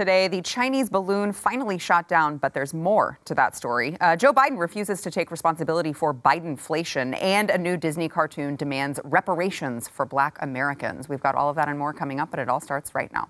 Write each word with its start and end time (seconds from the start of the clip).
today. 0.00 0.28
The 0.28 0.40
Chinese 0.40 0.88
balloon 0.88 1.30
finally 1.30 1.76
shot 1.76 2.08
down, 2.08 2.38
but 2.38 2.54
there's 2.54 2.72
more 2.72 3.18
to 3.26 3.34
that 3.34 3.54
story. 3.54 3.98
Uh, 4.00 4.16
Joe 4.16 4.32
Biden 4.32 4.58
refuses 4.58 5.02
to 5.02 5.10
take 5.10 5.30
responsibility 5.30 5.92
for 5.92 6.14
Bidenflation, 6.14 7.20
and 7.20 7.50
a 7.50 7.58
new 7.58 7.76
Disney 7.76 8.08
cartoon 8.08 8.56
demands 8.56 8.98
reparations 9.04 9.88
for 9.88 10.06
black 10.06 10.38
Americans. 10.40 11.10
We've 11.10 11.20
got 11.20 11.34
all 11.34 11.50
of 11.50 11.56
that 11.56 11.68
and 11.68 11.78
more 11.78 11.92
coming 11.92 12.18
up, 12.18 12.30
but 12.30 12.40
it 12.40 12.48
all 12.48 12.60
starts 12.60 12.94
right 12.94 13.12
now. 13.12 13.28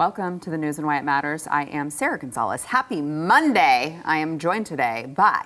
Welcome 0.00 0.40
to 0.40 0.48
the 0.48 0.56
news 0.56 0.78
and 0.78 0.86
why 0.86 0.96
it 0.96 1.04
matters. 1.04 1.46
I 1.46 1.64
am 1.64 1.90
Sarah 1.90 2.18
Gonzalez. 2.18 2.64
Happy 2.64 3.02
Monday. 3.02 4.00
I 4.02 4.16
am 4.16 4.38
joined 4.38 4.64
today 4.64 5.12
by 5.14 5.44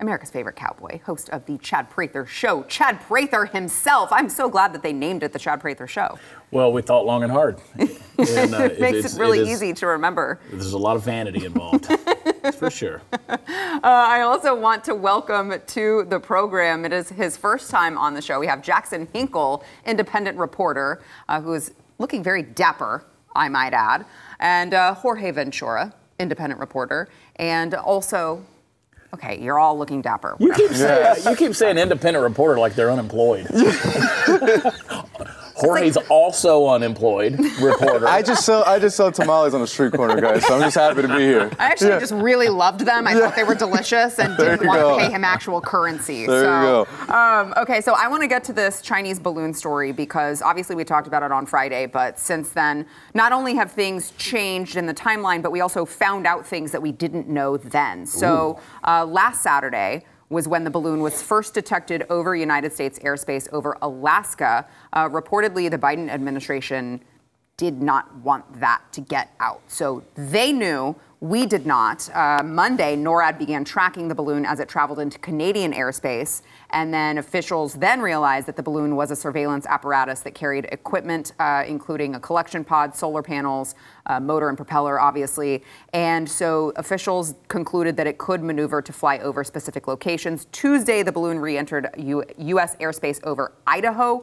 America's 0.00 0.30
favorite 0.30 0.54
cowboy, 0.54 1.00
host 1.00 1.30
of 1.30 1.46
the 1.46 1.56
Chad 1.56 1.88
Prather 1.88 2.26
Show, 2.26 2.64
Chad 2.64 3.00
Prather 3.00 3.46
himself. 3.46 4.10
I'm 4.12 4.28
so 4.28 4.50
glad 4.50 4.74
that 4.74 4.82
they 4.82 4.92
named 4.92 5.22
it 5.22 5.32
the 5.32 5.38
Chad 5.38 5.62
Prather 5.62 5.86
Show. 5.86 6.18
Well, 6.50 6.74
we 6.74 6.82
thought 6.82 7.06
long 7.06 7.22
and 7.22 7.32
hard. 7.32 7.58
And, 8.18 8.54
uh, 8.54 8.62
it 8.64 8.80
makes 8.80 9.14
it 9.14 9.18
really 9.18 9.38
it 9.40 9.42
is, 9.42 9.62
easy 9.62 9.72
to 9.74 9.86
remember. 9.86 10.40
There's 10.50 10.72
a 10.72 10.78
lot 10.78 10.96
of 10.96 11.02
vanity 11.02 11.44
involved, 11.44 11.86
for 12.54 12.70
sure. 12.70 13.02
Uh, 13.28 13.36
I 13.82 14.22
also 14.22 14.58
want 14.58 14.84
to 14.84 14.94
welcome 14.94 15.54
to 15.66 16.04
the 16.08 16.18
program. 16.18 16.86
It 16.86 16.94
is 16.94 17.10
his 17.10 17.36
first 17.36 17.70
time 17.70 17.98
on 17.98 18.14
the 18.14 18.22
show. 18.22 18.40
We 18.40 18.46
have 18.46 18.62
Jackson 18.62 19.06
Hinkle, 19.12 19.64
independent 19.84 20.38
reporter, 20.38 21.02
uh, 21.28 21.42
who 21.42 21.52
is 21.52 21.72
looking 21.98 22.22
very 22.22 22.42
dapper 22.42 23.04
I 23.36 23.48
might 23.48 23.72
add, 23.72 24.04
and 24.40 24.74
uh, 24.74 24.94
Jorge 24.94 25.30
Ventura, 25.30 25.92
independent 26.18 26.60
reporter, 26.60 27.08
and 27.36 27.74
also. 27.74 28.44
Okay, 29.14 29.40
you're 29.40 29.58
all 29.58 29.78
looking 29.78 30.02
dapper. 30.02 30.36
You 30.40 30.52
keep, 30.52 30.72
saying, 30.72 31.16
you 31.24 31.36
keep 31.36 31.54
saying 31.54 31.78
independent 31.78 32.22
reporter 32.24 32.58
like 32.58 32.74
they're 32.74 32.90
unemployed. 32.90 33.46
Jorge's 35.56 35.96
like, 35.96 36.10
also 36.10 36.68
unemployed 36.68 37.38
reporter. 37.60 38.06
I 38.08 38.22
just 38.22 38.44
sell 38.44 38.62
I 38.64 38.78
just 38.78 38.96
sell 38.96 39.10
tamales 39.10 39.54
on 39.54 39.62
the 39.62 39.66
street 39.66 39.94
corner, 39.94 40.20
guys. 40.20 40.46
So 40.46 40.54
I'm 40.54 40.60
just 40.60 40.76
happy 40.76 41.02
to 41.02 41.08
be 41.08 41.20
here. 41.20 41.50
I 41.58 41.66
actually 41.66 41.90
yeah. 41.90 41.98
just 41.98 42.12
really 42.12 42.48
loved 42.48 42.80
them. 42.80 43.06
I 43.06 43.12
yeah. 43.12 43.20
thought 43.20 43.36
they 43.36 43.44
were 43.44 43.54
delicious 43.54 44.18
and 44.18 44.36
didn't 44.36 44.66
want 44.66 44.80
go. 44.80 44.98
to 44.98 45.04
pay 45.04 45.10
him 45.10 45.24
actual 45.24 45.62
currency. 45.62 46.26
There 46.26 46.42
so, 46.42 46.60
you 46.60 47.06
go. 47.06 47.14
Um, 47.14 47.54
okay, 47.56 47.80
so 47.80 47.94
I 47.94 48.06
want 48.08 48.22
to 48.22 48.28
get 48.28 48.44
to 48.44 48.52
this 48.52 48.82
Chinese 48.82 49.18
balloon 49.18 49.54
story 49.54 49.92
because 49.92 50.42
obviously 50.42 50.76
we 50.76 50.84
talked 50.84 51.06
about 51.06 51.22
it 51.22 51.32
on 51.32 51.46
Friday, 51.46 51.86
but 51.86 52.18
since 52.18 52.50
then, 52.50 52.84
not 53.14 53.32
only 53.32 53.54
have 53.54 53.72
things 53.72 54.12
changed 54.18 54.76
in 54.76 54.84
the 54.84 54.94
timeline, 54.94 55.42
but 55.42 55.52
we 55.52 55.60
also 55.62 55.86
found 55.86 56.26
out 56.26 56.46
things 56.46 56.70
that 56.72 56.82
we 56.82 56.92
didn't 56.92 57.28
know 57.28 57.56
then. 57.56 58.04
So 58.04 58.60
uh, 58.86 59.06
last 59.06 59.42
Saturday 59.42 60.04
was 60.28 60.48
when 60.48 60.64
the 60.64 60.70
balloon 60.70 61.00
was 61.00 61.22
first 61.22 61.54
detected 61.54 62.04
over 62.10 62.34
United 62.34 62.72
States 62.72 62.98
airspace 63.00 63.48
over 63.52 63.76
Alaska. 63.82 64.66
Uh, 64.92 65.08
reportedly, 65.08 65.70
the 65.70 65.78
Biden 65.78 66.08
administration 66.08 67.00
did 67.56 67.80
not 67.80 68.14
want 68.16 68.60
that 68.60 68.82
to 68.92 69.00
get 69.00 69.32
out. 69.40 69.62
So 69.68 70.04
they 70.14 70.52
knew 70.52 70.94
we 71.20 71.46
did 71.46 71.64
not. 71.64 72.08
Uh, 72.14 72.42
Monday, 72.44 72.94
NORAD 72.94 73.38
began 73.38 73.64
tracking 73.64 74.08
the 74.08 74.14
balloon 74.14 74.44
as 74.44 74.60
it 74.60 74.68
traveled 74.68 74.98
into 74.98 75.18
Canadian 75.18 75.72
airspace. 75.72 76.42
And 76.70 76.92
then 76.92 77.16
officials 77.16 77.74
then 77.74 78.00
realized 78.00 78.46
that 78.48 78.56
the 78.56 78.62
balloon 78.62 78.96
was 78.96 79.10
a 79.10 79.16
surveillance 79.16 79.64
apparatus 79.66 80.20
that 80.20 80.34
carried 80.34 80.66
equipment, 80.72 81.32
uh, 81.38 81.64
including 81.66 82.16
a 82.16 82.20
collection 82.20 82.64
pod, 82.64 82.94
solar 82.94 83.22
panels, 83.22 83.74
uh, 84.06 84.20
motor 84.20 84.48
and 84.48 84.58
propeller, 84.58 85.00
obviously. 85.00 85.62
And 85.94 86.28
so 86.28 86.72
officials 86.76 87.34
concluded 87.48 87.96
that 87.96 88.06
it 88.06 88.18
could 88.18 88.42
maneuver 88.42 88.82
to 88.82 88.92
fly 88.92 89.18
over 89.18 89.42
specific 89.42 89.88
locations. 89.88 90.46
Tuesday, 90.52 91.02
the 91.02 91.12
balloon 91.12 91.38
re 91.38 91.56
entered 91.56 91.88
U- 91.96 92.24
U.S. 92.36 92.76
airspace 92.76 93.20
over 93.24 93.52
Idaho. 93.66 94.22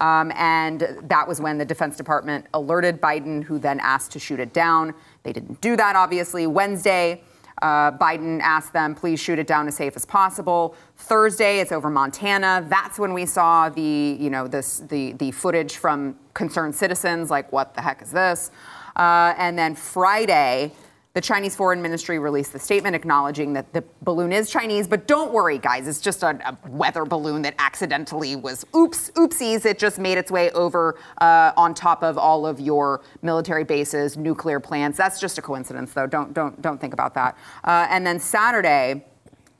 Um, 0.00 0.32
and 0.34 0.98
that 1.02 1.28
was 1.28 1.40
when 1.40 1.58
the 1.58 1.64
Defense 1.64 1.96
Department 1.96 2.46
alerted 2.54 3.00
Biden, 3.00 3.44
who 3.44 3.58
then 3.58 3.78
asked 3.80 4.10
to 4.12 4.18
shoot 4.18 4.40
it 4.40 4.52
down. 4.52 4.94
They 5.22 5.32
didn't 5.32 5.60
do 5.60 5.76
that, 5.76 5.96
obviously. 5.96 6.46
Wednesday, 6.46 7.22
uh, 7.60 7.92
Biden 7.92 8.40
asked 8.40 8.72
them, 8.72 8.94
please 8.94 9.20
shoot 9.20 9.38
it 9.38 9.46
down 9.46 9.68
as 9.68 9.76
safe 9.76 9.94
as 9.94 10.04
possible. 10.04 10.74
Thursday, 10.96 11.60
it's 11.60 11.70
over 11.70 11.90
Montana. 11.90 12.66
That's 12.68 12.98
when 12.98 13.12
we 13.12 13.24
saw 13.24 13.68
the, 13.68 14.16
you 14.18 14.30
know, 14.30 14.48
this, 14.48 14.80
the, 14.80 15.12
the 15.12 15.30
footage 15.30 15.76
from 15.76 16.16
concerned 16.34 16.74
citizens, 16.74 17.30
like, 17.30 17.52
what 17.52 17.74
the 17.74 17.80
heck 17.80 18.02
is 18.02 18.10
this? 18.10 18.50
Uh, 18.96 19.34
and 19.38 19.56
then 19.58 19.74
Friday, 19.74 20.72
the 21.14 21.20
Chinese 21.20 21.54
Foreign 21.54 21.82
Ministry 21.82 22.18
released 22.18 22.52
the 22.52 22.58
statement 22.58 22.96
acknowledging 22.96 23.52
that 23.52 23.72
the 23.72 23.84
balloon 24.02 24.32
is 24.32 24.50
Chinese, 24.50 24.88
but 24.88 25.06
don't 25.06 25.32
worry, 25.32 25.58
guys, 25.58 25.86
it's 25.86 26.00
just 26.00 26.22
a, 26.22 26.38
a 26.48 26.56
weather 26.68 27.04
balloon 27.04 27.42
that 27.42 27.54
accidentally 27.58 28.34
was 28.34 28.64
oops, 28.74 29.10
oopsies. 29.10 29.66
It 29.66 29.78
just 29.78 29.98
made 29.98 30.16
its 30.16 30.30
way 30.30 30.50
over 30.52 30.98
uh, 31.20 31.52
on 31.56 31.74
top 31.74 32.02
of 32.02 32.16
all 32.16 32.46
of 32.46 32.60
your 32.60 33.02
military 33.20 33.64
bases, 33.64 34.16
nuclear 34.16 34.58
plants. 34.58 34.96
That's 34.96 35.20
just 35.20 35.36
a 35.36 35.42
coincidence, 35.42 35.92
though. 35.92 36.06
Don't 36.06 36.32
don't 36.32 36.60
don't 36.62 36.80
think 36.80 36.94
about 36.94 37.14
that. 37.14 37.36
Uh, 37.64 37.86
and 37.90 38.06
then 38.06 38.18
Saturday 38.18 39.04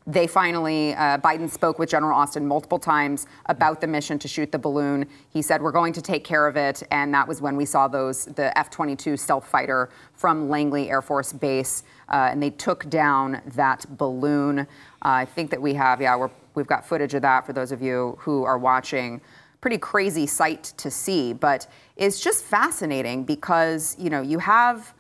they 0.07 0.27
finally, 0.27 0.95
uh, 0.95 1.19
Biden 1.19 1.49
spoke 1.49 1.79
with 1.79 1.89
General 1.89 2.19
Austin 2.19 2.47
multiple 2.47 2.79
times 2.79 3.27
about 3.47 3.81
the 3.81 3.87
mission 3.87 4.19
to 4.19 4.29
shoot 4.29 4.51
the 4.51 4.59
balloon. 4.59 5.07
He 5.31 5.43
said, 5.43 5.63
We're 5.63 5.73
going 5.73 5.93
to 5.93 6.03
take 6.03 6.25
care 6.25 6.47
of 6.47 6.57
it. 6.57 6.83
And 6.91 7.15
that 7.15 7.27
was 7.27 7.41
when 7.41 7.57
we 7.57 7.65
saw 7.65 7.87
those, 7.87 8.25
the 8.25 8.57
F 8.59 8.71
22 8.71 9.17
stealth 9.17 9.47
fighter 9.47 9.91
from 10.15 10.49
Langley 10.49 10.91
Air 10.91 11.03
Force 11.03 11.33
Base. 11.33 11.85
Uh, 12.09 12.29
and 12.31 12.43
they 12.43 12.51
took 12.51 12.89
down 12.91 13.41
that 13.55 13.87
balloon. 13.97 14.61
Uh, 14.61 14.65
I 15.03 15.25
think 15.25 15.51
that 15.51 15.63
we 15.63 15.75
have, 15.75 16.01
yeah, 16.01 16.17
we 16.55 16.61
have 16.61 16.67
got 16.67 16.87
footage 16.87 17.15
of 17.15 17.23
that 17.23 17.47
for 17.47 17.53
those 17.53 17.73
of 17.73 17.81
you 17.81 18.17
who 18.21 18.45
are 18.45 18.59
watching. 18.59 19.21
Pretty 19.61 19.79
crazy 19.79 20.27
sight 20.27 20.65
to 20.79 20.91
see, 20.91 21.33
but 21.33 21.69
it's 21.97 22.21
just 22.21 22.45
fascinating 22.45 23.23
because, 23.23 23.97
you 23.99 24.11
know, 24.11 24.21
you 24.21 24.41
have 24.41 24.93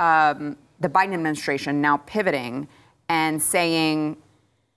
um, 0.00 0.56
the 0.80 0.88
Biden 0.88 1.14
administration 1.14 1.80
now 1.80 1.98
pivoting 1.98 2.66
and 3.08 3.40
saying, 3.40 4.16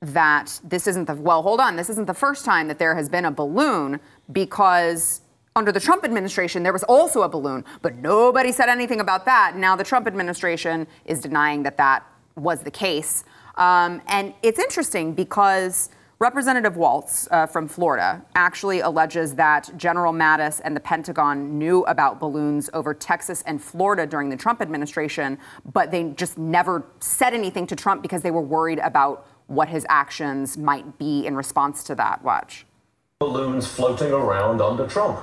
that 0.01 0.59
this 0.63 0.87
isn't 0.87 1.05
the, 1.05 1.15
well, 1.15 1.43
hold 1.43 1.59
on, 1.59 1.75
this 1.75 1.89
isn't 1.89 2.07
the 2.07 2.13
first 2.13 2.43
time 2.43 2.67
that 2.67 2.79
there 2.79 2.95
has 2.95 3.07
been 3.07 3.25
a 3.25 3.31
balloon 3.31 3.99
because 4.31 5.21
under 5.55 5.71
the 5.71 5.79
Trump 5.79 6.03
administration, 6.03 6.63
there 6.63 6.73
was 6.73 6.83
also 6.83 7.21
a 7.21 7.29
balloon, 7.29 7.63
but 7.81 7.95
nobody 7.97 8.51
said 8.51 8.69
anything 8.69 8.99
about 8.99 9.25
that. 9.25 9.55
Now 9.55 9.75
the 9.75 9.83
Trump 9.83 10.07
administration 10.07 10.87
is 11.05 11.19
denying 11.19 11.63
that 11.63 11.77
that 11.77 12.05
was 12.35 12.61
the 12.61 12.71
case. 12.71 13.23
Um, 13.55 14.01
and 14.07 14.33
it's 14.41 14.59
interesting 14.59 15.13
because 15.13 15.89
Representative 16.17 16.77
Waltz 16.77 17.27
uh, 17.31 17.47
from 17.47 17.67
Florida 17.67 18.23
actually 18.35 18.79
alleges 18.81 19.35
that 19.35 19.69
General 19.75 20.13
Mattis 20.13 20.61
and 20.63 20.75
the 20.75 20.79
Pentagon 20.79 21.57
knew 21.57 21.83
about 21.85 22.19
balloons 22.19 22.69
over 22.73 22.93
Texas 22.93 23.43
and 23.47 23.61
Florida 23.61 24.05
during 24.05 24.29
the 24.29 24.37
Trump 24.37 24.61
administration, 24.61 25.37
but 25.73 25.91
they 25.91 26.11
just 26.11 26.37
never 26.37 26.85
said 26.99 27.33
anything 27.33 27.65
to 27.67 27.75
Trump 27.75 28.03
because 28.03 28.21
they 28.21 28.29
were 28.31 28.41
worried 28.41 28.79
about 28.79 29.27
what 29.51 29.67
his 29.67 29.85
actions 29.89 30.57
might 30.57 30.97
be 30.97 31.25
in 31.25 31.35
response 31.35 31.83
to 31.83 31.93
that. 31.95 32.23
Watch. 32.23 32.65
Balloons 33.19 33.67
floating 33.67 34.11
around 34.11 34.61
under 34.61 34.87
Trump. 34.87 35.19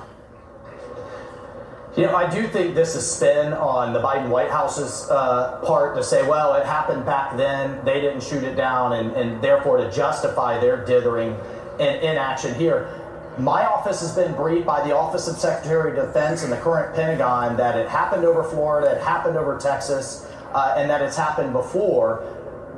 You 1.97 2.03
know, 2.05 2.15
I 2.15 2.29
do 2.29 2.47
think 2.47 2.75
this 2.75 2.95
is 2.95 3.09
spin 3.09 3.53
on 3.53 3.91
the 3.91 3.99
Biden 3.99 4.29
White 4.29 4.51
House's 4.51 5.09
uh, 5.09 5.59
part 5.65 5.95
to 5.97 6.03
say, 6.03 6.25
well, 6.25 6.53
it 6.53 6.65
happened 6.65 7.05
back 7.05 7.35
then, 7.35 7.83
they 7.83 7.99
didn't 7.99 8.21
shoot 8.21 8.43
it 8.43 8.55
down, 8.55 8.93
and, 8.93 9.11
and 9.13 9.41
therefore 9.41 9.77
to 9.77 9.91
justify 9.91 10.59
their 10.59 10.85
dithering 10.85 11.35
and 11.79 12.01
inaction 12.03 12.53
here. 12.53 12.95
My 13.39 13.65
office 13.65 14.01
has 14.01 14.13
been 14.13 14.35
briefed 14.35 14.67
by 14.67 14.85
the 14.87 14.95
Office 14.95 15.27
of 15.27 15.37
Secretary 15.37 15.97
of 15.97 16.05
Defense 16.05 16.43
and 16.43 16.51
the 16.51 16.57
current 16.57 16.95
Pentagon 16.95 17.57
that 17.57 17.75
it 17.75 17.89
happened 17.89 18.23
over 18.23 18.43
Florida, 18.43 18.95
it 18.95 19.01
happened 19.01 19.37
over 19.37 19.57
Texas, 19.57 20.27
uh, 20.53 20.75
and 20.77 20.89
that 20.89 21.01
it's 21.01 21.17
happened 21.17 21.53
before. 21.53 22.23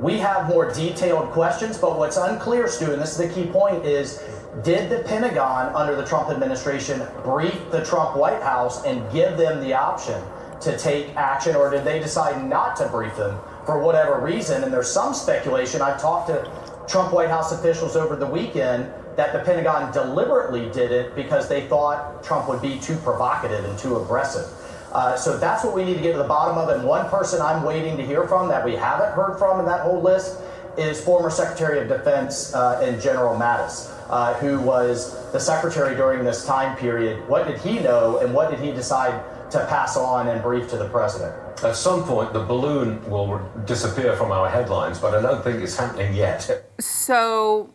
We 0.02 0.18
have 0.18 0.48
more 0.48 0.68
detailed 0.72 1.30
questions, 1.30 1.78
but 1.78 1.96
what's 1.96 2.16
unclear, 2.16 2.66
Stu, 2.66 2.92
and 2.92 3.00
this 3.00 3.12
is 3.12 3.18
the 3.18 3.28
key 3.32 3.46
point, 3.46 3.86
is 3.86 4.20
did 4.64 4.90
the 4.90 5.04
Pentagon 5.04 5.72
under 5.76 5.94
the 5.94 6.04
Trump 6.04 6.28
administration 6.28 7.06
brief 7.22 7.70
the 7.70 7.84
Trump 7.84 8.16
White 8.16 8.42
House 8.42 8.84
and 8.84 9.08
give 9.12 9.36
them 9.36 9.60
the 9.60 9.74
option 9.74 10.20
to 10.60 10.76
take 10.76 11.14
action, 11.14 11.54
or 11.54 11.70
did 11.70 11.84
they 11.84 12.00
decide 12.00 12.44
not 12.44 12.74
to 12.76 12.88
brief 12.88 13.14
them 13.16 13.38
for 13.64 13.80
whatever 13.80 14.20
reason? 14.20 14.64
And 14.64 14.72
there's 14.72 14.90
some 14.90 15.14
speculation. 15.14 15.80
I've 15.80 16.00
talked 16.00 16.26
to 16.30 16.50
Trump 16.88 17.12
White 17.12 17.30
House 17.30 17.52
officials 17.52 17.94
over 17.94 18.16
the 18.16 18.26
weekend 18.26 18.92
that 19.14 19.32
the 19.32 19.38
Pentagon 19.38 19.92
deliberately 19.92 20.68
did 20.70 20.90
it 20.90 21.14
because 21.14 21.48
they 21.48 21.68
thought 21.68 22.24
Trump 22.24 22.48
would 22.48 22.60
be 22.60 22.76
too 22.80 22.96
provocative 22.96 23.64
and 23.64 23.78
too 23.78 23.98
aggressive. 23.98 24.50
Uh, 24.92 25.16
so 25.16 25.38
that's 25.38 25.64
what 25.64 25.74
we 25.74 25.84
need 25.84 25.94
to 25.94 26.02
get 26.02 26.12
to 26.12 26.18
the 26.18 26.24
bottom 26.24 26.58
of. 26.58 26.68
And 26.68 26.86
one 26.86 27.08
person 27.08 27.40
I'm 27.40 27.62
waiting 27.62 27.96
to 27.96 28.04
hear 28.04 28.28
from 28.28 28.48
that 28.48 28.64
we 28.64 28.76
haven't 28.76 29.12
heard 29.12 29.38
from 29.38 29.58
in 29.60 29.66
that 29.66 29.80
whole 29.80 30.02
list 30.02 30.40
is 30.76 31.02
former 31.02 31.30
Secretary 31.30 31.80
of 31.80 31.88
Defense 31.88 32.54
uh, 32.54 32.80
and 32.82 33.00
General 33.00 33.34
Mattis, 33.38 33.90
uh, 34.10 34.34
who 34.34 34.60
was 34.60 35.30
the 35.32 35.40
secretary 35.40 35.96
during 35.96 36.24
this 36.24 36.44
time 36.46 36.76
period. 36.76 37.26
What 37.28 37.46
did 37.46 37.58
he 37.60 37.78
know 37.78 38.18
and 38.18 38.34
what 38.34 38.50
did 38.50 38.60
he 38.60 38.70
decide 38.72 39.22
to 39.50 39.66
pass 39.66 39.96
on 39.96 40.28
and 40.28 40.42
brief 40.42 40.68
to 40.70 40.76
the 40.76 40.88
president? 40.88 41.34
At 41.62 41.76
some 41.76 42.04
point, 42.04 42.32
the 42.32 42.42
balloon 42.44 43.08
will 43.08 43.38
disappear 43.66 44.16
from 44.16 44.32
our 44.32 44.48
headlines, 44.48 44.98
but 44.98 45.14
I 45.14 45.22
don't 45.22 45.44
think 45.44 45.62
it's 45.62 45.76
happening 45.76 46.14
yet. 46.14 46.66
So 46.80 47.72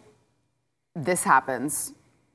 this 0.96 1.24
happens. 1.24 1.94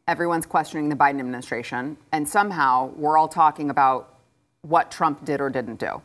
Everyone's 0.09 0.47
questioning 0.47 0.89
the 0.89 0.97
Biden 0.97 1.21
administration, 1.21 1.97
and 2.13 2.29
somehow 2.29 2.93
we're 2.97 3.19
all 3.19 3.29
talking 3.29 3.71
about 3.71 4.12
what 4.63 4.91
Trump 4.91 5.25
did 5.25 5.41
or 5.41 5.51
didn't 5.51 5.81
do. 5.81 6.01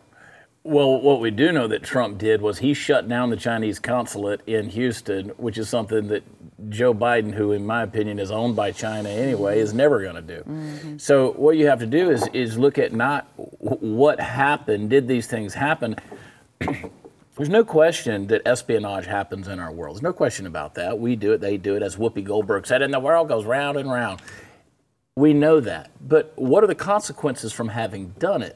Well, 0.64 1.00
what 1.00 1.22
we 1.22 1.32
do 1.32 1.52
know 1.52 1.68
that 1.68 1.84
Trump 1.84 2.18
did 2.18 2.42
was 2.42 2.58
he 2.58 2.74
shut 2.74 3.08
down 3.08 3.30
the 3.30 3.38
Chinese 3.38 3.80
consulate 3.80 4.42
in 4.48 4.68
Houston, 4.70 5.30
which 5.38 5.58
is 5.58 5.70
something 5.70 6.08
that 6.08 6.24
Joe 6.70 6.94
Biden, 6.94 7.34
who 7.34 7.54
in 7.54 7.66
my 7.66 7.84
opinion 7.84 8.20
is 8.20 8.32
owned 8.32 8.56
by 8.56 8.72
China 8.72 9.08
anyway, 9.08 9.60
is 9.60 9.74
never 9.74 10.02
going 10.02 10.16
to 10.16 10.22
do. 10.22 10.42
Mm-hmm. 10.42 10.98
So 10.98 11.32
what 11.34 11.56
you 11.56 11.68
have 11.68 11.80
to 11.80 11.86
do 11.86 12.10
is 12.10 12.28
is 12.34 12.58
look 12.58 12.78
at 12.78 12.92
not 12.92 13.28
what 13.38 14.20
happened, 14.20 14.90
did 14.90 15.08
these 15.08 15.28
things 15.28 15.54
happen? 15.54 15.96
There's 16.60 17.50
no 17.50 17.64
question 17.64 18.28
that 18.28 18.42
espionage 18.46 19.06
happens 19.06 19.48
in 19.48 19.60
our 19.60 19.72
world. 19.72 19.96
There's 19.96 20.02
no 20.02 20.12
question 20.12 20.48
about 20.48 20.74
that. 20.76 21.00
We 21.00 21.16
do 21.16 21.34
it, 21.34 21.40
they 21.40 21.56
do 21.58 21.76
it, 21.76 21.84
as 21.84 21.96
Whoopi 21.96 22.24
Goldberg 22.24 22.66
said, 22.66 22.82
and 22.82 22.92
the 22.92 23.00
world 23.00 23.28
goes 23.28 23.46
round 23.46 23.78
and 23.78 23.90
round. 23.90 24.22
We 25.18 25.34
know 25.34 25.60
that. 25.62 25.90
But 26.00 26.32
what 26.36 26.64
are 26.64 26.68
the 26.68 26.76
consequences 26.76 27.52
from 27.52 27.70
having 27.70 28.10
done 28.20 28.44
it? 28.44 28.56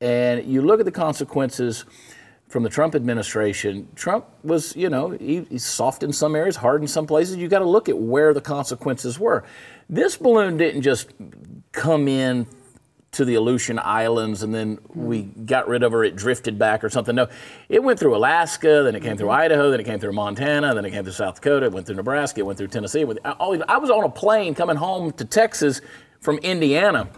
And 0.00 0.44
you 0.44 0.60
look 0.60 0.80
at 0.80 0.86
the 0.86 0.90
consequences 0.90 1.84
from 2.48 2.64
the 2.64 2.68
Trump 2.68 2.96
administration. 2.96 3.86
Trump 3.94 4.26
was, 4.42 4.74
you 4.74 4.90
know, 4.90 5.10
he, 5.10 5.46
he's 5.48 5.64
soft 5.64 6.02
in 6.02 6.12
some 6.12 6.34
areas, 6.34 6.56
hard 6.56 6.82
in 6.82 6.88
some 6.88 7.06
places. 7.06 7.36
You 7.36 7.46
got 7.46 7.60
to 7.60 7.68
look 7.68 7.88
at 7.88 7.96
where 7.96 8.34
the 8.34 8.40
consequences 8.40 9.20
were. 9.20 9.44
This 9.88 10.16
balloon 10.16 10.56
didn't 10.56 10.82
just 10.82 11.10
come 11.70 12.08
in 12.08 12.48
to 13.14 13.24
the 13.24 13.34
Aleutian 13.34 13.78
Islands 13.78 14.42
and 14.42 14.54
then 14.54 14.78
we 14.94 15.22
hmm. 15.22 15.44
got 15.44 15.68
rid 15.68 15.82
of 15.82 15.92
her, 15.92 16.04
it 16.04 16.16
drifted 16.16 16.58
back 16.58 16.84
or 16.84 16.90
something. 16.90 17.14
No, 17.14 17.28
it 17.68 17.82
went 17.82 17.98
through 17.98 18.16
Alaska, 18.16 18.82
then 18.84 18.94
it 18.94 19.02
came 19.02 19.16
through 19.16 19.28
mm-hmm. 19.28 19.40
Idaho, 19.40 19.70
then 19.70 19.80
it 19.80 19.84
came 19.84 19.98
through 19.98 20.12
Montana, 20.12 20.74
then 20.74 20.84
it 20.84 20.90
came 20.90 21.04
through 21.04 21.12
South 21.12 21.36
Dakota, 21.36 21.66
it 21.66 21.72
went 21.72 21.86
through 21.86 21.96
Nebraska, 21.96 22.40
it 22.40 22.46
went 22.46 22.58
through 22.58 22.68
Tennessee. 22.68 23.04
I 23.24 23.78
was 23.78 23.90
on 23.90 24.04
a 24.04 24.08
plane 24.08 24.54
coming 24.54 24.76
home 24.76 25.12
to 25.12 25.24
Texas 25.24 25.80
from 26.20 26.38
Indiana 26.38 27.08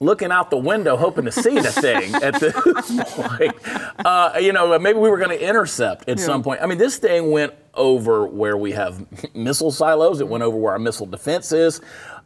looking 0.00 0.32
out 0.32 0.50
the 0.50 0.56
window 0.56 0.96
hoping 0.96 1.26
to 1.26 1.32
see 1.32 1.60
the 1.60 1.70
thing 1.70 2.14
at 2.16 2.40
this 2.40 2.54
point. 3.14 3.54
Uh, 3.98 4.38
you 4.40 4.52
know, 4.52 4.72
uh, 4.72 4.78
maybe 4.78 4.98
we 4.98 5.10
were 5.10 5.18
going 5.18 5.30
to 5.30 5.48
intercept 5.48 6.08
at 6.08 6.18
yeah. 6.18 6.24
some 6.24 6.42
point. 6.42 6.60
I 6.62 6.66
mean, 6.66 6.78
this 6.78 6.96
thing 6.96 7.30
went 7.30 7.52
over 7.74 8.26
where 8.26 8.56
we 8.56 8.72
have 8.72 9.06
missile 9.34 9.70
silos. 9.70 10.20
It 10.20 10.28
went 10.28 10.42
over 10.42 10.56
where 10.56 10.72
our 10.72 10.78
missile 10.78 11.06
defense 11.06 11.52
is. 11.52 11.80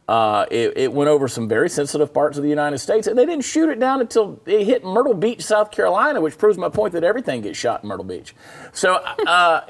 Uh, 0.07 0.45
it, 0.51 0.77
it, 0.77 0.93
went 0.93 1.09
over 1.09 1.27
some 1.27 1.47
very 1.47 1.67
sensitive 1.67 2.13
parts 2.13 2.37
of 2.37 2.43
the 2.43 2.49
United 2.49 2.77
States, 2.77 3.07
and 3.07 3.17
they 3.17 3.25
didn't 3.25 3.43
shoot 3.43 3.69
it 3.69 3.79
down 3.79 4.01
until 4.01 4.39
it 4.45 4.63
hit 4.63 4.83
Myrtle 4.83 5.15
Beach, 5.15 5.41
South 5.41 5.71
Carolina, 5.71 6.21
which 6.21 6.37
proves 6.37 6.59
my 6.59 6.69
point 6.69 6.93
that 6.93 7.03
everything 7.03 7.41
gets 7.41 7.57
shot 7.57 7.81
in 7.81 7.89
Myrtle 7.89 8.05
Beach. 8.05 8.35
So, 8.71 8.93
uh, 8.93 9.61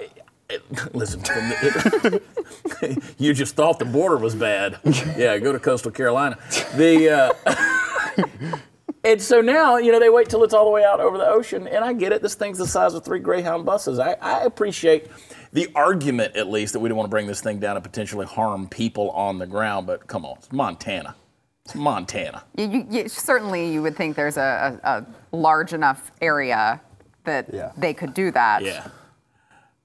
listen, 0.93 1.21
you 3.17 3.33
just 3.33 3.55
thought 3.55 3.79
the 3.79 3.85
border 3.85 4.17
was 4.17 4.35
bad. 4.35 4.79
Yeah, 5.17 5.37
go 5.39 5.51
to 5.51 5.59
coastal 5.59 5.91
Carolina. 5.91 6.37
The 6.75 7.33
uh, 7.47 8.57
and 9.03 9.21
so 9.21 9.41
now 9.41 9.77
you 9.77 9.91
know 9.91 9.99
they 9.99 10.09
wait 10.09 10.29
till 10.29 10.43
it's 10.43 10.53
all 10.53 10.65
the 10.65 10.71
way 10.71 10.83
out 10.83 10.99
over 10.99 11.17
the 11.17 11.27
ocean, 11.27 11.67
and 11.67 11.83
I 11.83 11.93
get 11.93 12.11
it. 12.11 12.21
This 12.21 12.35
thing's 12.35 12.57
the 12.57 12.67
size 12.67 12.93
of 12.93 13.03
three 13.03 13.19
Greyhound 13.19 13.65
buses. 13.65 13.99
I, 13.99 14.13
I 14.21 14.43
appreciate 14.43 15.07
the 15.55 15.69
argument, 15.73 16.35
at 16.35 16.49
least, 16.49 16.73
that 16.73 16.79
we 16.79 16.89
don't 16.89 16.97
want 16.97 17.07
to 17.07 17.11
bring 17.11 17.27
this 17.27 17.39
thing 17.39 17.59
down 17.59 17.77
and 17.77 17.83
potentially 17.83 18.25
harm 18.25 18.67
people 18.67 19.09
on 19.11 19.39
the 19.39 19.47
ground. 19.47 19.87
But 19.87 20.05
come 20.05 20.25
on, 20.25 20.35
it's 20.37 20.51
Montana. 20.51 21.15
It's 21.63 21.75
Montana. 21.75 22.43
You, 22.57 22.67
you, 22.67 22.87
you, 22.91 23.07
certainly, 23.07 23.71
you 23.71 23.81
would 23.81 23.95
think 23.95 24.17
there's 24.17 24.35
a, 24.35 24.77
a, 24.83 24.89
a 24.89 25.05
large 25.35 25.71
enough 25.71 26.11
area 26.21 26.81
that 27.23 27.53
yeah. 27.53 27.71
they 27.77 27.93
could 27.93 28.13
do 28.13 28.31
that. 28.31 28.63
Yeah. 28.63 28.85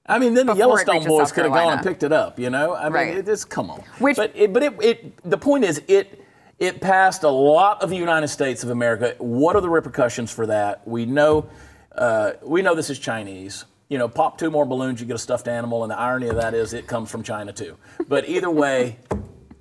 I 0.07 0.19
mean, 0.19 0.33
then 0.33 0.47
the 0.47 0.55
Yellowstone 0.55 1.05
boys 1.05 1.31
could 1.31 1.45
have 1.45 1.53
gone 1.53 1.71
and 1.71 1.81
picked 1.81 2.03
it 2.03 2.11
up, 2.11 2.37
you 2.37 2.49
know. 2.49 2.75
I 2.75 2.83
mean, 2.83 2.93
right. 2.93 3.17
it 3.17 3.25
just 3.25 3.49
come 3.49 3.69
on. 3.69 3.81
Which, 3.99 4.17
but 4.17 4.33
it, 4.35 4.51
but 4.51 4.63
it, 4.63 4.73
it, 4.83 5.29
the 5.29 5.37
point 5.37 5.63
is, 5.63 5.81
it 5.87 6.21
it 6.59 6.81
passed 6.81 7.23
a 7.23 7.29
lot 7.29 7.81
of 7.81 7.89
the 7.89 7.95
United 7.95 8.27
States 8.27 8.61
of 8.61 8.71
America. 8.71 9.15
What 9.19 9.55
are 9.55 9.61
the 9.61 9.69
repercussions 9.69 10.33
for 10.33 10.45
that? 10.47 10.85
We 10.85 11.05
know, 11.05 11.49
uh, 11.95 12.33
we 12.41 12.61
know 12.61 12.75
this 12.75 12.89
is 12.89 12.99
Chinese 12.99 13.65
you 13.91 13.97
know, 13.97 14.07
pop 14.07 14.37
two 14.37 14.49
more 14.49 14.65
balloons, 14.65 15.01
you 15.01 15.05
get 15.05 15.17
a 15.17 15.19
stuffed 15.19 15.49
animal, 15.49 15.83
and 15.83 15.91
the 15.91 15.99
irony 15.99 16.29
of 16.29 16.37
that 16.37 16.53
is 16.53 16.71
it 16.71 16.87
comes 16.87 17.11
from 17.11 17.23
China 17.23 17.51
too. 17.51 17.75
But 18.07 18.29
either 18.29 18.49
way, 18.49 18.97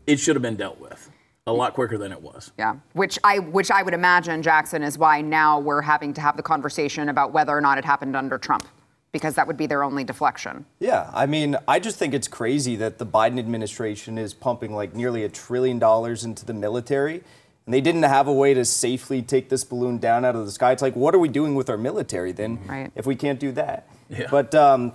it 0.06 0.20
should 0.20 0.36
have 0.36 0.42
been 0.42 0.54
dealt 0.54 0.78
with 0.78 1.10
a 1.48 1.52
lot 1.52 1.74
quicker 1.74 1.98
than 1.98 2.12
it 2.12 2.22
was. 2.22 2.52
Yeah, 2.56 2.76
which 2.92 3.18
I 3.24 3.40
which 3.40 3.72
I 3.72 3.82
would 3.82 3.92
imagine 3.92 4.40
Jackson 4.40 4.84
is 4.84 4.96
why 4.96 5.20
now 5.20 5.58
we're 5.58 5.82
having 5.82 6.14
to 6.14 6.20
have 6.20 6.36
the 6.36 6.44
conversation 6.44 7.08
about 7.08 7.32
whether 7.32 7.50
or 7.50 7.60
not 7.60 7.76
it 7.76 7.84
happened 7.84 8.14
under 8.14 8.38
Trump. 8.38 8.68
Because 9.12 9.34
that 9.34 9.48
would 9.48 9.56
be 9.56 9.66
their 9.66 9.82
only 9.82 10.04
deflection. 10.04 10.64
Yeah, 10.78 11.10
I 11.12 11.26
mean, 11.26 11.56
I 11.66 11.80
just 11.80 11.98
think 11.98 12.14
it's 12.14 12.28
crazy 12.28 12.76
that 12.76 12.98
the 12.98 13.06
Biden 13.06 13.40
administration 13.40 14.16
is 14.16 14.32
pumping 14.32 14.72
like 14.72 14.94
nearly 14.94 15.24
a 15.24 15.28
trillion 15.28 15.80
dollars 15.80 16.22
into 16.22 16.46
the 16.46 16.54
military 16.54 17.24
and 17.66 17.74
they 17.74 17.80
didn't 17.80 18.04
have 18.04 18.28
a 18.28 18.32
way 18.32 18.54
to 18.54 18.64
safely 18.64 19.20
take 19.20 19.48
this 19.48 19.64
balloon 19.64 19.98
down 19.98 20.24
out 20.24 20.36
of 20.36 20.44
the 20.44 20.52
sky. 20.52 20.70
It's 20.70 20.80
like, 20.80 20.94
what 20.94 21.12
are 21.16 21.18
we 21.18 21.28
doing 21.28 21.56
with 21.56 21.68
our 21.68 21.76
military 21.76 22.30
then 22.30 22.60
right. 22.66 22.92
if 22.94 23.04
we 23.04 23.16
can't 23.16 23.40
do 23.40 23.50
that? 23.50 23.88
Yeah. 24.10 24.26
But 24.30 24.54
um, 24.54 24.92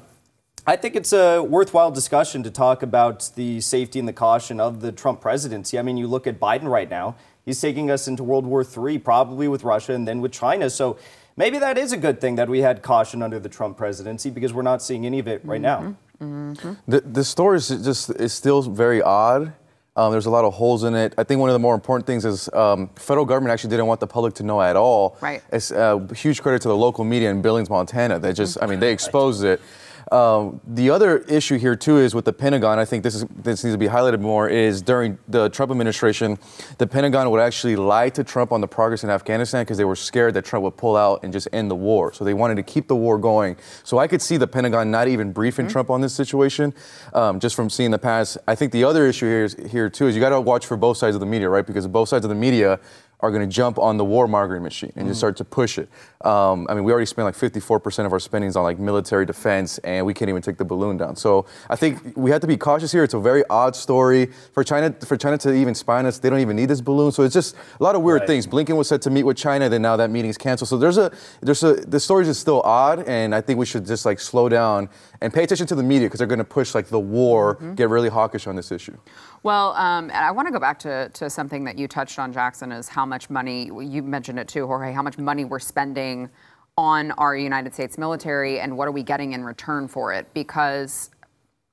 I 0.67 0.75
think 0.75 0.95
it's 0.95 1.13
a 1.13 1.41
worthwhile 1.41 1.91
discussion 1.91 2.43
to 2.43 2.51
talk 2.51 2.83
about 2.83 3.31
the 3.35 3.61
safety 3.61 3.99
and 3.99 4.07
the 4.07 4.13
caution 4.13 4.59
of 4.59 4.81
the 4.81 4.91
Trump 4.91 5.21
presidency. 5.21 5.79
I 5.79 5.81
mean, 5.81 5.97
you 5.97 6.07
look 6.07 6.27
at 6.27 6.39
Biden 6.39 6.69
right 6.69 6.89
now, 6.89 7.15
he's 7.45 7.61
taking 7.61 7.89
us 7.89 8.07
into 8.07 8.23
World 8.23 8.45
War 8.45 8.63
III, 8.65 8.99
probably 8.99 9.47
with 9.47 9.63
Russia 9.63 9.93
and 9.93 10.07
then 10.07 10.21
with 10.21 10.31
China. 10.31 10.69
So 10.69 10.97
maybe 11.37 11.59
that 11.59 11.77
is 11.77 11.93
a 11.93 11.97
good 11.97 12.19
thing 12.19 12.35
that 12.35 12.49
we 12.49 12.59
had 12.59 12.81
caution 12.81 13.21
under 13.21 13.39
the 13.39 13.49
Trump 13.49 13.77
presidency 13.77 14.29
because 14.29 14.53
we're 14.53 14.63
not 14.63 14.81
seeing 14.81 15.05
any 15.05 15.19
of 15.19 15.27
it 15.27 15.41
right 15.45 15.61
mm-hmm. 15.61 15.85
now. 15.85 15.97
Mm-hmm. 16.21 16.73
The, 16.87 17.01
the 17.01 17.23
story 17.23 17.57
is 17.57 17.67
just 17.67 18.09
is 18.11 18.33
still 18.33 18.61
very 18.61 19.01
odd. 19.01 19.53
Um, 19.97 20.11
there's 20.11 20.25
a 20.25 20.29
lot 20.29 20.43
of 20.43 20.53
holes 20.53 20.83
in 20.83 20.93
it. 20.93 21.13
I 21.17 21.23
think 21.23 21.39
one 21.39 21.49
of 21.49 21.53
the 21.53 21.59
more 21.59 21.73
important 21.73 22.05
things 22.05 22.25
is 22.25 22.49
um, 22.53 22.89
federal 22.95 23.25
government 23.25 23.53
actually 23.53 23.69
didn't 23.69 23.87
want 23.87 24.01
the 24.01 24.07
public 24.07 24.33
to 24.35 24.43
know 24.43 24.61
at 24.61 24.75
all. 24.75 25.17
Right. 25.21 25.41
It's 25.53 25.71
a 25.71 25.95
uh, 25.95 26.13
huge 26.13 26.41
credit 26.41 26.61
to 26.63 26.67
the 26.67 26.75
local 26.75 27.05
media 27.05 27.31
in 27.31 27.41
Billings, 27.41 27.69
Montana. 27.69 28.19
They 28.19 28.33
just, 28.33 28.57
I 28.61 28.65
mean, 28.65 28.81
they 28.81 28.91
exposed 28.91 29.45
it. 29.45 29.61
Um, 30.11 30.61
the 30.67 30.89
other 30.89 31.19
issue 31.19 31.57
here 31.57 31.75
too 31.75 31.97
is 31.97 32.13
with 32.13 32.25
the 32.25 32.33
Pentagon. 32.33 32.77
I 32.79 32.85
think 32.85 33.03
this 33.03 33.15
is 33.15 33.25
this 33.35 33.63
needs 33.63 33.73
to 33.73 33.77
be 33.77 33.87
highlighted 33.87 34.19
more. 34.19 34.47
Is 34.47 34.81
during 34.81 35.17
the 35.27 35.49
Trump 35.49 35.71
administration, 35.71 36.37
the 36.77 36.87
Pentagon 36.87 37.29
would 37.31 37.41
actually 37.41 37.75
lie 37.75 38.09
to 38.09 38.23
Trump 38.23 38.51
on 38.51 38.61
the 38.61 38.67
progress 38.67 39.03
in 39.03 39.09
Afghanistan 39.09 39.63
because 39.63 39.77
they 39.77 39.85
were 39.85 39.95
scared 39.95 40.33
that 40.35 40.45
Trump 40.45 40.63
would 40.63 40.77
pull 40.77 40.95
out 40.95 41.23
and 41.23 41.33
just 41.33 41.47
end 41.53 41.71
the 41.71 41.75
war. 41.75 42.13
So 42.13 42.23
they 42.23 42.33
wanted 42.33 42.55
to 42.55 42.63
keep 42.63 42.87
the 42.87 42.95
war 42.95 43.17
going. 43.17 43.57
So 43.83 43.97
I 43.97 44.07
could 44.07 44.21
see 44.21 44.37
the 44.37 44.47
Pentagon 44.47 44.91
not 44.91 45.07
even 45.07 45.31
briefing 45.31 45.65
mm-hmm. 45.65 45.73
Trump 45.73 45.89
on 45.89 46.01
this 46.01 46.13
situation, 46.13 46.73
um, 47.13 47.39
just 47.39 47.55
from 47.55 47.69
seeing 47.69 47.91
the 47.91 47.99
past. 47.99 48.37
I 48.47 48.55
think 48.55 48.71
the 48.71 48.83
other 48.83 49.07
issue 49.07 49.25
here 49.25 49.43
is 49.45 49.55
here 49.71 49.89
too 49.89 50.07
is 50.07 50.15
you 50.15 50.21
got 50.21 50.29
to 50.29 50.41
watch 50.41 50.65
for 50.65 50.77
both 50.77 50.97
sides 50.97 51.15
of 51.15 51.19
the 51.19 51.25
media, 51.25 51.49
right? 51.49 51.65
Because 51.65 51.87
both 51.87 52.09
sides 52.09 52.25
of 52.25 52.29
the 52.29 52.35
media 52.35 52.79
are 53.25 53.31
going 53.31 53.47
to 53.47 53.53
jump 53.53 53.77
on 53.77 53.97
the 53.97 54.05
war 54.05 54.27
mongering 54.27 54.63
machine 54.63 54.93
and 54.95 55.05
mm 55.05 55.05
just 55.05 55.19
start 55.19 55.37
to 55.37 55.45
push 55.45 55.77
it. 55.77 55.87
Um, 56.25 56.65
I 56.67 56.73
mean, 56.73 56.83
we 56.83 56.91
already 56.91 57.05
spend 57.05 57.25
like 57.25 57.35
54% 57.35 58.07
of 58.07 58.11
our 58.11 58.19
spendings 58.19 58.55
on 58.55 58.63
like 58.63 58.79
military 58.79 59.25
defense, 59.25 59.77
and 59.79 60.03
we 60.03 60.15
can't 60.15 60.29
even 60.29 60.41
take 60.41 60.57
the 60.57 60.65
balloon 60.65 60.97
down. 60.97 61.15
So 61.15 61.45
I 61.69 61.75
think 61.75 62.17
we 62.17 62.31
have 62.31 62.41
to 62.41 62.47
be 62.47 62.57
cautious 62.57 62.91
here. 62.91 63.03
It's 63.03 63.13
a 63.13 63.19
very 63.19 63.43
odd 63.49 63.75
story 63.75 64.31
for 64.53 64.63
China. 64.63 64.91
For 65.05 65.15
China 65.15 65.37
to 65.37 65.53
even 65.53 65.75
spy 65.75 65.99
on 65.99 66.07
us, 66.07 66.17
they 66.17 66.29
don't 66.29 66.39
even 66.39 66.55
need 66.55 66.65
this 66.65 66.81
balloon. 66.81 67.11
So 67.11 67.21
it's 67.21 67.35
just 67.35 67.55
a 67.79 67.83
lot 67.83 67.95
of 67.95 68.01
weird 68.01 68.21
right. 68.21 68.27
things. 68.27 68.47
Blinken 68.47 68.75
was 68.75 68.87
set 68.87 69.03
to 69.03 69.11
meet 69.11 69.23
with 69.23 69.37
China, 69.37 69.69
then 69.69 69.83
now 69.83 69.95
that 69.95 70.09
meeting's 70.09 70.37
canceled. 70.37 70.69
So 70.69 70.77
there's 70.77 70.97
a 70.97 71.11
there's 71.41 71.63
a 71.63 71.73
the 71.75 71.99
story 71.99 72.27
is 72.27 72.39
still 72.39 72.61
odd, 72.63 73.07
and 73.07 73.35
I 73.35 73.41
think 73.41 73.59
we 73.59 73.67
should 73.67 73.85
just 73.85 74.05
like 74.05 74.19
slow 74.19 74.49
down 74.49 74.89
and 75.21 75.33
pay 75.33 75.43
attention 75.43 75.67
to 75.67 75.75
the 75.75 75.83
media 75.83 76.07
because 76.07 76.17
they're 76.17 76.27
going 76.27 76.39
to 76.39 76.43
push 76.43 76.73
like 76.73 76.87
the 76.87 76.99
war, 76.99 77.55
mm-hmm. 77.55 77.75
get 77.75 77.89
really 77.89 78.09
hawkish 78.09 78.47
on 78.47 78.55
this 78.55 78.71
issue. 78.71 78.97
Well, 79.45 79.73
um, 79.73 80.05
and 80.05 80.25
I 80.25 80.31
want 80.31 80.47
to 80.47 80.51
go 80.51 80.57
back 80.57 80.79
to, 80.79 81.07
to 81.09 81.29
something 81.29 81.65
that 81.65 81.77
you 81.77 81.87
touched 81.87 82.17
on, 82.17 82.33
Jackson, 82.33 82.71
is 82.71 82.89
how 82.89 83.05
much 83.05 83.29
money, 83.29 83.65
you 83.79 84.01
mentioned 84.01 84.39
it 84.39 84.47
too, 84.47 84.65
Jorge, 84.65 84.91
how 84.91 85.03
much 85.03 85.19
money 85.19 85.45
we're 85.45 85.59
spending 85.59 86.31
on 86.79 87.11
our 87.11 87.37
United 87.37 87.71
States 87.71 87.99
military 87.99 88.59
and 88.59 88.75
what 88.75 88.87
are 88.87 88.91
we 88.91 89.03
getting 89.03 89.33
in 89.33 89.43
return 89.43 89.87
for 89.87 90.11
it? 90.11 90.33
Because 90.33 91.11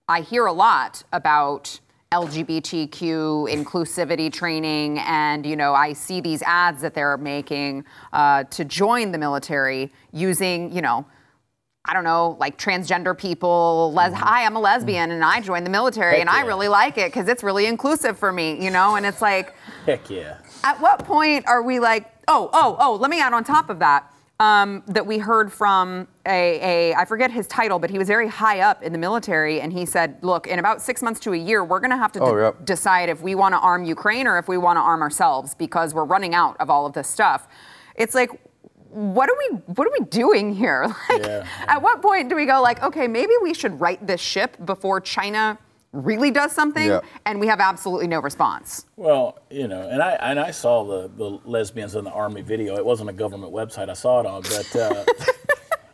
I 0.07 0.21
hear 0.21 0.45
a 0.45 0.53
lot 0.53 1.03
about 1.15 1.81
LGBTQ 2.13 3.51
inclusivity 3.51 4.31
training, 4.31 4.99
and 4.99 5.47
you 5.47 5.57
know, 5.57 5.73
I 5.73 5.95
see 5.95 6.21
these 6.21 6.43
ads 6.43 6.83
that 6.83 6.93
they're 6.93 7.17
making 7.17 7.87
uh, 8.13 8.45
to 8.45 8.67
join 8.67 9.13
the 9.13 9.19
military 9.19 9.91
using, 10.13 10.71
you 10.73 10.83
know, 10.83 11.07
I 11.85 11.95
don't 11.95 12.05
know, 12.05 12.37
like 12.39 12.59
transgender 12.59 13.17
people. 13.17 13.93
Les- 13.93 14.13
mm-hmm. 14.13 14.23
Hi, 14.23 14.47
I'm 14.47 14.55
a 14.55 14.61
lesbian 14.61 15.11
and 15.11 15.25
I 15.25 15.41
joined 15.41 15.67
the 15.67 15.71
military 15.71 16.13
Heck 16.13 16.21
and 16.21 16.31
yeah. 16.33 16.45
I 16.45 16.47
really 16.47 16.69
like 16.69 16.97
it 16.97 17.07
because 17.07 17.27
it's 17.27 17.43
really 17.43 17.67
inclusive 17.67 18.17
for 18.17 18.31
me, 18.31 18.63
you 18.63 18.71
know? 18.71 18.95
And 18.95 19.05
it's 19.05 19.21
like, 19.21 19.55
Heck 19.87 20.09
yeah. 20.09 20.39
At 20.63 20.81
what 20.81 21.05
point 21.05 21.45
are 21.49 21.61
we 21.61 21.81
like, 21.81 22.09
oh, 22.29 22.51
oh, 22.53 22.77
oh, 22.79 22.95
let 22.95 23.11
me 23.11 23.21
add 23.21 23.33
on 23.33 23.43
top 23.43 23.69
of 23.69 23.81
that. 23.81 24.09
Um, 24.41 24.83
that 24.89 25.07
we 25.07 25.19
heard 25.19 25.53
from 25.53 26.09
a, 26.27 26.91
a, 26.91 26.95
I 26.95 27.05
forget 27.05 27.31
his 27.31 27.47
title, 27.47 27.79
but 27.79 27.91
he 27.91 27.99
was 27.99 28.09
very 28.09 28.27
high 28.27 28.61
up 28.61 28.83
in 28.83 28.91
the 28.91 28.99
military, 28.99 29.61
and 29.61 29.73
he 29.73 29.87
said, 29.87 30.19
"Look, 30.23 30.49
in 30.49 30.59
about 30.59 30.83
six 30.83 31.01
months 31.01 31.21
to 31.21 31.33
a 31.33 31.37
year, 31.37 31.63
we're 31.63 31.79
going 31.79 31.93
to 31.93 31.97
have 31.97 32.11
to 32.13 32.21
oh, 32.21 32.35
de- 32.35 32.43
yep. 32.43 32.65
decide 32.65 33.09
if 33.09 33.23
we 33.23 33.37
want 33.37 33.53
to 33.53 33.59
arm 33.61 33.85
Ukraine 33.85 34.27
or 34.27 34.39
if 34.39 34.49
we 34.49 34.59
want 34.59 34.79
to 34.79 34.81
arm 34.81 35.01
ourselves 35.01 35.55
because 35.55 35.95
we're 35.95 36.07
running 36.07 36.35
out 36.35 36.57
of 36.59 36.71
all 36.71 36.87
of 36.87 36.93
this 36.93 37.07
stuff." 37.07 37.47
it's 37.95 38.15
like, 38.15 38.31
what 38.93 39.29
are 39.31 39.37
we 39.39 39.57
what 39.75 39.87
are 39.89 39.93
we 39.99 40.05
doing 40.07 40.55
here? 40.55 40.87
Like, 41.09 41.25
Yeah. 41.27 41.47
at 41.67 41.81
what 41.83 42.01
point 42.03 42.29
do 42.29 42.37
we 42.37 42.47
go 42.47 42.61
like, 42.63 42.83
okay, 42.83 43.09
maybe 43.09 43.33
we 43.43 43.55
should 43.55 43.81
right 43.81 44.05
this 44.07 44.21
ship 44.21 44.57
before 44.65 45.01
China 45.01 45.59
really 45.93 46.31
does 46.31 46.53
something, 46.53 46.89
Yeah. 46.89 47.01
and 47.27 47.39
we 47.39 47.47
have 47.49 47.61
absolutely 47.61 48.07
no 48.07 48.21
response. 48.21 48.87
Well, 48.97 49.39
you 49.51 49.69
know, 49.69 49.83
and 49.89 50.03
I 50.03 50.13
and 50.21 50.39
I 50.41 50.51
saw 50.51 50.85
the, 50.85 51.09
the 51.17 51.39
lesbians 51.45 51.95
in 51.97 52.05
the 52.05 52.11
army 52.13 52.41
video. 52.43 52.77
It 52.77 52.85
wasn't 52.85 53.11
a 53.11 53.13
government 53.13 53.53
website 53.53 53.89
I 53.91 53.95
saw 53.95 54.21
it 54.21 54.27
on, 54.27 54.43
but 54.43 54.77
uh, 54.77 55.05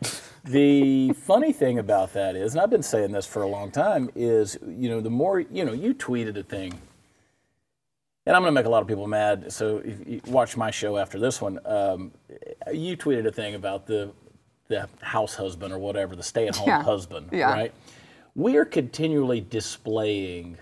the 0.45 1.11
funny 1.13 1.51
thing 1.53 1.79
about 1.79 2.13
that 2.13 2.35
is, 2.35 2.53
and 2.53 2.61
I've 2.61 2.69
been 2.69 2.83
saying 2.83 3.11
this 3.11 3.25
for 3.25 3.43
a 3.43 3.47
long 3.47 3.71
time, 3.71 4.09
is 4.15 4.57
you 4.67 4.89
know 4.89 5.01
the 5.01 5.09
more 5.09 5.39
you 5.41 5.65
know, 5.65 5.73
you 5.73 5.93
tweeted 5.93 6.37
a 6.37 6.43
thing, 6.43 6.79
and 8.29 8.35
I'm 8.35 8.43
going 8.43 8.53
to 8.53 8.59
make 8.59 8.67
a 8.67 8.69
lot 8.69 8.83
of 8.83 8.87
people 8.87 9.07
mad. 9.07 9.51
So 9.51 9.81
if 9.83 10.07
you 10.07 10.21
watch 10.27 10.55
my 10.55 10.69
show 10.69 10.97
after 10.97 11.17
this 11.17 11.41
one. 11.41 11.59
Um, 11.65 12.11
you 12.71 12.95
tweeted 12.95 13.25
a 13.25 13.31
thing 13.31 13.55
about 13.55 13.87
the 13.87 14.11
the 14.67 14.87
house 15.01 15.33
husband 15.33 15.73
or 15.73 15.79
whatever, 15.79 16.15
the 16.15 16.21
stay-at-home 16.21 16.67
Yeah. 16.67 16.83
husband, 16.83 17.29
Yeah. 17.31 17.51
right? 17.51 17.73
We 18.35 18.57
are 18.57 18.65
continually 18.65 19.41
displaying 19.41 20.59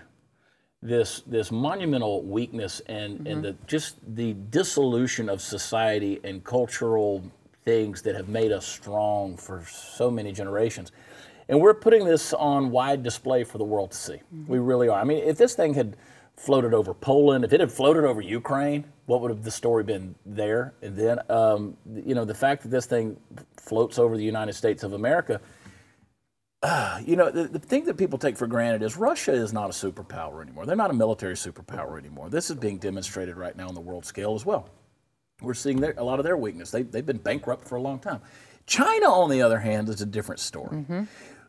this 0.80 1.20
this 1.26 1.52
monumental 1.52 2.22
weakness 2.22 2.80
and 2.86 3.28
and 3.28 3.44
the 3.44 3.54
just 3.66 3.96
the 4.16 4.32
dissolution 4.48 5.28
of 5.28 5.42
society 5.42 6.20
and 6.24 6.42
cultural 6.42 7.22
things 7.66 8.00
that 8.00 8.14
have 8.14 8.30
made 8.30 8.50
us 8.50 8.64
strong 8.66 9.36
for 9.36 9.62
so 9.70 10.10
many 10.10 10.32
generations. 10.32 10.90
And 11.50 11.60
we're 11.60 11.74
putting 11.74 12.06
this 12.06 12.32
on 12.32 12.70
wide 12.70 13.02
display 13.02 13.44
for 13.44 13.58
the 13.58 13.64
world 13.64 13.90
to 13.90 13.96
see. 13.98 14.20
We 14.46 14.58
really 14.58 14.88
are. 14.88 14.98
I 14.98 15.04
mean, 15.04 15.22
if 15.22 15.36
this 15.36 15.54
thing 15.54 15.74
had 15.74 15.98
floated 16.38 16.72
over 16.72 16.94
Poland, 16.94 17.44
if 17.44 17.52
it 17.52 17.60
had 17.60 17.72
floated 17.72 18.04
over 18.04 18.20
Ukraine, 18.20 18.84
what 19.06 19.20
would 19.20 19.30
have 19.30 19.42
the 19.42 19.50
story 19.50 19.82
been 19.82 20.14
there? 20.24 20.74
And 20.82 20.96
then, 20.96 21.18
um, 21.28 21.76
you 22.04 22.14
know, 22.14 22.24
the 22.24 22.34
fact 22.34 22.62
that 22.62 22.68
this 22.68 22.86
thing 22.86 23.16
floats 23.56 23.98
over 23.98 24.16
the 24.16 24.24
United 24.24 24.52
States 24.54 24.82
of 24.82 24.92
America, 24.92 25.40
you 27.04 27.16
know, 27.16 27.30
the, 27.30 27.44
the 27.44 27.58
thing 27.58 27.84
that 27.84 27.96
people 27.96 28.18
take 28.18 28.36
for 28.36 28.46
granted 28.46 28.82
is 28.82 28.96
Russia 28.96 29.32
is 29.32 29.52
not 29.52 29.66
a 29.70 29.72
superpower 29.72 30.42
anymore. 30.42 30.66
They're 30.66 30.76
not 30.76 30.90
a 30.90 30.94
military 30.94 31.34
superpower 31.34 31.98
anymore. 31.98 32.30
This 32.30 32.50
is 32.50 32.56
being 32.56 32.78
demonstrated 32.78 33.36
right 33.36 33.56
now 33.56 33.68
on 33.68 33.74
the 33.74 33.80
world 33.80 34.04
scale 34.06 34.34
as 34.34 34.46
well. 34.46 34.68
We're 35.40 35.54
seeing 35.54 35.80
their, 35.80 35.94
a 35.96 36.04
lot 36.04 36.18
of 36.18 36.24
their 36.24 36.36
weakness. 36.36 36.70
They, 36.70 36.82
they've 36.82 37.06
been 37.06 37.18
bankrupt 37.18 37.66
for 37.66 37.76
a 37.76 37.80
long 37.82 37.98
time. 37.98 38.20
China, 38.66 39.06
on 39.06 39.30
the 39.30 39.40
other 39.42 39.58
hand, 39.58 39.88
is 39.88 40.00
a 40.02 40.06
different 40.06 40.40
story. 40.40 40.84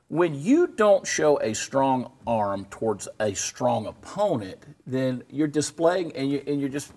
When 0.09 0.33
you 0.33 0.67
don't 0.67 1.05
show 1.05 1.39
a 1.39 1.53
strong 1.53 2.11
arm 2.25 2.65
towards 2.71 3.07
a 3.19 3.33
strong 3.35 3.85
opponent, 3.85 4.57
then 4.87 5.23
you're 5.29 5.47
displaying 5.47 6.11
and, 6.15 6.29
you, 6.31 6.43
and 6.47 6.59
you're 6.59 6.69
just 6.69 6.93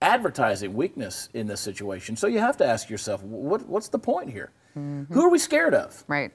advertising 0.00 0.72
weakness 0.74 1.28
in 1.34 1.46
this 1.46 1.60
situation. 1.60 2.16
So 2.16 2.26
you 2.26 2.38
have 2.38 2.56
to 2.58 2.66
ask 2.66 2.88
yourself, 2.88 3.22
what, 3.22 3.66
what's 3.68 3.88
the 3.88 3.98
point 3.98 4.30
here? 4.30 4.50
Who 4.74 5.22
are 5.24 5.28
we 5.28 5.38
scared 5.40 5.74
of? 5.74 6.04
Right. 6.06 6.30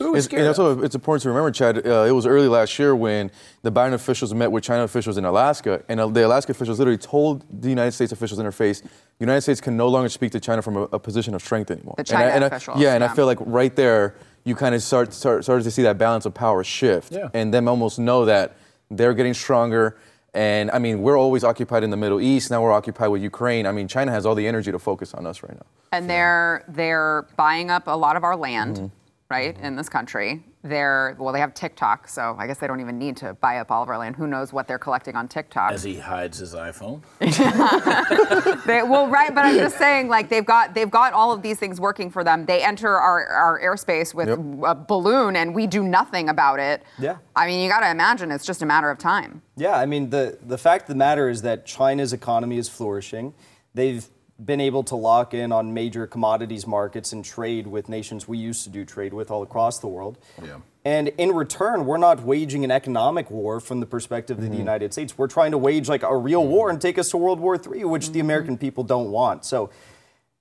Who 0.00 0.08
are 0.08 0.12
we 0.12 0.18
It's, 0.18 0.24
scared 0.24 0.40
and 0.42 0.50
of? 0.50 0.56
that's 0.56 0.76
what 0.78 0.84
it's 0.84 0.94
important 0.96 1.22
to 1.22 1.28
remember, 1.28 1.52
Chad. 1.52 1.86
Uh, 1.86 2.02
it 2.08 2.10
was 2.10 2.26
early 2.26 2.48
last 2.48 2.76
year 2.80 2.96
when 2.96 3.30
the 3.62 3.70
Biden 3.70 3.92
officials 3.92 4.34
met 4.34 4.50
with 4.50 4.64
China 4.64 4.82
officials 4.82 5.16
in 5.16 5.24
Alaska, 5.24 5.84
and 5.88 6.00
uh, 6.00 6.08
the 6.08 6.26
Alaska 6.26 6.50
officials 6.50 6.80
literally 6.80 6.98
told 6.98 7.44
the 7.62 7.68
United 7.68 7.92
States 7.92 8.10
officials 8.10 8.40
in 8.40 8.44
their 8.44 8.50
face, 8.50 8.80
the 8.80 8.88
United 9.20 9.42
States 9.42 9.60
can 9.60 9.76
no 9.76 9.86
longer 9.86 10.08
speak 10.08 10.32
to 10.32 10.40
China 10.40 10.60
from 10.60 10.76
a, 10.76 10.82
a 10.92 10.98
position 10.98 11.32
of 11.34 11.42
strength 11.42 11.70
anymore. 11.70 11.94
The 11.96 12.00
And 12.00 12.10
I- 12.10 12.12
China 12.12 12.30
and 12.32 12.44
I- 12.44 12.80
yeah, 12.82 12.94
and 12.94 13.02
yeah. 13.04 13.12
I 13.12 13.14
feel 13.14 13.26
like 13.26 13.38
right 13.42 13.74
there, 13.76 14.16
you 14.44 14.54
kind 14.54 14.74
of 14.74 14.82
start, 14.82 15.12
start 15.12 15.42
started 15.44 15.64
to 15.64 15.70
see 15.70 15.82
that 15.82 15.98
balance 15.98 16.26
of 16.26 16.34
power 16.34 16.62
shift, 16.62 17.12
Yeah. 17.12 17.28
and 17.34 17.52
them 17.52 17.66
almost 17.68 17.98
know 17.98 18.24
that 18.26 18.56
they're 18.90 19.14
getting 19.14 19.34
stronger. 19.34 19.96
And 20.34 20.70
I 20.72 20.78
mean, 20.80 21.00
we're 21.02 21.16
always 21.18 21.44
occupied 21.44 21.84
in 21.84 21.90
the 21.90 21.96
Middle 21.96 22.20
East. 22.20 22.50
Now 22.50 22.60
we're 22.62 22.72
occupied 22.72 23.08
with 23.10 23.22
Ukraine. 23.22 23.66
I 23.66 23.72
mean, 23.72 23.86
China 23.88 24.10
has 24.12 24.26
all 24.26 24.34
the 24.34 24.46
energy 24.46 24.72
to 24.72 24.78
focus 24.78 25.14
on 25.14 25.26
us 25.26 25.42
right 25.42 25.54
now. 25.54 25.66
and 25.92 26.10
they're 26.10 26.64
they're 26.68 27.26
buying 27.36 27.70
up 27.70 27.84
a 27.86 27.96
lot 27.96 28.16
of 28.16 28.24
our 28.24 28.36
land, 28.36 28.76
Mm-hmm. 28.76 28.86
right, 29.30 29.56
in 29.60 29.76
this 29.76 29.88
country. 29.88 30.42
They're 30.64 31.14
well, 31.18 31.32
they 31.34 31.40
have 31.40 31.52
TikTok, 31.52 32.08
so 32.08 32.34
I 32.38 32.46
guess 32.46 32.56
they 32.56 32.66
don't 32.66 32.80
even 32.80 32.98
need 32.98 33.18
to 33.18 33.34
buy 33.34 33.58
up 33.58 33.70
all 33.70 33.82
of 33.82 33.90
our 33.90 33.98
land. 33.98 34.16
Who 34.16 34.26
knows 34.26 34.50
what 34.50 34.66
they're 34.66 34.78
collecting 34.78 35.14
on 35.14 35.28
TikTok? 35.28 35.72
As 35.72 35.82
he 35.82 35.96
hides 35.98 36.38
his 36.38 36.54
iPhone. 36.54 37.02
They, 38.64 38.82
well, 38.82 39.08
right, 39.08 39.34
but 39.34 39.44
I'm 39.44 39.56
just 39.56 39.76
saying, 39.76 40.08
like 40.08 40.30
they've 40.30 40.44
got 40.44 40.74
they've 40.74 40.90
got 40.90 41.12
all 41.12 41.32
of 41.32 41.42
these 41.42 41.58
things 41.58 41.80
working 41.80 42.10
for 42.10 42.24
them. 42.24 42.46
They 42.46 42.62
enter 42.62 42.88
our, 42.96 43.26
our 43.26 43.60
airspace 43.60 44.14
with 44.14 44.28
Yep. 44.28 44.38
a 44.64 44.74
balloon, 44.74 45.36
and 45.36 45.54
we 45.54 45.66
do 45.66 45.82
nothing 45.82 46.30
about 46.30 46.60
it. 46.60 46.82
Yeah. 46.98 47.18
I 47.36 47.46
mean, 47.46 47.60
you 47.60 47.68
got 47.68 47.80
to 47.80 47.90
imagine 47.90 48.30
it's 48.30 48.46
just 48.46 48.62
a 48.62 48.66
matter 48.66 48.90
of 48.90 48.96
time. 48.98 49.42
Yeah, 49.56 49.76
I 49.76 49.84
mean, 49.84 50.08
the, 50.10 50.38
the 50.42 50.56
fact 50.56 50.84
of 50.84 50.88
the 50.88 50.94
matter 50.94 51.28
is 51.28 51.42
that 51.42 51.66
China's 51.66 52.12
economy 52.14 52.56
is 52.56 52.68
flourishing. 52.70 53.34
They've 53.74 54.08
been 54.42 54.60
able 54.60 54.82
to 54.84 54.96
lock 54.96 55.32
in 55.32 55.52
on 55.52 55.72
major 55.74 56.06
commodities 56.06 56.66
markets 56.66 57.12
and 57.12 57.24
trade 57.24 57.66
with 57.66 57.88
nations 57.88 58.26
we 58.26 58.36
used 58.38 58.64
to 58.64 58.70
do 58.70 58.84
trade 58.84 59.14
with 59.14 59.30
all 59.30 59.42
across 59.42 59.78
the 59.78 59.86
world. 59.86 60.18
Yeah. 60.42 60.58
And 60.84 61.08
in 61.16 61.32
return, 61.32 61.86
we're 61.86 61.98
not 61.98 62.22
waging 62.22 62.64
an 62.64 62.70
economic 62.70 63.30
war 63.30 63.60
from 63.60 63.80
the 63.80 63.86
perspective 63.86 64.36
Mm-hmm. 64.36 64.46
of 64.46 64.52
the 64.52 64.58
United 64.58 64.92
States. 64.92 65.16
We're 65.16 65.28
trying 65.28 65.52
to 65.52 65.58
wage 65.58 65.88
like 65.88 66.02
a 66.02 66.16
real 66.16 66.46
war 66.46 66.68
and 66.68 66.80
take 66.80 66.98
us 66.98 67.10
to 67.10 67.16
World 67.16 67.40
War 67.40 67.56
III, 67.56 67.84
which 67.84 68.10
the 68.10 68.20
American 68.20 68.58
people 68.58 68.82
don't 68.84 69.10
want. 69.10 69.44
So 69.44 69.70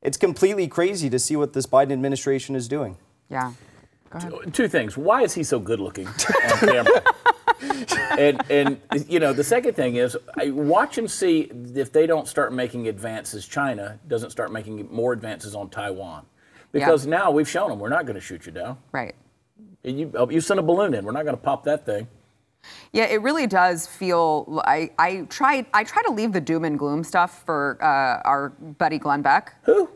it's 0.01 0.17
completely 0.17 0.67
crazy 0.67 1.09
to 1.09 1.19
see 1.19 1.35
what 1.35 1.53
this 1.53 1.65
Biden 1.67 1.91
administration 1.93 2.55
is 2.55 2.67
doing. 2.67 2.97
Yeah. 3.29 3.53
Go 4.13 4.19
ahead. 4.19 4.53
Two 4.53 4.67
things. 4.67 4.97
Why 4.97 5.23
is 5.23 5.33
he 5.33 5.43
so 5.43 5.59
good 5.59 5.79
looking 5.79 6.07
on 6.07 6.59
camera? 6.59 7.03
and 8.17 8.43
and 8.49 8.79
you 9.07 9.19
know 9.19 9.33
the 9.33 9.43
second 9.43 9.75
thing 9.75 9.95
is 9.95 10.17
I 10.37 10.51
watch 10.51 10.97
and 10.97 11.09
see 11.09 11.51
if 11.75 11.91
they 11.91 12.07
don't 12.07 12.27
start 12.27 12.53
making 12.53 12.87
advances. 12.87 13.47
China 13.47 13.99
doesn't 14.07 14.29
start 14.29 14.51
making 14.51 14.87
more 14.91 15.13
advances 15.13 15.55
on 15.55 15.69
Taiwan 15.69 16.25
because 16.71 17.05
now 17.07 17.31
we've 17.31 17.49
shown 17.49 17.69
them 17.69 17.79
we're 17.79 17.89
not 17.89 18.05
going 18.05 18.15
to 18.15 18.21
shoot 18.21 18.45
you 18.45 18.51
down. 18.51 18.77
Right. 18.91 19.15
And 19.83 19.99
You 19.99 20.11
oh, 20.15 20.29
you 20.29 20.41
send 20.41 20.59
a 20.59 20.63
balloon 20.63 20.93
in, 20.93 21.05
we're 21.05 21.11
not 21.11 21.23
going 21.23 21.35
to 21.35 21.41
pop 21.41 21.63
that 21.65 21.85
thing. 21.85 22.07
Yeah, 22.93 23.05
it 23.05 23.21
really 23.21 23.47
does 23.47 23.87
feel. 23.87 24.61
I, 24.65 24.91
I 24.97 25.21
try 25.29 25.65
I 25.73 25.83
try 25.83 26.01
to 26.03 26.11
leave 26.11 26.31
the 26.31 26.41
doom 26.41 26.63
and 26.63 26.79
gloom 26.79 27.03
stuff 27.03 27.43
for 27.45 27.77
uh, 27.81 28.27
our 28.27 28.49
buddy 28.49 28.97
Glenn 28.97 29.21
Beck. 29.21 29.55
Who? 29.63 29.89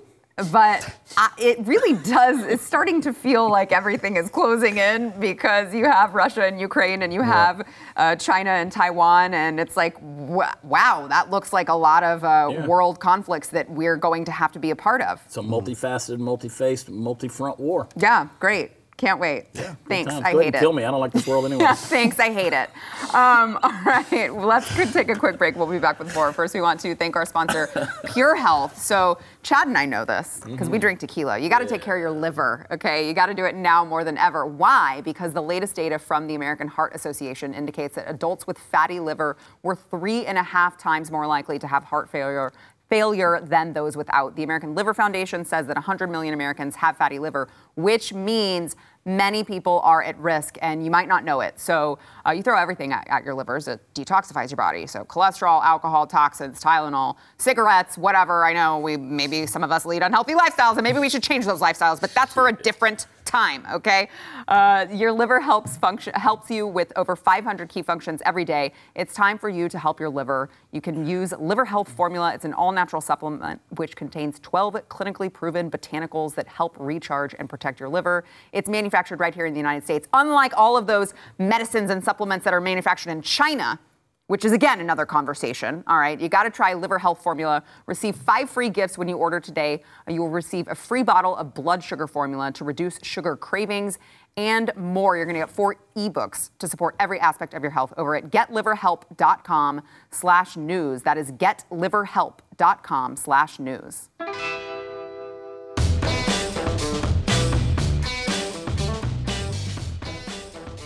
But 0.51 0.95
I, 1.17 1.31
it 1.39 1.65
really 1.65 1.93
does. 2.03 2.43
It's 2.45 2.61
starting 2.63 3.01
to 3.01 3.11
feel 3.11 3.49
like 3.49 3.71
everything 3.71 4.17
is 4.17 4.29
closing 4.29 4.77
in 4.77 5.11
because 5.19 5.73
you 5.73 5.85
have 5.85 6.13
Russia 6.13 6.45
and 6.45 6.59
Ukraine, 6.61 7.01
and 7.01 7.11
you 7.11 7.23
have 7.23 7.67
uh, 7.95 8.15
China 8.17 8.51
and 8.51 8.71
Taiwan, 8.71 9.33
and 9.33 9.59
it's 9.59 9.75
like, 9.75 9.95
w- 9.95 10.43
wow, 10.61 11.07
that 11.07 11.31
looks 11.31 11.53
like 11.53 11.69
a 11.69 11.73
lot 11.73 12.03
of 12.03 12.23
uh, 12.23 12.49
Yeah. 12.51 12.67
world 12.67 12.99
conflicts 12.99 13.47
that 13.47 13.67
we're 13.67 13.97
going 13.97 14.25
to 14.25 14.31
have 14.31 14.51
to 14.51 14.59
be 14.59 14.69
a 14.69 14.75
part 14.75 15.01
of. 15.01 15.19
It's 15.25 15.37
a 15.37 15.41
multifaceted, 15.41 16.19
multi-faced, 16.19 16.87
multi-front 16.91 17.59
war. 17.59 17.89
Yeah, 17.97 18.27
great. 18.39 18.73
Can't 18.97 19.19
wait. 19.19 19.53
Good 19.53 19.77
Thanks. 19.87 20.11
I 20.11 20.33
Go 20.33 20.39
hate 20.39 20.55
it. 20.55 20.59
Kill 20.59 20.73
me. 20.73 20.83
I 20.83 20.89
don't 20.89 20.99
like 20.99 21.11
this 21.11 21.27
world 21.27 21.45
anyway. 21.51 21.61
Yeah, 21.61 21.75
thanks. 21.75 22.19
I 22.19 22.31
hate 22.31 22.51
it. 22.51 22.69
Um, 23.13 23.59
all 23.63 23.71
right, 23.85 24.29
let's 24.33 24.67
take 24.93 25.09
a 25.09 25.15
quick 25.15 25.37
break. 25.37 25.55
We'll 25.55 25.67
be 25.67 25.77
back 25.77 25.99
with 25.99 26.13
more. 26.15 26.33
First, 26.33 26.55
we 26.55 26.61
want 26.61 26.79
to 26.79 26.95
thank 26.95 27.15
our 27.15 27.25
sponsor, 27.25 27.69
Pure 28.13 28.37
Health. 28.37 28.81
So, 28.81 29.19
Chad 29.43 29.67
and 29.67 29.77
I 29.77 29.85
know 29.85 30.03
this 30.03 30.41
because 30.43 30.57
Mm-hmm. 30.67 30.71
we 30.71 30.79
drink 30.79 30.99
tequila. 30.99 31.37
You 31.37 31.47
got 31.47 31.59
to 31.59 31.67
take 31.67 31.83
care 31.83 31.95
of 31.95 32.01
your 32.01 32.09
liver, 32.11 32.65
okay? 32.71 33.07
You 33.07 33.13
got 33.13 33.27
to 33.27 33.35
do 33.35 33.45
it 33.45 33.53
now 33.53 33.85
more 33.85 34.03
than 34.03 34.17
ever. 34.17 34.47
Why? 34.47 35.01
Because 35.01 35.31
the 35.31 35.43
latest 35.43 35.75
data 35.75 35.99
from 35.99 36.25
the 36.25 36.33
American 36.33 36.67
Heart 36.67 36.95
Association 36.95 37.53
indicates 37.53 37.93
that 37.95 38.09
adults 38.09 38.47
with 38.47 38.57
fatty 38.57 38.99
liver 38.99 39.37
were 39.61 39.75
three 39.75 40.25
and 40.25 40.39
a 40.39 40.43
half 40.43 40.75
times 40.75 41.11
more 41.11 41.27
likely 41.27 41.59
to 41.59 41.67
have 41.67 41.83
heart 41.83 42.09
failure 42.09 42.51
failure 42.89 43.41
than 43.43 43.73
those 43.73 43.97
without. 43.97 44.35
The 44.35 44.43
American 44.43 44.75
Liver 44.75 44.93
Foundation 44.93 45.43
says 45.43 45.67
that 45.67 45.75
100 45.75 46.09
million 46.09 46.33
Americans 46.33 46.75
have 46.77 46.97
fatty 46.97 47.19
liver, 47.19 47.49
which 47.75 48.13
means 48.13 48.75
many 49.05 49.43
people 49.43 49.79
are 49.81 50.03
at 50.03 50.17
risk 50.19 50.57
and 50.61 50.83
you 50.83 50.91
might 50.91 51.07
not 51.07 51.23
know 51.23 51.41
it. 51.41 51.59
So 51.59 51.97
uh, 52.25 52.31
you 52.31 52.43
throw 52.43 52.57
everything 52.57 52.91
at, 52.91 53.07
at 53.09 53.23
your 53.23 53.33
livers, 53.33 53.67
it 53.67 53.81
detoxifies 53.93 54.49
your 54.49 54.57
body. 54.57 54.85
So 54.85 55.03
cholesterol, 55.05 55.63
alcohol, 55.63 56.07
toxins, 56.07 56.61
Tylenol, 56.61 57.15
cigarettes, 57.37 57.97
whatever. 57.97 58.45
I 58.45 58.53
know 58.53 58.79
we 58.79 58.97
maybe 58.97 59.45
some 59.45 59.63
of 59.63 59.71
us 59.71 59.85
lead 59.85 60.03
unhealthy 60.03 60.33
lifestyles 60.33 60.73
and 60.73 60.83
maybe 60.83 60.99
we 60.99 61.09
should 61.09 61.23
change 61.23 61.45
those 61.45 61.61
lifestyles, 61.61 62.01
but 62.01 62.13
that's 62.13 62.33
for 62.33 62.49
a 62.49 62.53
different 62.53 63.07
time, 63.27 63.65
okay? 63.71 64.09
Uh, 64.47 64.87
your 64.91 65.11
liver 65.11 65.39
helps 65.39 65.77
function 65.77 66.13
helps 66.13 66.49
you 66.49 66.65
with 66.65 66.91
over 66.95 67.15
500 67.15 67.69
key 67.69 67.81
functions 67.81 68.21
every 68.25 68.45
day. 68.45 68.71
It's 68.95 69.13
time 69.13 69.37
for 69.37 69.49
you 69.49 69.69
to 69.69 69.77
help 69.77 69.99
your 69.99 70.09
liver. 70.09 70.49
You 70.71 70.81
can 70.81 71.05
use 71.05 71.33
Liver 71.37 71.65
Health 71.65 71.89
Formula. 71.89 72.33
It's 72.33 72.45
an 72.45 72.53
all-natural 72.53 73.01
supplement 73.01 73.61
which 73.75 73.95
contains 73.95 74.39
12 74.39 74.87
clinically 74.89 75.31
proven 75.31 75.69
botanicals 75.69 76.33
that 76.35 76.47
help 76.47 76.75
recharge 76.79 77.35
and 77.37 77.49
protect 77.49 77.79
your 77.79 77.89
liver. 77.89 78.23
It's 78.53 78.69
manufactured 78.69 79.19
right 79.19 79.35
here 79.35 79.45
in 79.45 79.53
the 79.53 79.59
United 79.59 79.83
States. 79.83 80.07
Unlike 80.13 80.53
all 80.55 80.77
of 80.77 80.87
those 80.87 81.13
medicines 81.37 81.91
and 81.91 82.03
supplements 82.03 82.45
that 82.45 82.53
are 82.53 82.61
manufactured 82.61 83.11
in 83.11 83.21
China, 83.21 83.79
which 84.27 84.45
is 84.45 84.53
again 84.53 84.79
another 84.79 85.05
conversation. 85.05 85.83
All 85.87 85.97
right, 85.97 86.19
you 86.19 86.29
got 86.29 86.43
to 86.43 86.49
try 86.49 86.73
Liver 86.73 86.99
Health 86.99 87.23
Formula. 87.23 87.63
Receive 87.85 88.15
five 88.15 88.49
free 88.49 88.69
gifts 88.69 88.97
when 88.97 89.07
you 89.07 89.17
order 89.17 89.39
today. 89.39 89.83
You 90.07 90.21
will 90.21 90.29
receive 90.29 90.67
a 90.67 90.75
free 90.75 91.03
bottle 91.03 91.35
of 91.35 91.53
blood 91.53 91.83
sugar 91.83 92.07
formula 92.07 92.51
to 92.53 92.63
reduce 92.63 92.99
sugar 93.03 93.35
cravings 93.35 93.99
and 94.37 94.71
more. 94.75 95.17
You're 95.17 95.25
going 95.25 95.35
to 95.35 95.41
get 95.41 95.49
four 95.49 95.75
ebooks 95.95 96.51
to 96.59 96.67
support 96.67 96.95
every 96.99 97.19
aspect 97.19 97.55
of 97.55 97.63
your 97.63 97.71
health 97.71 97.91
over 97.97 98.15
at 98.15 98.29
getliverhelp.com/news. 98.29 101.01
That 101.01 101.17
is 101.17 101.31
getliverhelp.com/news. 101.31 104.09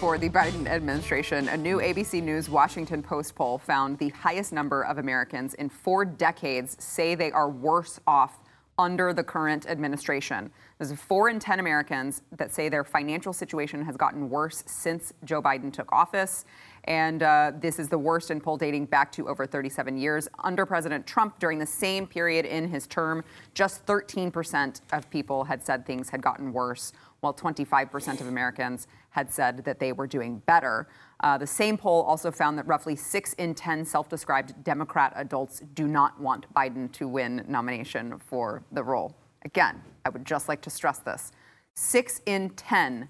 for 0.01 0.17
the 0.17 0.29
Biden 0.29 0.65
administration, 0.65 1.47
a 1.49 1.55
new 1.55 1.77
ABC 1.77 2.23
News 2.23 2.49
Washington 2.49 3.03
Post 3.03 3.35
poll 3.35 3.59
found 3.59 3.99
the 3.99 4.09
highest 4.09 4.51
number 4.51 4.81
of 4.81 4.97
Americans 4.97 5.53
in 5.53 5.69
four 5.69 6.05
decades 6.05 6.75
say 6.83 7.13
they 7.13 7.31
are 7.31 7.47
worse 7.47 7.99
off 8.07 8.39
under 8.79 9.13
the 9.13 9.23
current 9.23 9.67
administration. 9.67 10.49
There's 10.79 10.91
four 10.99 11.29
in 11.29 11.37
10 11.37 11.59
Americans 11.59 12.23
that 12.35 12.51
say 12.51 12.67
their 12.67 12.83
financial 12.83 13.31
situation 13.31 13.85
has 13.85 13.95
gotten 13.95 14.27
worse 14.27 14.63
since 14.65 15.13
Joe 15.23 15.39
Biden 15.39 15.71
took 15.71 15.91
office. 15.91 16.45
And 16.85 17.21
uh, 17.21 17.51
this 17.59 17.77
is 17.77 17.89
the 17.89 17.97
worst 17.99 18.31
in 18.31 18.41
poll 18.41 18.57
dating 18.57 18.87
back 18.87 19.11
to 19.11 19.29
over 19.29 19.45
37 19.45 19.97
years. 19.97 20.27
Under 20.43 20.65
President 20.65 21.05
Trump, 21.05 21.37
during 21.37 21.59
the 21.59 21.65
same 21.65 22.07
period 22.07 22.45
in 22.45 22.67
his 22.67 22.87
term, 22.87 23.23
just 23.53 23.85
13% 23.85 24.81
of 24.93 25.07
people 25.11 25.43
had 25.43 25.63
said 25.63 25.85
things 25.85 26.09
had 26.09 26.23
gotten 26.23 26.51
worse, 26.51 26.91
while 27.21 27.33
25% 27.33 28.19
of 28.19 28.27
Americans 28.27 28.87
had 29.11 29.31
said 29.31 29.63
that 29.63 29.79
they 29.79 29.93
were 29.93 30.07
doing 30.07 30.39
better. 30.45 30.87
Uh, 31.21 31.37
the 31.37 31.47
same 31.47 31.77
poll 31.77 32.01
also 32.01 32.31
found 32.31 32.57
that 32.57 32.67
roughly 32.67 32.95
six 32.95 33.33
in 33.33 33.53
10 33.53 33.85
self 33.85 34.09
described 34.09 34.63
Democrat 34.63 35.13
adults 35.15 35.61
do 35.75 35.87
not 35.87 36.19
want 36.19 36.51
Biden 36.53 36.91
to 36.91 37.07
win 37.07 37.45
nomination 37.47 38.19
for 38.19 38.63
the 38.71 38.83
role. 38.83 39.15
Again, 39.45 39.81
I 40.05 40.09
would 40.09 40.25
just 40.25 40.49
like 40.49 40.61
to 40.61 40.69
stress 40.69 40.99
this 40.99 41.31
six 41.73 42.21
in 42.25 42.49
10 42.51 43.07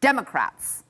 Democrats 0.00 0.84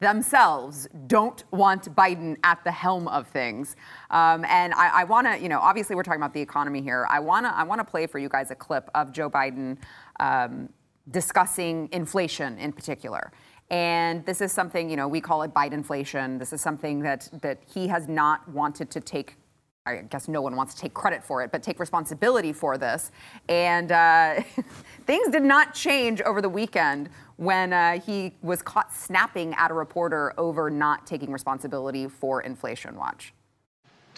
themselves 0.00 0.88
don't 1.06 1.44
want 1.52 1.94
Biden 1.94 2.36
at 2.42 2.62
the 2.64 2.72
helm 2.72 3.06
of 3.08 3.28
things. 3.28 3.76
Um, 4.10 4.44
and 4.46 4.74
I, 4.74 5.02
I 5.02 5.04
want 5.04 5.28
to, 5.28 5.38
you 5.40 5.48
know, 5.48 5.60
obviously 5.60 5.94
we're 5.94 6.02
talking 6.02 6.20
about 6.20 6.34
the 6.34 6.40
economy 6.40 6.82
here. 6.82 7.06
I 7.08 7.20
want 7.20 7.46
to, 7.46 7.56
I 7.56 7.62
want 7.62 7.78
to 7.78 7.84
play 7.84 8.08
for 8.08 8.18
you 8.18 8.28
guys 8.28 8.50
a 8.50 8.56
clip 8.56 8.90
of 8.96 9.12
Joe 9.12 9.30
Biden 9.30 9.78
um, 10.18 10.68
discussing 11.10 11.88
inflation 11.92 12.58
in 12.58 12.72
particular. 12.72 13.32
And 13.70 14.24
this 14.26 14.40
is 14.40 14.52
something, 14.52 14.90
you 14.90 14.96
know, 14.96 15.08
we 15.08 15.20
call 15.20 15.42
it 15.42 15.54
Biden 15.54 15.72
inflation. 15.72 16.38
This 16.38 16.52
is 16.52 16.60
something 16.60 17.00
that 17.00 17.28
that 17.40 17.62
he 17.72 17.88
has 17.88 18.08
not 18.08 18.46
wanted 18.48 18.90
to 18.90 19.00
take 19.00 19.36
I 19.84 19.96
guess 19.96 20.28
no 20.28 20.40
one 20.40 20.54
wants 20.54 20.74
to 20.74 20.80
take 20.80 20.94
credit 20.94 21.24
for 21.24 21.42
it, 21.42 21.50
but 21.50 21.60
take 21.60 21.80
responsibility 21.80 22.52
for 22.52 22.78
this. 22.78 23.10
And 23.48 23.90
uh, 23.90 24.42
things 25.06 25.28
did 25.30 25.42
not 25.42 25.74
change 25.74 26.20
over 26.22 26.40
the 26.40 26.48
weekend 26.48 27.08
when 27.36 27.72
uh, 27.72 27.98
he 27.98 28.36
was 28.42 28.62
caught 28.62 28.94
snapping 28.94 29.54
at 29.54 29.72
a 29.72 29.74
reporter 29.74 30.34
over 30.38 30.70
not 30.70 31.04
taking 31.04 31.32
responsibility 31.32 32.06
for 32.06 32.42
inflation. 32.42 32.94
Watch. 32.94 33.34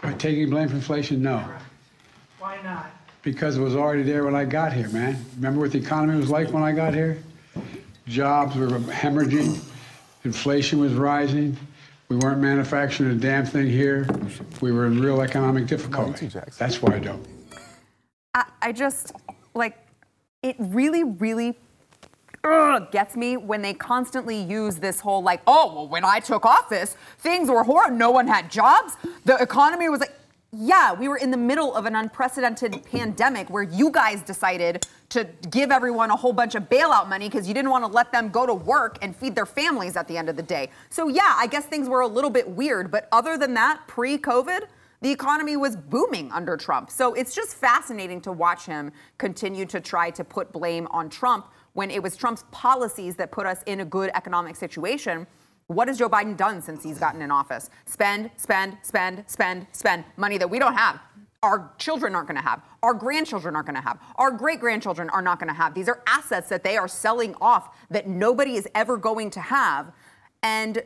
Are 0.02 0.12
taking 0.12 0.50
blame 0.50 0.68
for 0.68 0.74
inflation? 0.74 1.22
No. 1.22 1.48
Why 2.38 2.60
not? 2.62 2.90
Because 3.24 3.56
it 3.56 3.60
was 3.60 3.74
already 3.74 4.02
there 4.02 4.24
when 4.24 4.34
I 4.34 4.44
got 4.44 4.74
here, 4.74 4.88
man. 4.90 5.24
Remember 5.36 5.62
what 5.62 5.72
the 5.72 5.78
economy 5.78 6.18
was 6.18 6.30
like 6.30 6.52
when 6.52 6.62
I 6.62 6.72
got 6.72 6.92
here? 6.92 7.18
Jobs 8.06 8.54
were 8.54 8.68
hemorrhaging, 8.68 9.58
inflation 10.24 10.78
was 10.78 10.92
rising. 10.92 11.56
We 12.10 12.16
weren't 12.16 12.40
manufacturing 12.40 13.10
a 13.12 13.14
damn 13.14 13.46
thing 13.46 13.66
here. 13.66 14.06
We 14.60 14.72
were 14.72 14.84
in 14.86 15.00
real 15.00 15.22
economic 15.22 15.66
difficulty. 15.66 16.30
That's 16.58 16.82
why 16.82 16.96
I 16.96 16.98
don't. 16.98 17.26
I, 18.34 18.44
I 18.60 18.72
just, 18.72 19.12
like, 19.54 19.78
it 20.42 20.56
really, 20.58 21.02
really 21.02 21.58
ugh, 22.44 22.92
gets 22.92 23.16
me 23.16 23.38
when 23.38 23.62
they 23.62 23.72
constantly 23.72 24.36
use 24.36 24.76
this 24.76 25.00
whole, 25.00 25.22
like, 25.22 25.40
oh, 25.46 25.74
well, 25.74 25.88
when 25.88 26.04
I 26.04 26.20
took 26.20 26.44
office, 26.44 26.94
things 27.20 27.48
were 27.48 27.64
horrible. 27.64 27.96
No 27.96 28.10
one 28.10 28.26
had 28.26 28.50
jobs. 28.50 28.98
The 29.24 29.36
economy 29.36 29.88
was 29.88 30.00
like, 30.00 30.14
yeah, 30.56 30.92
we 30.92 31.08
were 31.08 31.16
in 31.16 31.30
the 31.30 31.36
middle 31.36 31.74
of 31.74 31.86
an 31.86 31.96
unprecedented 31.96 32.84
pandemic 32.84 33.50
where 33.50 33.62
you 33.62 33.90
guys 33.90 34.22
decided 34.22 34.86
to 35.10 35.28
give 35.50 35.70
everyone 35.70 36.10
a 36.10 36.16
whole 36.16 36.32
bunch 36.32 36.54
of 36.54 36.64
bailout 36.64 37.08
money 37.08 37.28
because 37.28 37.46
you 37.46 37.54
didn't 37.54 37.70
want 37.70 37.84
to 37.84 37.90
let 37.90 38.12
them 38.12 38.28
go 38.28 38.46
to 38.46 38.54
work 38.54 38.98
and 39.02 39.14
feed 39.14 39.34
their 39.34 39.46
families 39.46 39.96
at 39.96 40.08
the 40.08 40.16
end 40.16 40.28
of 40.28 40.36
the 40.36 40.42
day. 40.42 40.70
So, 40.90 41.08
yeah, 41.08 41.34
I 41.36 41.46
guess 41.46 41.66
things 41.66 41.88
were 41.88 42.00
a 42.00 42.06
little 42.06 42.30
bit 42.30 42.48
weird. 42.48 42.90
But 42.90 43.08
other 43.12 43.36
than 43.36 43.54
that, 43.54 43.82
pre 43.86 44.18
COVID, 44.18 44.66
the 45.00 45.10
economy 45.10 45.56
was 45.56 45.76
booming 45.76 46.32
under 46.32 46.56
Trump. 46.56 46.90
So 46.90 47.12
it's 47.14 47.34
just 47.34 47.56
fascinating 47.56 48.20
to 48.22 48.32
watch 48.32 48.64
him 48.64 48.90
continue 49.18 49.66
to 49.66 49.80
try 49.80 50.10
to 50.10 50.24
put 50.24 50.50
blame 50.50 50.88
on 50.90 51.10
Trump 51.10 51.48
when 51.74 51.90
it 51.90 52.02
was 52.02 52.16
Trump's 52.16 52.44
policies 52.52 53.16
that 53.16 53.30
put 53.30 53.44
us 53.44 53.62
in 53.66 53.80
a 53.80 53.84
good 53.84 54.10
economic 54.14 54.56
situation. 54.56 55.26
What 55.66 55.88
has 55.88 55.98
Joe 55.98 56.10
Biden 56.10 56.36
done 56.36 56.60
since 56.60 56.82
he's 56.82 56.98
gotten 56.98 57.22
in 57.22 57.30
office? 57.30 57.70
Spend, 57.86 58.30
spend, 58.36 58.76
spend, 58.82 59.24
spend, 59.26 59.66
spend 59.72 60.04
money 60.16 60.36
that 60.36 60.48
we 60.48 60.58
don't 60.58 60.74
have. 60.74 61.00
Our 61.42 61.72
children 61.78 62.14
aren't 62.14 62.28
going 62.28 62.40
to 62.40 62.46
have. 62.46 62.62
Our 62.82 62.94
grandchildren 62.94 63.54
aren't 63.54 63.66
going 63.66 63.76
to 63.76 63.82
have. 63.82 63.98
Our 64.16 64.30
great 64.30 64.60
grandchildren 64.60 65.10
are 65.10 65.22
not 65.22 65.38
going 65.38 65.48
to 65.48 65.54
have. 65.54 65.74
These 65.74 65.88
are 65.88 66.02
assets 66.06 66.48
that 66.50 66.64
they 66.64 66.76
are 66.76 66.88
selling 66.88 67.34
off 67.40 67.76
that 67.90 68.06
nobody 68.08 68.56
is 68.56 68.68
ever 68.74 68.96
going 68.96 69.30
to 69.30 69.40
have. 69.40 69.92
And 70.42 70.82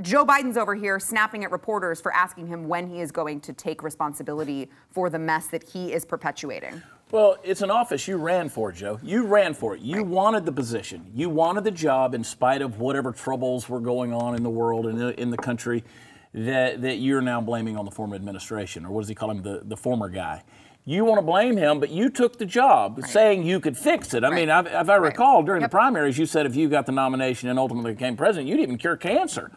Joe 0.00 0.24
Biden's 0.24 0.56
over 0.56 0.74
here 0.74 0.98
snapping 0.98 1.44
at 1.44 1.50
reporters 1.50 2.00
for 2.00 2.12
asking 2.12 2.46
him 2.46 2.68
when 2.68 2.88
he 2.88 3.00
is 3.00 3.12
going 3.12 3.40
to 3.42 3.52
take 3.52 3.82
responsibility 3.82 4.70
for 4.90 5.10
the 5.10 5.18
mess 5.18 5.48
that 5.48 5.62
he 5.62 5.92
is 5.92 6.04
perpetuating. 6.04 6.82
Well, 7.12 7.36
it's 7.44 7.60
an 7.60 7.70
office 7.70 8.08
you 8.08 8.16
ran 8.16 8.48
for, 8.48 8.72
Joe. 8.72 8.98
You 9.02 9.26
ran 9.26 9.52
for 9.52 9.74
it. 9.76 9.82
You 9.82 9.98
right. 9.98 10.06
wanted 10.06 10.46
the 10.46 10.52
position. 10.52 11.12
You 11.14 11.28
wanted 11.28 11.62
the 11.62 11.70
job 11.70 12.14
in 12.14 12.24
spite 12.24 12.62
of 12.62 12.80
whatever 12.80 13.12
troubles 13.12 13.68
were 13.68 13.80
going 13.80 14.14
on 14.14 14.34
in 14.34 14.42
the 14.42 14.48
world 14.48 14.86
and 14.86 15.12
in 15.18 15.28
the 15.28 15.36
country 15.36 15.84
that, 16.32 16.80
that 16.80 17.00
you're 17.00 17.20
now 17.20 17.42
blaming 17.42 17.76
on 17.76 17.84
the 17.84 17.90
former 17.90 18.14
administration, 18.14 18.86
or 18.86 18.92
what 18.92 19.02
does 19.02 19.10
he 19.10 19.14
call 19.14 19.30
him, 19.30 19.42
the, 19.42 19.60
the 19.62 19.76
former 19.76 20.08
guy. 20.08 20.42
You 20.86 21.04
want 21.04 21.18
to 21.18 21.22
blame 21.22 21.58
him, 21.58 21.80
but 21.80 21.90
you 21.90 22.08
took 22.08 22.38
the 22.38 22.46
job 22.46 22.98
right. 22.98 23.10
saying 23.10 23.42
you 23.42 23.60
could 23.60 23.76
fix 23.76 24.14
it. 24.14 24.24
I 24.24 24.30
right. 24.30 24.34
mean, 24.34 24.48
if, 24.48 24.72
if 24.72 24.88
I 24.88 24.96
recall, 24.96 25.42
during 25.42 25.60
yep. 25.60 25.70
the 25.70 25.74
primaries, 25.74 26.16
you 26.16 26.24
said 26.24 26.46
if 26.46 26.56
you 26.56 26.70
got 26.70 26.86
the 26.86 26.92
nomination 26.92 27.50
and 27.50 27.58
ultimately 27.58 27.92
became 27.92 28.16
president, 28.16 28.48
you'd 28.48 28.60
even 28.60 28.78
cure 28.78 28.96
cancer. 28.96 29.52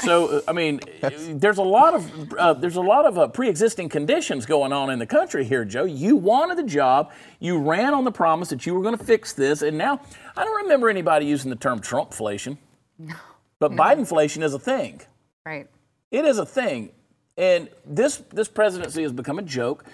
So 0.00 0.26
uh, 0.26 0.40
I 0.48 0.52
mean, 0.52 0.80
there's 1.00 1.58
a 1.58 1.62
lot 1.62 1.94
of 1.94 2.32
uh, 2.34 2.54
there's 2.54 2.76
a 2.76 2.80
lot 2.80 3.06
of 3.06 3.18
uh, 3.18 3.28
pre-existing 3.28 3.88
conditions 3.88 4.46
going 4.46 4.72
on 4.72 4.90
in 4.90 4.98
the 4.98 5.06
country 5.06 5.44
here, 5.44 5.64
Joe. 5.64 5.84
You 5.84 6.16
wanted 6.16 6.58
the 6.58 6.64
job, 6.64 7.12
you 7.40 7.58
ran 7.58 7.94
on 7.94 8.04
the 8.04 8.12
promise 8.12 8.48
that 8.50 8.66
you 8.66 8.74
were 8.74 8.82
going 8.82 8.96
to 8.96 9.04
fix 9.04 9.32
this, 9.32 9.62
and 9.62 9.76
now 9.76 10.00
I 10.36 10.44
don't 10.44 10.62
remember 10.64 10.88
anybody 10.88 11.26
using 11.26 11.50
the 11.50 11.56
term 11.56 11.80
Trumpflation. 11.80 12.58
No. 12.98 13.14
But 13.58 13.72
no. 13.72 13.82
Bidenflation 13.82 14.42
is 14.42 14.54
a 14.54 14.58
thing. 14.58 15.00
Right. 15.44 15.68
It 16.10 16.24
is 16.24 16.38
a 16.38 16.46
thing, 16.46 16.92
and 17.36 17.68
this 17.84 18.22
this 18.30 18.48
presidency 18.48 19.02
has 19.02 19.12
become 19.12 19.38
a 19.38 19.42
joke. 19.42 19.84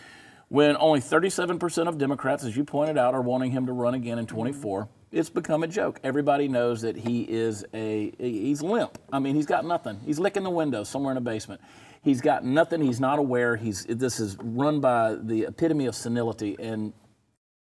When 0.48 0.76
only 0.76 1.00
37% 1.00 1.88
of 1.88 1.98
Democrats, 1.98 2.44
as 2.44 2.56
you 2.56 2.64
pointed 2.64 2.96
out, 2.96 3.14
are 3.14 3.22
wanting 3.22 3.50
him 3.50 3.66
to 3.66 3.72
run 3.72 3.94
again 3.94 4.18
in 4.18 4.26
24. 4.26 4.82
Mm-hmm 4.82 5.03
it's 5.14 5.30
become 5.30 5.62
a 5.62 5.68
joke. 5.68 6.00
Everybody 6.02 6.48
knows 6.48 6.82
that 6.82 6.96
he 6.96 7.22
is 7.22 7.64
a 7.72 8.12
he's 8.18 8.62
limp. 8.62 8.98
I 9.12 9.20
mean, 9.20 9.36
he's 9.36 9.46
got 9.46 9.64
nothing. 9.64 10.00
He's 10.04 10.18
licking 10.18 10.42
the 10.42 10.50
window 10.50 10.84
somewhere 10.84 11.12
in 11.12 11.16
a 11.16 11.22
basement. 11.22 11.60
He's 12.02 12.20
got 12.20 12.44
nothing. 12.44 12.82
He's 12.82 13.00
not 13.00 13.18
aware. 13.18 13.56
He's 13.56 13.84
this 13.84 14.20
is 14.20 14.36
run 14.42 14.80
by 14.80 15.14
the 15.14 15.44
epitome 15.44 15.86
of 15.86 15.94
senility, 15.94 16.56
and 16.58 16.92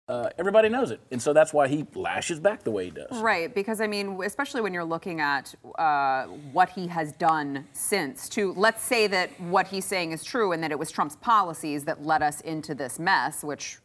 uh, 0.08 0.30
everybody 0.38 0.70
knows 0.70 0.92
it. 0.92 1.02
And 1.12 1.22
so 1.22 1.34
that's 1.34 1.52
why 1.52 1.68
he 1.68 1.86
lashes 1.94 2.40
back 2.40 2.64
the 2.64 2.72
way 2.72 2.86
he 2.86 2.92
does. 2.92 3.20
Right, 3.20 3.54
because 3.54 3.82
I 3.82 3.88
mean, 3.88 4.22
especially 4.24 4.62
when 4.62 4.74
you're 4.74 4.86
looking 4.86 5.20
at 5.20 5.54
uh, 5.78 6.26
what 6.54 6.70
he 6.70 6.88
has 6.88 7.12
done 7.14 7.68
since. 7.74 8.30
To 8.30 8.54
let's 8.54 8.84
say 8.84 9.08
that 9.08 9.30
what 9.42 9.68
he's 9.68 9.86
saying 9.86 10.12
is 10.12 10.24
true, 10.24 10.52
and 10.52 10.64
that 10.64 10.72
it 10.72 10.80
was 10.80 10.92
Trump's 10.92 11.16
policies 11.16 11.84
that 11.86 12.06
led 12.06 12.22
us 12.22 12.42
into 12.42 12.76
this 12.76 13.00
mess, 13.00 13.44
which 13.44 13.80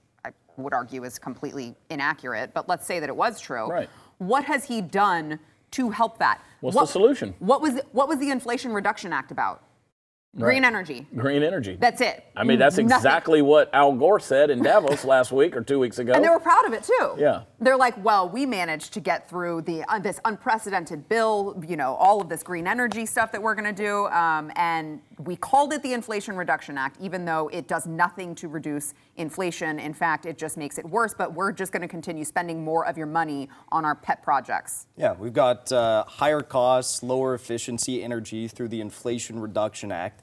would 0.56 0.72
argue 0.72 1.04
is 1.04 1.18
completely 1.18 1.74
inaccurate, 1.90 2.52
but 2.54 2.68
let's 2.68 2.86
say 2.86 3.00
that 3.00 3.08
it 3.08 3.16
was 3.16 3.40
true. 3.40 3.68
Right. 3.68 3.88
What 4.18 4.44
has 4.44 4.64
he 4.64 4.80
done 4.80 5.38
to 5.72 5.90
help 5.90 6.18
that? 6.18 6.40
What's 6.60 6.76
what, 6.76 6.86
the 6.86 6.92
solution? 6.92 7.34
What 7.40 7.60
was 7.60 7.80
what 7.92 8.08
was 8.08 8.18
the 8.18 8.30
Inflation 8.30 8.72
Reduction 8.72 9.12
Act 9.12 9.30
about? 9.30 9.62
Green 10.36 10.62
right. 10.62 10.66
energy. 10.66 11.06
Green 11.16 11.44
energy. 11.44 11.76
That's 11.78 12.00
it. 12.00 12.24
I 12.34 12.42
mean, 12.42 12.58
that's 12.58 12.76
Nothing. 12.76 12.96
exactly 12.96 13.42
what 13.42 13.72
Al 13.72 13.92
Gore 13.92 14.18
said 14.18 14.50
in 14.50 14.62
Davos 14.62 15.04
last 15.04 15.30
week 15.30 15.56
or 15.56 15.62
two 15.62 15.78
weeks 15.78 16.00
ago. 16.00 16.12
And 16.12 16.24
they 16.24 16.28
were 16.28 16.40
proud 16.40 16.66
of 16.66 16.72
it 16.72 16.82
too. 16.82 17.14
Yeah. 17.16 17.42
They're 17.60 17.76
like, 17.76 18.02
well, 18.04 18.28
we 18.28 18.44
managed 18.44 18.92
to 18.94 19.00
get 19.00 19.30
through 19.30 19.62
the 19.62 19.84
uh, 19.84 20.00
this 20.00 20.20
unprecedented 20.24 21.08
bill. 21.08 21.62
You 21.66 21.76
know, 21.76 21.94
all 21.94 22.20
of 22.20 22.28
this 22.28 22.42
green 22.42 22.66
energy 22.66 23.06
stuff 23.06 23.30
that 23.30 23.40
we're 23.40 23.54
going 23.54 23.72
to 23.72 23.82
do, 23.82 24.06
um, 24.06 24.50
and 24.56 25.00
we 25.18 25.36
called 25.36 25.72
it 25.72 25.82
the 25.82 25.92
Inflation 25.92 26.36
Reduction 26.36 26.76
Act, 26.76 26.96
even 27.00 27.24
though 27.24 27.48
it 27.52 27.68
does 27.68 27.86
nothing 27.86 28.34
to 28.36 28.48
reduce 28.48 28.94
inflation. 29.16 29.78
In 29.78 29.94
fact, 29.94 30.26
it 30.26 30.36
just 30.36 30.56
makes 30.56 30.78
it 30.78 30.84
worse. 30.84 31.14
But 31.16 31.32
we're 31.32 31.52
just 31.52 31.70
going 31.70 31.82
to 31.82 31.88
continue 31.88 32.24
spending 32.24 32.64
more 32.64 32.86
of 32.86 32.98
your 32.98 33.06
money 33.06 33.48
on 33.70 33.84
our 33.84 33.94
pet 33.94 34.22
projects. 34.24 34.86
Yeah, 34.96 35.14
we've 35.16 35.32
got 35.32 35.70
uh, 35.70 36.04
higher 36.08 36.42
costs, 36.42 37.04
lower 37.04 37.34
efficiency 37.34 38.02
energy 38.02 38.48
through 38.48 38.68
the 38.68 38.80
Inflation 38.80 39.38
Reduction 39.38 39.92
Act. 39.92 40.22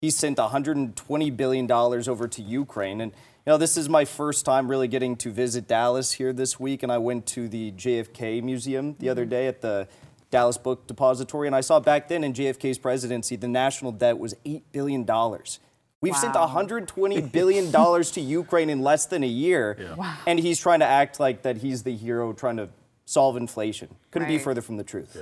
He 0.00 0.08
sent 0.08 0.38
$120 0.38 1.36
billion 1.36 1.70
over 1.70 2.26
to 2.26 2.42
Ukraine. 2.42 3.02
And, 3.02 3.12
you 3.12 3.52
know, 3.52 3.58
this 3.58 3.76
is 3.76 3.88
my 3.88 4.06
first 4.06 4.46
time 4.46 4.68
really 4.68 4.88
getting 4.88 5.14
to 5.16 5.30
visit 5.30 5.68
Dallas 5.68 6.12
here 6.12 6.32
this 6.32 6.58
week. 6.58 6.82
And 6.82 6.90
I 6.90 6.96
went 6.96 7.26
to 7.26 7.48
the 7.48 7.72
JFK 7.72 8.42
Museum 8.42 8.96
the 8.98 9.10
other 9.10 9.22
mm-hmm. 9.22 9.30
day 9.30 9.46
at 9.46 9.60
the 9.60 9.88
Dallas 10.30 10.56
Book 10.56 10.86
Depository. 10.86 11.48
And 11.48 11.54
I 11.54 11.60
saw 11.60 11.80
back 11.80 12.08
then 12.08 12.24
in 12.24 12.32
JFK's 12.32 12.78
presidency, 12.78 13.36
the 13.36 13.48
national 13.48 13.92
debt 13.92 14.18
was 14.18 14.34
$8 14.46 14.62
billion. 14.72 15.00
We've 16.00 16.14
wow. 16.14 16.18
sent 16.18 16.34
$120 16.34 17.30
billion 17.30 17.70
to 18.02 18.20
Ukraine 18.22 18.70
in 18.70 18.80
less 18.80 19.04
than 19.04 19.22
a 19.22 19.28
year. 19.28 19.76
Yeah. 19.78 19.94
Wow. 19.96 20.16
And 20.26 20.40
he's 20.40 20.58
trying 20.58 20.80
to 20.80 20.86
act 20.86 21.20
like 21.20 21.42
that 21.42 21.58
he's 21.58 21.82
the 21.82 21.94
hero 21.94 22.32
trying 22.32 22.56
to 22.56 22.70
solve 23.04 23.36
inflation. 23.36 23.94
Couldn't 24.12 24.28
be 24.28 24.38
further 24.38 24.62
from 24.62 24.78
the 24.78 24.84
truth. 24.84 25.14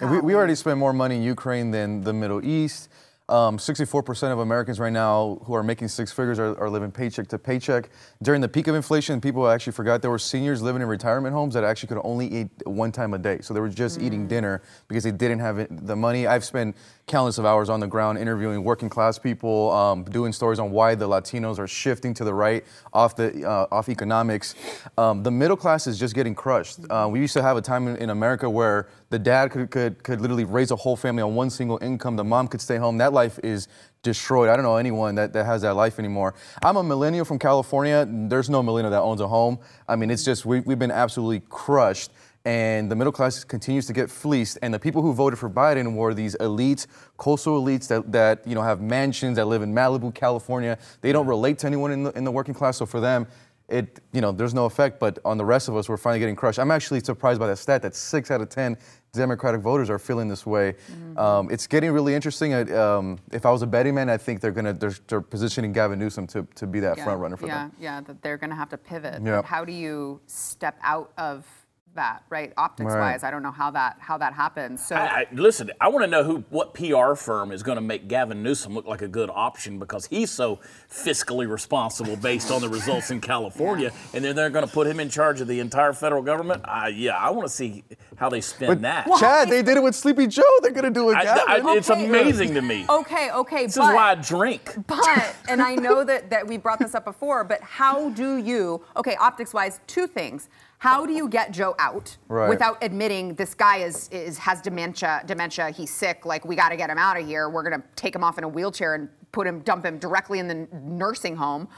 And 0.00 0.10
we, 0.10 0.20
we 0.20 0.34
already 0.34 0.54
spend 0.54 0.80
more 0.80 0.94
money 0.94 1.16
in 1.16 1.22
Ukraine 1.22 1.72
than 1.72 2.04
the 2.04 2.14
Middle 2.14 2.42
East. 2.42 2.88
Um, 3.30 3.56
64% 3.56 4.32
of 4.32 4.40
Americans 4.40 4.78
right 4.78 4.92
now 4.92 5.38
who 5.44 5.54
are 5.54 5.62
making 5.62 5.88
six 5.88 6.12
figures 6.12 6.38
are, 6.38 6.60
are 6.60 6.68
living 6.68 6.92
paycheck 6.92 7.26
to 7.28 7.38
paycheck. 7.38 7.88
During 8.22 8.42
the 8.42 8.48
peak 8.48 8.66
of 8.66 8.74
inflation, 8.74 9.18
people 9.18 9.48
actually 9.48 9.72
forgot 9.72 10.02
there 10.02 10.10
were 10.10 10.18
seniors 10.18 10.60
living 10.60 10.82
in 10.82 10.88
retirement 10.88 11.34
homes 11.34 11.54
that 11.54 11.64
actually 11.64 11.88
could 11.88 12.02
only 12.04 12.26
eat 12.26 12.48
one 12.66 12.92
time 12.92 13.14
a 13.14 13.18
day. 13.18 13.38
So 13.40 13.54
they 13.54 13.60
were 13.60 13.70
just 13.70 13.98
eating 13.98 14.28
dinner 14.28 14.60
because 14.88 15.04
they 15.04 15.10
didn't 15.10 15.38
have 15.38 15.86
the 15.86 15.96
money. 15.96 16.26
I've 16.26 16.44
spent 16.44 16.76
countless 17.06 17.36
of 17.36 17.44
hours 17.44 17.68
on 17.68 17.80
the 17.80 17.86
ground 17.86 18.18
interviewing 18.18 18.64
working 18.64 18.88
class 18.88 19.18
people, 19.18 19.70
um, 19.72 20.04
doing 20.04 20.32
stories 20.32 20.58
on 20.58 20.70
why 20.70 20.94
the 20.94 21.06
Latinos 21.06 21.58
are 21.58 21.66
shifting 21.66 22.14
to 22.14 22.24
the 22.24 22.32
right 22.32 22.64
off 22.92 23.14
the 23.14 23.46
uh, 23.46 23.66
off 23.70 23.88
economics. 23.88 24.54
Um, 24.96 25.22
the 25.22 25.30
middle 25.30 25.56
class 25.56 25.86
is 25.86 25.98
just 25.98 26.14
getting 26.14 26.34
crushed. 26.34 26.78
Uh, 26.88 27.08
we 27.10 27.20
used 27.20 27.34
to 27.34 27.42
have 27.42 27.56
a 27.56 27.62
time 27.62 27.88
in, 27.88 27.96
in 27.96 28.10
America 28.10 28.48
where 28.48 28.88
the 29.10 29.18
dad 29.18 29.50
could, 29.50 29.70
could 29.70 30.02
could 30.02 30.20
literally 30.20 30.44
raise 30.44 30.70
a 30.70 30.76
whole 30.76 30.96
family 30.96 31.22
on 31.22 31.34
one 31.34 31.50
single 31.50 31.78
income. 31.82 32.16
The 32.16 32.24
mom 32.24 32.48
could 32.48 32.60
stay 32.60 32.76
home. 32.78 32.98
That 32.98 33.12
life 33.12 33.38
is 33.42 33.68
destroyed. 34.02 34.48
I 34.48 34.54
don't 34.54 34.64
know 34.64 34.76
anyone 34.76 35.14
that, 35.16 35.32
that 35.32 35.46
has 35.46 35.62
that 35.62 35.74
life 35.74 35.98
anymore. 35.98 36.34
I'm 36.62 36.76
a 36.76 36.82
millennial 36.82 37.24
from 37.24 37.38
California. 37.38 38.06
There's 38.08 38.50
no 38.50 38.62
millennial 38.62 38.90
that 38.92 39.00
owns 39.00 39.20
a 39.20 39.28
home. 39.28 39.58
I 39.88 39.96
mean, 39.96 40.10
it's 40.10 40.24
just 40.24 40.46
we, 40.46 40.60
we've 40.60 40.78
been 40.78 40.90
absolutely 40.90 41.40
crushed 41.48 42.12
and 42.44 42.90
the 42.90 42.96
middle 42.96 43.12
class 43.12 43.42
continues 43.42 43.86
to 43.86 43.92
get 43.92 44.10
fleeced. 44.10 44.58
And 44.62 44.72
the 44.72 44.78
people 44.78 45.00
who 45.00 45.14
voted 45.14 45.38
for 45.38 45.48
Biden 45.48 45.94
were 45.94 46.12
these 46.12 46.36
elites, 46.36 46.86
coastal 47.16 47.62
elites 47.62 47.88
that, 47.88 48.12
that 48.12 48.46
you 48.46 48.54
know 48.54 48.62
have 48.62 48.80
mansions 48.80 49.36
that 49.36 49.46
live 49.46 49.62
in 49.62 49.74
Malibu, 49.74 50.14
California. 50.14 50.78
They 51.00 51.12
don't 51.12 51.26
relate 51.26 51.58
to 51.60 51.66
anyone 51.66 51.90
in 51.90 52.02
the, 52.04 52.10
in 52.12 52.24
the 52.24 52.32
working 52.32 52.54
class, 52.54 52.76
so 52.76 52.86
for 52.86 53.00
them, 53.00 53.26
it 53.68 54.00
you 54.12 54.20
know 54.20 54.30
there's 54.30 54.52
no 54.52 54.66
effect. 54.66 55.00
But 55.00 55.18
on 55.24 55.38
the 55.38 55.44
rest 55.44 55.68
of 55.68 55.76
us, 55.76 55.88
we're 55.88 55.96
finally 55.96 56.18
getting 56.18 56.36
crushed. 56.36 56.58
I'm 56.58 56.70
actually 56.70 57.00
surprised 57.00 57.40
by 57.40 57.46
that 57.46 57.56
stat 57.56 57.80
that 57.82 57.94
six 57.94 58.30
out 58.30 58.42
of 58.42 58.50
ten 58.50 58.76
Democratic 59.14 59.62
voters 59.62 59.88
are 59.88 59.98
feeling 59.98 60.28
this 60.28 60.44
way. 60.44 60.74
Um, 61.16 61.48
it's 61.50 61.66
getting 61.66 61.92
really 61.92 62.14
interesting. 62.14 62.52
I, 62.52 62.62
um, 62.72 63.18
if 63.32 63.46
I 63.46 63.50
was 63.50 63.62
a 63.62 63.66
betting 63.66 63.94
man, 63.94 64.10
I 64.10 64.18
think 64.18 64.40
they're 64.40 64.50
gonna 64.50 64.74
they're, 64.74 64.94
they're 65.06 65.20
positioning 65.20 65.72
Gavin 65.72 65.98
Newsom 65.98 66.26
to, 66.28 66.46
to 66.56 66.66
be 66.66 66.80
that 66.80 66.98
front 66.98 67.20
runner 67.20 67.36
for 67.36 67.46
yeah, 67.46 67.54
them. 67.54 67.72
Yeah, 67.80 68.00
that 68.02 68.22
they're 68.22 68.36
going 68.36 68.50
to 68.50 68.56
have 68.56 68.68
to 68.70 68.76
pivot. 68.76 69.22
Yeah. 69.22 69.36
But 69.36 69.44
How 69.46 69.64
do 69.64 69.72
you 69.72 70.20
step 70.26 70.76
out 70.82 71.12
of 71.16 71.46
that, 71.94 72.24
right? 72.30 72.52
Optics 72.56 72.92
Right. 72.92 73.12
wise, 73.12 73.24
I 73.24 73.30
don't 73.30 73.42
know 73.42 73.50
how 73.50 73.70
that 73.72 73.96
how 74.00 74.18
that 74.18 74.32
happens. 74.34 74.84
So 74.84 74.96
I, 74.96 75.00
I, 75.00 75.26
listen, 75.32 75.70
I 75.80 75.88
want 75.88 76.04
to 76.04 76.10
know 76.10 76.22
who, 76.24 76.44
what 76.50 76.74
PR 76.74 77.14
firm 77.14 77.50
is 77.52 77.62
going 77.62 77.76
to 77.76 77.82
make 77.82 78.08
Gavin 78.08 78.42
Newsom 78.42 78.74
look 78.74 78.86
like 78.86 79.02
a 79.02 79.08
good 79.08 79.30
option 79.32 79.78
because 79.78 80.06
he's 80.06 80.30
so 80.30 80.60
fiscally 80.90 81.48
responsible 81.50 82.16
based 82.16 82.50
on 82.50 82.60
the 82.60 82.68
results 82.68 83.10
in 83.10 83.20
California, 83.32 83.92
and 84.12 84.24
then 84.24 84.36
they're 84.36 84.50
going 84.50 84.66
to 84.66 84.72
put 84.72 84.86
him 84.86 85.00
in 85.00 85.08
charge 85.08 85.40
of 85.40 85.48
the 85.48 85.60
entire 85.60 85.92
federal 85.92 86.22
government. 86.22 86.62
Uh, 86.64 86.88
yeah, 86.92 87.16
I 87.16 87.30
want 87.30 87.48
to 87.48 87.54
see 87.54 87.84
how 88.16 88.28
they 88.28 88.40
spin 88.40 88.82
that. 88.82 89.06
Chad, 89.18 89.48
they 89.48 89.62
did 89.62 89.76
it 89.76 89.82
with 89.82 89.94
Sleepy 89.94 90.26
Joe. 90.26 90.42
They're 90.62 90.70
gonna 90.72 90.90
do 90.90 91.10
it, 91.10 91.16
I- 91.16 91.24
Gavin. 91.24 91.66
I- 91.66 91.74
it's 91.76 91.90
Okay. 91.90 92.06
amazing 92.06 92.54
to 92.54 92.62
me. 92.62 92.84
okay, 92.88 93.30
okay, 93.32 93.66
This 93.66 93.76
but 93.76 93.88
is 93.90 93.94
why 93.94 94.10
I 94.10 94.14
drink. 94.16 94.74
but 94.86 95.34
and 95.48 95.60
I 95.62 95.74
know 95.74 96.04
that 96.04 96.30
that 96.30 96.46
we 96.46 96.56
brought 96.56 96.78
this 96.78 96.94
up 96.94 97.04
before, 97.04 97.44
but 97.44 97.60
how 97.62 98.10
do 98.10 98.36
you 98.38 98.82
okay, 98.96 99.16
optics 99.16 99.52
wise, 99.54 99.80
two 99.86 100.06
things. 100.06 100.48
How 100.78 101.06
do 101.06 101.12
you 101.12 101.28
get 101.28 101.50
Joe 101.52 101.74
out 101.78 102.16
Right. 102.28 102.48
without 102.48 102.76
admitting 102.82 103.34
this 103.34 103.54
guy 103.54 103.78
is, 103.78 104.08
is 104.10 104.36
has 104.38 104.60
dementia 104.60 105.22
dementia, 105.26 105.70
he's 105.70 105.90
sick, 105.90 106.26
like 106.26 106.44
we 106.44 106.56
gotta 106.56 106.76
get 106.76 106.90
him 106.90 106.98
out 106.98 107.18
of 107.18 107.26
here. 107.26 107.48
We're 107.48 107.62
gonna 107.62 107.82
take 107.96 108.14
him 108.14 108.22
off 108.22 108.36
in 108.38 108.44
a 108.44 108.48
wheelchair 108.48 108.94
and 108.94 109.08
put 109.32 109.46
him 109.46 109.60
dump 109.60 109.84
him 109.86 109.98
directly 109.98 110.38
in 110.38 110.48
the 110.48 110.68
nursing 110.82 111.36
home. 111.36 111.68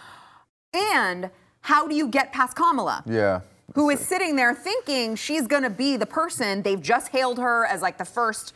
And 0.74 1.30
how 1.60 1.86
do 1.86 1.94
you 1.94 2.08
get 2.08 2.32
past 2.32 2.56
Kamala? 2.56 3.02
yeah. 3.06 3.40
who 3.74 3.90
is 3.90 4.00
sitting 4.00 4.36
there 4.36 4.54
thinking 4.54 5.16
she's 5.16 5.46
going 5.46 5.62
to 5.62 5.70
be 5.70 5.96
the 5.96 6.06
person 6.06 6.62
they've 6.62 6.80
just 6.82 7.08
hailed 7.08 7.38
her 7.38 7.66
as 7.66 7.82
like 7.82 7.98
the 7.98 8.04
first 8.04 8.52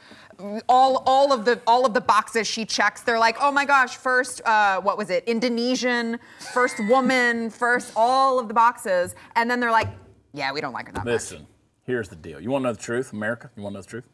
all 0.68 1.02
all 1.04 1.32
of 1.32 1.44
the 1.44 1.60
all 1.66 1.84
of 1.84 1.92
the 1.92 2.00
boxes 2.00 2.46
she 2.46 2.64
checks 2.64 3.02
they're 3.02 3.18
like 3.18 3.36
oh 3.40 3.50
my 3.52 3.64
gosh 3.64 3.96
first 3.96 4.40
uh, 4.46 4.80
what 4.80 4.96
was 4.96 5.10
it 5.10 5.22
indonesian 5.26 6.18
first 6.54 6.76
woman 6.88 7.50
first 7.50 7.92
all 7.96 8.38
of 8.38 8.48
the 8.48 8.54
boxes 8.54 9.14
and 9.36 9.50
then 9.50 9.58
they're 9.60 9.72
like 9.72 9.88
yeah 10.32 10.52
we 10.52 10.60
don't 10.60 10.72
like 10.72 10.86
her 10.86 10.92
that 10.92 11.04
much 11.04 11.12
Listen, 11.12 11.46
here's 11.84 12.08
the 12.08 12.16
deal. 12.16 12.40
You 12.40 12.50
want 12.50 12.62
to 12.62 12.68
know 12.68 12.72
the 12.72 12.82
truth, 12.82 13.12
America? 13.12 13.50
You 13.56 13.62
want 13.62 13.74
to 13.74 13.78
know 13.78 13.82
the 13.82 13.88
truth? 13.88 14.08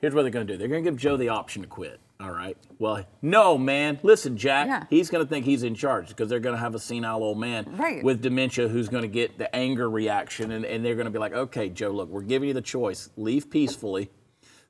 Here's 0.00 0.14
what 0.14 0.22
they're 0.22 0.30
going 0.32 0.46
to 0.46 0.52
do. 0.52 0.58
They're 0.58 0.68
going 0.68 0.82
to 0.84 0.90
give 0.90 0.98
Joe 0.98 1.16
the 1.16 1.28
option 1.28 1.62
to 1.62 1.68
quit. 1.68 2.00
All 2.20 2.32
right. 2.32 2.56
Well, 2.78 3.04
no, 3.20 3.56
man. 3.56 4.00
Listen, 4.02 4.36
Jack. 4.36 4.66
Yeah. 4.66 4.84
He's 4.90 5.08
going 5.10 5.24
to 5.24 5.28
think 5.28 5.44
he's 5.44 5.62
in 5.62 5.74
charge 5.76 6.08
because 6.08 6.28
they're 6.28 6.40
going 6.40 6.54
to 6.56 6.60
have 6.60 6.74
a 6.74 6.78
senile 6.80 7.22
old 7.22 7.38
man 7.38 7.64
Right. 7.76 8.02
with 8.02 8.20
dementia 8.20 8.66
who's 8.68 8.88
going 8.88 9.02
to 9.02 9.08
get 9.08 9.38
the 9.38 9.54
anger 9.54 9.88
reaction, 9.88 10.50
and, 10.52 10.64
and 10.64 10.84
they're 10.84 10.94
going 10.96 11.06
to 11.06 11.10
be 11.12 11.18
like, 11.20 11.32
okay, 11.34 11.68
Joe, 11.68 11.90
look, 11.90 12.08
we're 12.08 12.22
giving 12.22 12.48
you 12.48 12.54
the 12.54 12.60
choice. 12.62 13.10
Leave 13.16 13.48
peacefully, 13.50 14.10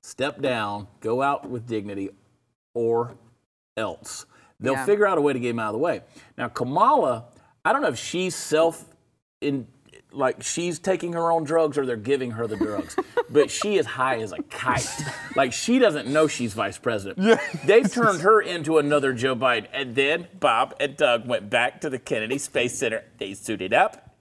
step 0.03 0.41
down, 0.43 0.87
go 1.01 1.23
out 1.23 1.49
with 1.49 1.67
dignity, 1.67 2.11
or 2.75 3.15
else. 3.77 4.27
They'll 4.61 4.75
Yeah. 4.75 4.85
figure 4.87 5.07
out 5.07 5.17
a 5.19 5.21
way 5.23 5.33
to 5.33 5.41
get 5.41 5.51
him 5.51 5.59
out 5.59 5.69
of 5.69 5.73
the 5.75 5.79
way. 5.79 6.03
Now, 6.38 6.49
Kamala, 6.49 7.25
I 7.65 7.73
don't 7.73 7.81
know 7.83 7.88
if 7.88 7.99
she's 7.99 8.35
self 8.35 8.85
in 9.41 9.67
like 10.14 10.42
she's 10.42 10.79
taking 10.79 11.12
her 11.14 11.31
own 11.33 11.44
drugs 11.44 11.77
or 11.79 11.87
they're 11.87 11.96
giving 11.96 12.33
her 12.33 12.46
the 12.46 12.57
drugs. 12.57 12.96
but 13.31 13.51
she 13.51 13.77
is 13.77 13.87
high 13.87 14.18
as 14.20 14.33
a 14.33 14.42
kite. 14.44 14.88
Like 15.37 15.53
she 15.53 15.79
doesn't 15.79 16.07
know 16.09 16.27
she's 16.27 16.55
vice 16.55 16.79
president. 16.79 17.38
They've 17.64 17.90
turned 17.90 18.20
her 18.22 18.40
into 18.40 18.79
another 18.79 19.12
Joe 19.12 19.35
Biden. 19.37 19.66
And 19.72 19.94
then 19.94 20.29
Bob 20.38 20.75
and 20.81 20.96
Doug 20.96 21.27
went 21.27 21.48
back 21.51 21.81
to 21.83 21.90
the 21.90 21.98
Kennedy 21.98 22.38
Space 22.38 22.79
Center. 22.79 23.05
They 23.18 23.35
suited 23.35 23.72
up, 23.72 24.14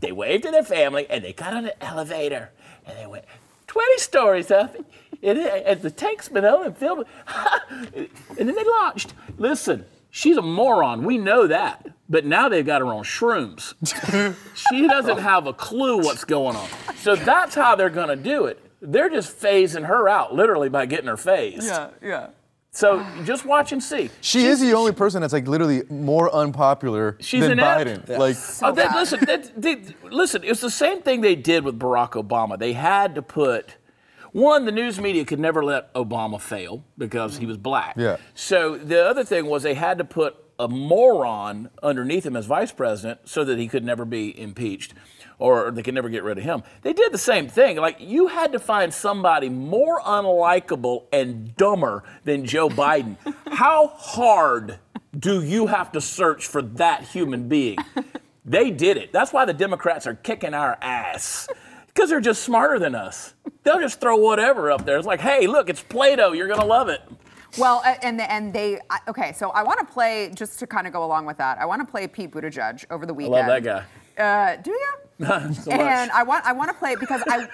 they 0.00 0.12
waved 0.12 0.44
to 0.44 0.50
their 0.50 0.64
family, 0.64 1.06
and 1.10 1.22
they 1.24 1.32
got 1.32 1.52
on 1.54 1.66
an 1.66 1.72
elevator 1.80 2.50
and 2.86 2.98
they 2.98 3.06
went 3.06 3.24
20 3.66 3.98
stories 3.98 4.50
up. 4.50 4.74
And 5.22 5.38
it- 5.38 5.64
as 5.64 5.80
the 5.82 5.90
tank's 5.90 6.28
been 6.28 6.44
on 6.44 6.64
and 6.66 6.76
filled, 6.76 7.04
and 7.94 8.08
then 8.48 8.54
they 8.54 8.64
launched. 8.64 9.12
Listen, 9.38 9.84
she's 10.10 10.36
a 10.36 10.42
moron. 10.42 11.04
We 11.04 11.18
know 11.18 11.46
that. 11.46 11.86
But 12.10 12.26
now 12.26 12.48
they've 12.48 12.66
got 12.66 12.80
her 12.80 12.88
on 12.88 13.04
shrooms. 13.04 13.74
she 14.70 14.88
doesn't 14.88 15.18
have 15.18 15.46
a 15.46 15.52
clue 15.52 15.98
what's 15.98 16.24
going 16.24 16.56
on. 16.56 16.68
So 16.96 17.14
that's 17.14 17.54
how 17.54 17.76
they're 17.76 17.88
going 17.88 18.08
to 18.08 18.16
do 18.16 18.46
it. 18.46 18.60
They're 18.82 19.08
just 19.08 19.38
phasing 19.38 19.86
her 19.86 20.08
out, 20.08 20.34
literally 20.34 20.68
by 20.68 20.86
getting 20.86 21.06
her 21.06 21.16
phased. 21.16 21.66
yeah 21.66 21.90
yeah 22.02 22.30
So 22.72 23.06
just 23.24 23.44
watch 23.44 23.70
and 23.72 23.80
see. 23.82 24.10
She 24.22 24.46
is 24.46 24.58
the 24.60 24.72
only 24.72 24.90
person 24.92 25.20
that's 25.20 25.32
like 25.32 25.46
literally 25.46 25.82
more 25.88 26.34
unpopular 26.34 27.16
She's 27.20 27.42
than 27.42 27.52
inept. 27.52 28.06
Biden. 28.08 28.18
Like, 28.18 28.36
Oh, 28.62 28.72
they, 28.74 28.88
listen, 28.88 29.20
that, 29.26 29.60
they, 29.62 29.76
listen. 30.10 30.42
It's 30.42 30.60
the 30.62 30.70
same 30.70 31.02
thing 31.02 31.20
they 31.20 31.36
did 31.36 31.62
with 31.62 31.78
Barack 31.78 32.12
Obama. 32.12 32.58
They 32.58 32.72
had 32.72 33.14
to 33.14 33.22
put 33.22 33.76
one. 34.32 34.64
The 34.64 34.72
news 34.72 35.00
media 35.00 35.24
could 35.24 35.40
never 35.40 35.62
let 35.64 35.92
Obama 35.94 36.40
fail 36.40 36.82
because 36.98 37.36
he 37.38 37.46
was 37.46 37.56
black. 37.56 37.94
Yeah. 37.96 38.16
So 38.34 38.76
the 38.78 39.06
other 39.06 39.22
thing 39.24 39.46
was 39.46 39.62
they 39.62 39.74
had 39.74 39.98
to 39.98 40.04
put 40.04 40.49
a 40.60 40.68
moron 40.68 41.70
underneath 41.82 42.26
him 42.26 42.36
as 42.36 42.46
vice 42.46 42.70
president 42.70 43.20
so 43.24 43.44
that 43.44 43.58
he 43.58 43.66
could 43.66 43.82
never 43.82 44.04
be 44.04 44.38
impeached. 44.38 44.92
Or 45.38 45.70
they 45.70 45.82
could 45.82 45.94
never 45.94 46.10
get 46.10 46.22
rid 46.22 46.36
of 46.36 46.44
him. 46.44 46.62
They 46.82 46.92
did 46.92 47.12
the 47.12 47.18
same 47.18 47.48
thing. 47.48 47.78
Like 47.78 47.96
you 47.98 48.26
had 48.26 48.52
to 48.52 48.58
find 48.58 48.92
somebody 48.92 49.48
more 49.48 50.00
unlikable 50.02 51.04
and 51.12 51.56
dumber 51.56 52.04
than 52.24 52.44
Joe 52.44 52.68
Biden. 52.82 53.16
How 53.50 53.88
hard 53.88 54.78
do 55.18 55.42
you 55.42 55.66
have 55.68 55.92
to 55.92 56.00
search 56.00 56.46
for 56.46 56.60
that 56.62 57.04
human 57.04 57.48
being? 57.48 57.78
They 58.44 58.70
did 58.70 58.98
it. 58.98 59.12
That's 59.12 59.32
why 59.32 59.46
the 59.46 59.54
Democrats 59.54 60.06
are 60.06 60.14
kicking 60.14 60.52
our 60.54 60.76
ass. 60.82 61.48
Because 61.86 62.10
they're 62.10 62.20
just 62.20 62.42
smarter 62.44 62.78
than 62.78 62.94
us. 62.94 63.34
They'll 63.64 63.80
just 63.80 64.00
throw 64.00 64.16
whatever 64.16 64.70
up 64.70 64.84
there. 64.84 64.98
It's 64.98 65.06
like, 65.06 65.20
hey, 65.20 65.46
look, 65.46 65.68
it's 65.70 65.82
Play 65.82 66.16
Doh. 66.16 66.32
You're 66.32 66.48
going 66.48 66.60
to 66.60 66.66
love 66.66 66.88
it. 66.88 67.00
Well, 67.58 67.82
and 68.02 68.20
and 68.20 68.52
they 68.52 68.78
okay. 69.08 69.32
So 69.32 69.50
I 69.50 69.62
want 69.62 69.80
to 69.80 69.86
play 69.86 70.30
just 70.34 70.58
to 70.60 70.66
kind 70.66 70.86
of 70.86 70.92
go 70.92 71.04
along 71.04 71.26
with 71.26 71.38
that. 71.38 71.58
I 71.58 71.66
want 71.66 71.80
to 71.80 71.90
play 71.90 72.06
Pete 72.06 72.30
Buttigieg 72.30 72.84
over 72.90 73.06
the 73.06 73.12
I 73.12 73.16
weekend. 73.16 73.32
love 73.32 73.46
that 73.46 73.62
guy. 73.64 73.84
Uh, 74.22 74.56
do 74.62 74.70
you? 74.70 74.92
so 75.20 75.26
much. 75.28 75.68
and 75.68 76.10
I 76.12 76.22
want 76.22 76.46
I 76.46 76.52
want 76.52 76.70
to 76.70 76.74
play 76.74 76.92
it 76.92 77.00
because 77.00 77.22
I 77.28 77.46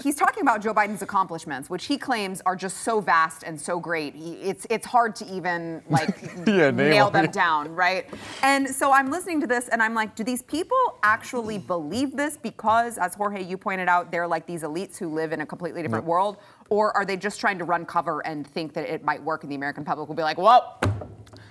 he's 0.00 0.14
talking 0.14 0.42
about 0.42 0.62
Joe 0.62 0.72
Biden's 0.72 1.02
accomplishments, 1.02 1.68
which 1.68 1.86
he 1.86 1.98
claims 1.98 2.40
are 2.46 2.54
just 2.54 2.78
so 2.78 3.00
vast 3.00 3.42
and 3.42 3.60
so 3.60 3.80
great. 3.80 4.14
He, 4.14 4.34
it's 4.34 4.68
it's 4.70 4.86
hard 4.86 5.16
to 5.16 5.26
even 5.26 5.82
like 5.90 6.16
Yeah, 6.46 6.70
nail 6.70 7.10
them. 7.10 7.24
them 7.24 7.32
down, 7.32 7.74
right? 7.74 8.06
And 8.44 8.68
so 8.68 8.92
I'm 8.92 9.10
listening 9.10 9.40
to 9.40 9.48
this 9.48 9.68
and 9.68 9.82
I'm 9.82 9.94
like, 9.94 10.14
do 10.14 10.22
these 10.22 10.42
people 10.42 10.78
actually 11.02 11.58
believe 11.58 12.16
this 12.16 12.36
because, 12.36 12.98
as 12.98 13.14
Jorge 13.14 13.42
you 13.42 13.56
pointed 13.56 13.88
out, 13.88 14.12
they're 14.12 14.28
like 14.28 14.46
these 14.46 14.62
elites 14.62 14.96
who 14.96 15.08
live 15.08 15.32
in 15.32 15.40
a 15.40 15.46
completely 15.46 15.82
different 15.82 16.04
world, 16.04 16.36
or 16.72 16.96
are 16.96 17.04
they 17.04 17.18
just 17.18 17.38
trying 17.38 17.58
to 17.58 17.64
run 17.64 17.84
cover 17.84 18.26
and 18.26 18.46
think 18.46 18.72
that 18.72 18.88
it 18.88 19.04
might 19.04 19.22
work 19.22 19.42
and 19.42 19.52
the 19.52 19.56
American 19.56 19.84
public 19.84 20.08
will 20.08 20.16
be 20.16 20.22
like, 20.22 20.38
well 20.38 20.80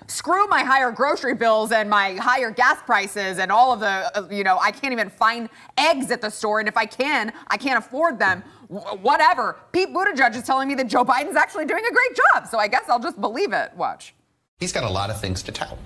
screw 0.07 0.45
my 0.47 0.61
higher 0.61 0.91
grocery 0.91 1.33
bills 1.33 1.71
and 1.71 1.89
my 1.89 2.15
higher 2.15 2.51
gas 2.51 2.81
prices 2.85 3.39
and 3.39 3.49
all 3.49 3.71
of 3.71 3.79
the, 3.79 4.11
uh, 4.17 4.27
you 4.29 4.43
know, 4.43 4.57
I 4.59 4.71
can't 4.71 4.91
even 4.91 5.09
find 5.09 5.47
eggs 5.77 6.11
at 6.11 6.19
the 6.19 6.29
store. 6.29 6.59
And 6.59 6.67
if 6.67 6.75
I 6.75 6.85
can, 6.85 7.31
I 7.47 7.55
can't 7.55 7.77
afford 7.77 8.19
them. 8.19 8.43
Whatever. 8.67 9.57
Pete 9.71 9.93
Buttigieg 9.93 10.35
is 10.35 10.43
telling 10.43 10.67
me 10.67 10.75
that 10.75 10.87
Joe 10.87 11.05
Biden's 11.05 11.37
actually 11.37 11.65
doing 11.65 11.83
a 11.89 11.93
great 11.93 12.19
job. 12.33 12.47
So 12.47 12.57
I 12.57 12.67
guess 12.67 12.89
I'll 12.89 12.99
just 12.99 13.21
believe 13.21 13.53
it. 13.53 13.71
Watch. 13.77 14.13
He's 14.59 14.73
got 14.73 14.83
a 14.83 14.89
lot 14.89 15.09
of 15.09 15.21
things 15.21 15.41
to 15.43 15.51
tell. 15.53 15.77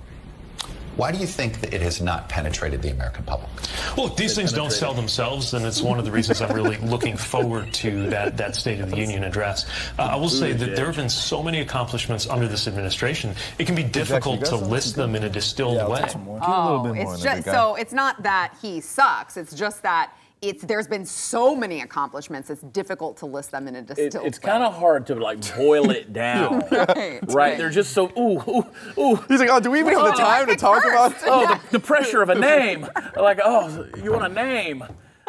Why 0.96 1.12
do 1.12 1.18
you 1.18 1.26
think 1.26 1.60
that 1.60 1.74
it 1.74 1.82
has 1.82 2.00
not 2.00 2.28
penetrated 2.28 2.82
the 2.82 2.90
American 2.90 3.24
public? 3.24 3.50
Well, 3.96 4.06
look, 4.06 4.16
these 4.16 4.34
things 4.34 4.52
don't 4.52 4.72
sell 4.72 4.94
themselves, 4.94 5.52
and 5.52 5.64
it's 5.64 5.82
one 5.82 5.98
of 5.98 6.04
the 6.04 6.10
reasons 6.10 6.40
I'm 6.40 6.54
really 6.54 6.78
looking 6.78 7.16
forward 7.16 7.72
to 7.74 8.08
that, 8.10 8.36
that 8.38 8.56
State 8.56 8.80
of 8.80 8.90
the 8.90 8.96
Union 8.96 9.24
address. 9.24 9.66
Uh, 9.98 10.02
I 10.02 10.16
will 10.16 10.30
say 10.30 10.52
that 10.52 10.74
there 10.74 10.86
have 10.86 10.96
been 10.96 11.10
so 11.10 11.42
many 11.42 11.60
accomplishments 11.60 12.26
under 12.26 12.48
this 12.48 12.66
administration, 12.66 13.34
it 13.58 13.66
can 13.66 13.74
be 13.74 13.84
difficult 13.84 14.44
to 14.46 14.56
list 14.56 14.96
them 14.96 15.14
in 15.14 15.24
a 15.24 15.28
distilled 15.28 15.88
way. 15.90 16.08
Oh, 16.42 16.92
it's 16.94 17.22
just 17.22 17.44
so 17.44 17.74
it's 17.74 17.92
not 17.92 18.22
that 18.22 18.54
he 18.62 18.80
sucks. 18.80 19.36
It's 19.36 19.54
just 19.54 19.82
that 19.82 20.12
it's 20.42 20.64
there's 20.64 20.86
been 20.86 21.04
so 21.06 21.56
many 21.56 21.80
accomplishments. 21.80 22.50
It's 22.50 22.60
difficult 22.62 23.16
to 23.18 23.26
list 23.26 23.50
them 23.52 23.68
in 23.68 23.76
a 23.76 23.78
It, 23.78 23.86
distilled. 23.86 24.26
it's 24.26 24.38
kind 24.38 24.62
of 24.62 24.74
hard 24.74 25.06
to 25.06 25.14
like 25.14 25.56
boil 25.56 25.90
it 25.90 26.12
down, 26.12 26.62
Right, 26.70 27.20
right? 27.32 27.58
They're 27.58 27.70
just 27.70 27.92
so 27.92 28.10
ooh 28.18 28.40
ooh 28.48 28.66
ooh. 28.98 29.16
He's 29.28 29.40
like, 29.40 29.48
oh, 29.50 29.60
do 29.60 29.70
we 29.70 29.80
even 29.80 29.94
have 29.94 30.04
the 30.06 30.12
time 30.12 30.46
to 30.48 30.56
talk 30.56 30.84
about? 30.84 31.14
Oh, 31.26 31.46
the, 31.46 31.78
the 31.78 31.80
pressure 31.80 32.22
of 32.22 32.28
a 32.28 32.34
name. 32.38 32.86
Like, 33.16 33.40
oh, 33.42 33.86
you 34.02 34.12
want 34.12 34.24
a 34.30 34.34
name? 34.34 34.84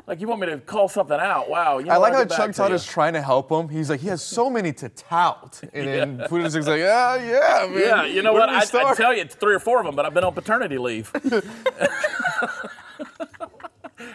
Like, 0.05 0.21
you 0.21 0.27
want 0.27 0.39
me 0.39 0.47
to 0.47 0.57
call 0.59 0.87
something 0.87 1.19
out? 1.19 1.49
Wow. 1.49 1.79
You 1.79 1.85
know 1.87 1.93
I 1.93 1.97
like 1.97 2.13
how 2.13 2.19
I'll 2.19 2.25
get 2.25 2.29
back 2.29 2.37
Chuck 2.37 2.47
to 2.51 2.57
Todd 2.57 2.71
is 2.71 2.85
trying 2.85 3.11
to 3.13 3.21
help 3.21 3.51
him. 3.51 3.67
He's 3.67 3.89
like, 3.89 3.99
he 3.99 4.07
has 4.07 4.21
so 4.23 4.49
many 4.49 4.71
to 4.73 4.87
tout. 4.87 5.59
And 5.73 5.87
then 5.87 6.17
Putin's 6.29 6.55
like, 6.65 6.79
yeah, 6.79 7.15
yeah, 7.15 7.67
man. 7.69 7.79
Yeah, 7.81 8.05
you 8.05 8.21
know 8.21 8.31
Where 8.31 8.41
what? 8.43 8.49
we 8.49 8.55
I, 8.55 8.59
I'd 8.59 8.67
start? 8.67 8.95
tell 8.95 9.13
you 9.13 9.21
it's 9.21 9.35
three 9.35 9.53
or 9.55 9.59
four 9.59 9.79
of 9.79 9.85
them, 9.85 9.95
but 9.95 10.05
I've 10.05 10.13
been 10.13 10.23
on 10.23 10.33
paternity 10.33 10.77
leave. 10.77 11.11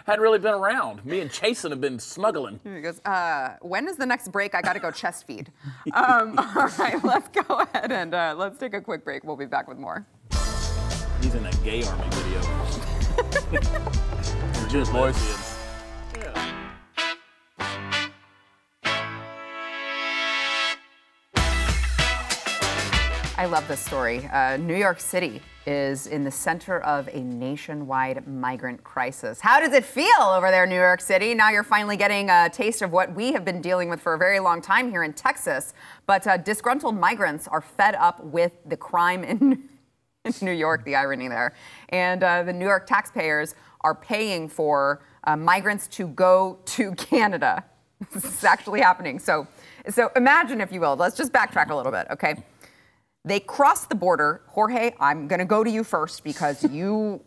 Hadn't 0.07 0.23
really 0.23 0.39
been 0.39 0.55
around. 0.55 1.05
Me 1.05 1.21
and 1.21 1.31
Chasten 1.31 1.71
have 1.71 1.81
been 1.81 1.99
snuggling. 1.99 2.59
He 2.65 2.81
goes, 2.81 3.01
uh, 3.05 3.57
when 3.61 3.87
is 3.89 3.97
the 3.97 4.07
next 4.07 4.33
break? 4.33 4.55
I 4.55 4.61
got 4.61 4.73
to 4.73 4.81
go 4.81 4.91
chest 4.91 5.27
feed. 5.27 5.53
Um, 5.93 6.39
all 6.57 6.69
right, 6.79 7.03
let's 7.05 7.29
go 7.29 7.61
ahead 7.61 7.93
and 7.93 8.15
uh, 8.15 8.35
let's 8.37 8.59
take 8.59 8.75
a 8.75 8.81
quick 8.81 9.05
break. 9.05 9.23
We'll 9.23 9.37
be 9.37 9.47
back 9.47 9.69
with 9.69 9.79
more. 9.79 10.07
He's 11.21 11.35
in 11.35 11.45
that 11.45 11.63
gay 11.63 11.85
army 11.85 12.05
video. 12.11 12.41
Just 14.69 14.93
lesbians. 14.93 15.49
I 23.39 23.47
love 23.47 23.67
this 23.67 23.81
story. 23.81 24.27
Uh, 24.33 24.57
New 24.57 24.77
York 24.77 25.01
City 25.01 25.43
is 25.67 26.07
in 26.07 26.25
the 26.25 26.31
center 26.31 26.81
of 26.81 27.09
a 27.13 27.21
nationwide 27.21 28.27
migrant 28.27 28.83
crisis. 28.83 29.41
How 29.41 29.61
does 29.61 29.73
it 29.73 29.85
feel 29.85 30.21
over 30.21 30.51
there, 30.51 30.67
New 30.67 30.75
York 30.75 31.01
City? 31.01 31.35
Now 31.35 31.51
you're 31.51 31.63
finally 31.63 31.97
getting 31.97 32.31
a 32.31 32.51
taste 32.53 32.83
of 32.83 32.91
what 32.91 33.15
we 33.15 33.33
have 33.33 33.45
been 33.45 33.61
dealing 33.61 33.89
with 33.89 34.01
for 34.01 34.15
a 34.15 34.19
very 34.19 34.41
long 34.41 34.61
time 34.61 34.91
here 34.91 35.05
in 35.05 35.13
Texas. 35.13 35.75
But 36.07 36.27
uh, 36.27 36.37
disgruntled 36.37 36.97
migrants 36.97 37.47
are 37.47 37.61
fed 37.61 37.95
up 37.95 38.25
with 38.25 38.53
the 38.67 38.77
crime 38.77 39.23
in, 39.25 39.69
in 40.25 40.33
New 40.43 40.53
York, 40.53 40.85
the 40.85 40.97
irony 40.97 41.29
there. 41.29 41.55
And 41.91 42.23
uh, 42.23 42.43
the 42.43 42.53
New 42.53 42.67
York 42.67 42.87
taxpayers 42.87 43.55
are 43.83 43.95
paying 43.95 44.49
for 44.49 45.03
uh, 45.25 45.37
migrants 45.37 45.87
to 45.89 46.09
go 46.09 46.59
to 46.65 46.93
Canada. 46.97 47.65
this 48.13 48.25
is 48.25 48.45
actually 48.45 48.81
happening. 48.81 49.19
So, 49.19 49.47
so 49.89 50.11
imagine, 50.17 50.61
if 50.61 50.73
you 50.73 50.81
will, 50.81 50.97
let's 50.97 51.17
just 51.17 51.33
backtrack 51.33 51.71
a 51.71 51.75
little 51.75 51.93
bit, 51.93 52.07
okay? 52.11 52.43
They 53.25 53.41
crossed 53.41 53.89
the 53.89 53.95
border. 53.95 54.43
Jorge, 54.49 54.95
I'm 54.99 55.29
going 55.29 55.39
to 55.39 55.45
go 55.45 55.63
to 55.63 55.71
you 55.71 55.85
first 55.85 56.25
because 56.25 56.65
you 56.71 57.23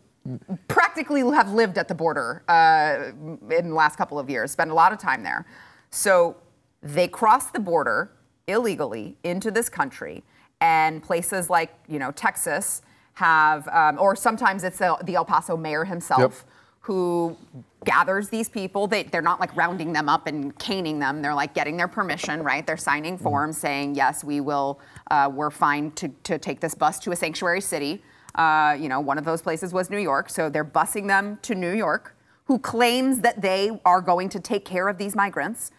practically 0.68 1.20
have 1.20 1.52
lived 1.52 1.78
at 1.78 1.88
the 1.88 1.94
border 1.94 2.42
uh, 2.48 3.12
in 3.54 3.68
the 3.70 3.74
last 3.74 3.96
couple 3.96 4.18
of 4.18 4.28
years, 4.28 4.50
spent 4.50 4.70
a 4.70 4.74
lot 4.74 4.92
of 4.92 4.98
time 4.98 5.22
there. 5.22 5.46
So 5.90 6.36
they 6.82 7.08
crossed 7.08 7.52
the 7.52 7.60
border 7.60 8.10
illegally 8.48 9.16
into 9.24 9.50
this 9.50 9.68
country, 9.68 10.22
and 10.60 11.02
places 11.02 11.48
like 11.50 11.74
you 11.88 11.98
know 11.98 12.10
Texas 12.12 12.82
have, 13.14 13.66
um, 13.68 13.98
or 13.98 14.14
sometimes 14.14 14.62
it's 14.62 14.78
the, 14.78 14.96
the 15.04 15.14
El 15.14 15.24
Paso 15.24 15.56
mayor 15.56 15.84
himself 15.84 16.20
Yep. 16.20 16.32
who 16.80 17.36
gathers 17.84 18.28
these 18.28 18.48
people. 18.48 18.86
They, 18.86 19.04
they're 19.04 19.22
not 19.22 19.40
like 19.40 19.56
rounding 19.56 19.92
them 19.92 20.08
up 20.08 20.26
and 20.26 20.56
caning 20.58 20.98
them. 20.98 21.22
They're 21.22 21.34
like 21.34 21.54
getting 21.54 21.76
their 21.78 21.88
permission, 21.88 22.42
right? 22.42 22.66
They're 22.66 22.76
signing 22.76 23.16
forms 23.16 23.56
saying, 23.58 23.94
yes, 23.94 24.22
we 24.22 24.40
will, 24.40 24.80
uh, 25.10 25.30
we're 25.32 25.50
fine 25.50 25.90
to, 25.92 26.08
to 26.24 26.38
take 26.38 26.60
this 26.60 26.74
bus 26.74 26.98
to 27.00 27.12
a 27.12 27.16
sanctuary 27.16 27.60
city. 27.60 28.02
Uh, 28.34 28.76
you 28.78 28.88
know, 28.88 29.00
one 29.00 29.18
of 29.18 29.24
those 29.24 29.42
places 29.42 29.72
was 29.72 29.90
New 29.90 29.98
York. 29.98 30.28
So 30.28 30.48
they're 30.48 30.64
busing 30.64 31.06
them 31.06 31.38
to 31.42 31.54
New 31.54 31.72
York, 31.72 32.16
who 32.44 32.58
claims 32.58 33.20
that 33.20 33.40
they 33.40 33.80
are 33.84 34.00
going 34.00 34.28
to 34.30 34.40
take 34.40 34.64
care 34.64 34.88
of 34.88 34.98
these 34.98 35.16
migrants. 35.16 35.70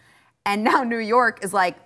And 0.44 0.64
now 0.64 0.82
New 0.84 0.98
York 0.98 1.44
is 1.44 1.52
like, 1.52 1.76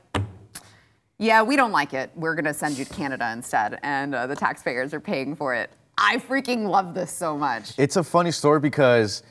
yeah, 1.18 1.42
we 1.42 1.56
don't 1.56 1.72
like 1.72 1.94
it. 1.94 2.10
We're 2.16 2.34
going 2.34 2.46
to 2.46 2.54
send 2.54 2.78
you 2.78 2.84
to 2.84 2.92
Canada 2.92 3.30
instead. 3.32 3.78
And 3.82 4.14
uh, 4.14 4.26
the 4.26 4.34
taxpayers 4.34 4.92
are 4.92 5.00
paying 5.00 5.36
for 5.36 5.54
it. 5.54 5.70
I 5.98 6.16
freaking 6.16 6.68
love 6.68 6.94
this 6.94 7.12
so 7.12 7.36
much. 7.36 7.78
It's 7.78 7.96
a 7.96 8.02
funny 8.02 8.32
story 8.32 8.58
because 8.58 9.22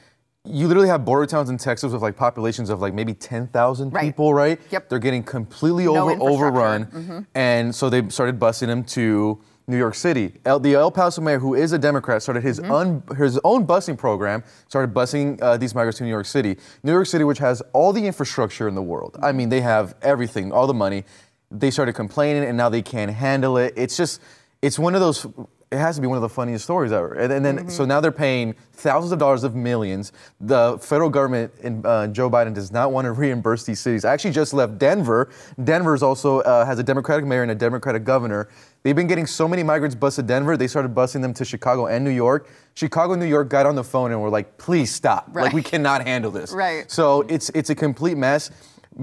you 0.45 0.67
literally 0.67 0.87
have 0.89 1.05
border 1.05 1.25
towns 1.27 1.49
in 1.49 1.57
Texas 1.57 1.93
with 1.93 2.01
like 2.01 2.15
populations 2.15 2.69
of 2.71 2.81
like 2.81 2.93
maybe 2.93 3.13
10,000 3.13 3.91
Right. 3.91 4.03
people, 4.05 4.33
right? 4.33 4.59
Yep. 4.71 4.89
They're 4.89 4.99
getting 4.99 5.21
completely 5.23 5.85
No 5.85 6.09
over 6.09 6.19
overrun. 6.21 6.85
Mm-hmm. 6.87 7.19
And 7.35 7.75
so 7.75 7.89
they 7.89 8.07
started 8.09 8.39
busing 8.39 8.67
them 8.67 8.83
to 8.85 9.39
New 9.67 9.77
York 9.77 9.93
City. 9.93 10.33
El, 10.43 10.59
the 10.59 10.73
El 10.73 10.89
Paso 10.91 11.21
mayor, 11.21 11.37
who 11.37 11.53
is 11.53 11.73
a 11.73 11.77
Democrat, 11.77 12.23
started 12.23 12.41
his, 12.43 12.59
Mm-hmm. 12.59 12.71
un, 12.71 13.03
his 13.17 13.39
own 13.43 13.67
busing 13.67 13.97
program, 13.97 14.43
started 14.67 14.93
busing 14.95 15.39
uh, 15.43 15.57
these 15.57 15.75
migrants 15.75 15.99
to 15.99 16.03
New 16.05 16.09
York 16.09 16.25
City. 16.25 16.57
New 16.81 16.91
York 16.91 17.05
City, 17.05 17.23
which 17.23 17.37
has 17.37 17.61
all 17.71 17.93
the 17.93 18.05
infrastructure 18.07 18.67
in 18.67 18.73
the 18.73 18.81
world. 18.81 19.17
I 19.21 19.31
mean, 19.33 19.49
they 19.49 19.61
have 19.61 19.93
everything, 20.01 20.51
all 20.51 20.65
the 20.65 20.73
money. 20.73 21.03
They 21.51 21.69
started 21.69 21.93
complaining 21.93 22.45
and 22.45 22.57
now 22.57 22.69
they 22.69 22.81
can't 22.81 23.11
handle 23.11 23.57
it. 23.57 23.73
It's 23.77 23.95
just, 23.95 24.19
it's 24.63 24.79
one 24.79 24.95
of 24.95 25.01
those 25.01 25.27
it 25.71 25.77
has 25.77 25.95
to 25.95 26.01
be 26.01 26.07
one 26.07 26.17
of 26.17 26.21
the 26.21 26.29
funniest 26.29 26.65
stories 26.65 26.91
ever. 26.91 27.13
And, 27.13 27.31
and 27.31 27.45
then, 27.45 27.57
Mm-hmm. 27.59 27.69
so 27.69 27.85
now 27.85 28.01
they're 28.01 28.11
paying 28.11 28.55
thousands 28.73 29.11
of 29.13 29.19
dollars 29.19 29.43
of 29.45 29.55
millions. 29.55 30.11
The 30.41 30.77
federal 30.81 31.09
government 31.09 31.53
and 31.63 31.85
uh, 31.85 32.07
Joe 32.07 32.29
Biden 32.29 32.53
does 32.53 32.71
not 32.71 32.91
want 32.91 33.05
to 33.05 33.11
reimburse 33.23 33.63
these 33.63 33.79
cities. 33.79 34.03
I 34.03 34.11
actually 34.13 34.31
just 34.31 34.53
left 34.53 34.77
Denver. 34.77 35.29
Denver's 35.63 36.03
also 36.03 36.39
uh, 36.41 36.65
has 36.65 36.77
a 36.79 36.83
Democratic 36.83 37.25
mayor 37.25 37.43
and 37.43 37.51
a 37.51 37.55
Democratic 37.55 38.03
governor. 38.03 38.49
They've 38.83 38.95
been 38.95 39.07
getting 39.07 39.27
so 39.27 39.47
many 39.47 39.63
migrants 39.63 39.95
bused 39.95 40.15
to 40.17 40.23
Denver, 40.23 40.57
they 40.57 40.67
started 40.67 40.93
busing 40.93 41.21
them 41.21 41.33
to 41.35 41.45
Chicago 41.45 41.85
and 41.87 42.03
New 42.03 42.09
York. 42.11 42.49
Chicago 42.73 43.13
and 43.13 43.21
New 43.21 43.27
York 43.27 43.47
got 43.49 43.65
on 43.65 43.75
the 43.75 43.83
phone 43.83 44.11
and 44.11 44.21
were 44.21 44.29
like, 44.29 44.57
please 44.57 44.93
stop. 44.93 45.29
Like, 45.33 45.53
we 45.53 45.61
cannot 45.61 46.05
handle 46.07 46.31
this. 46.31 46.51
Right. 46.51 46.89
So 46.89 47.21
it's, 47.23 47.49
it's 47.53 47.69
a 47.69 47.75
complete 47.75 48.17
mess. 48.17 48.49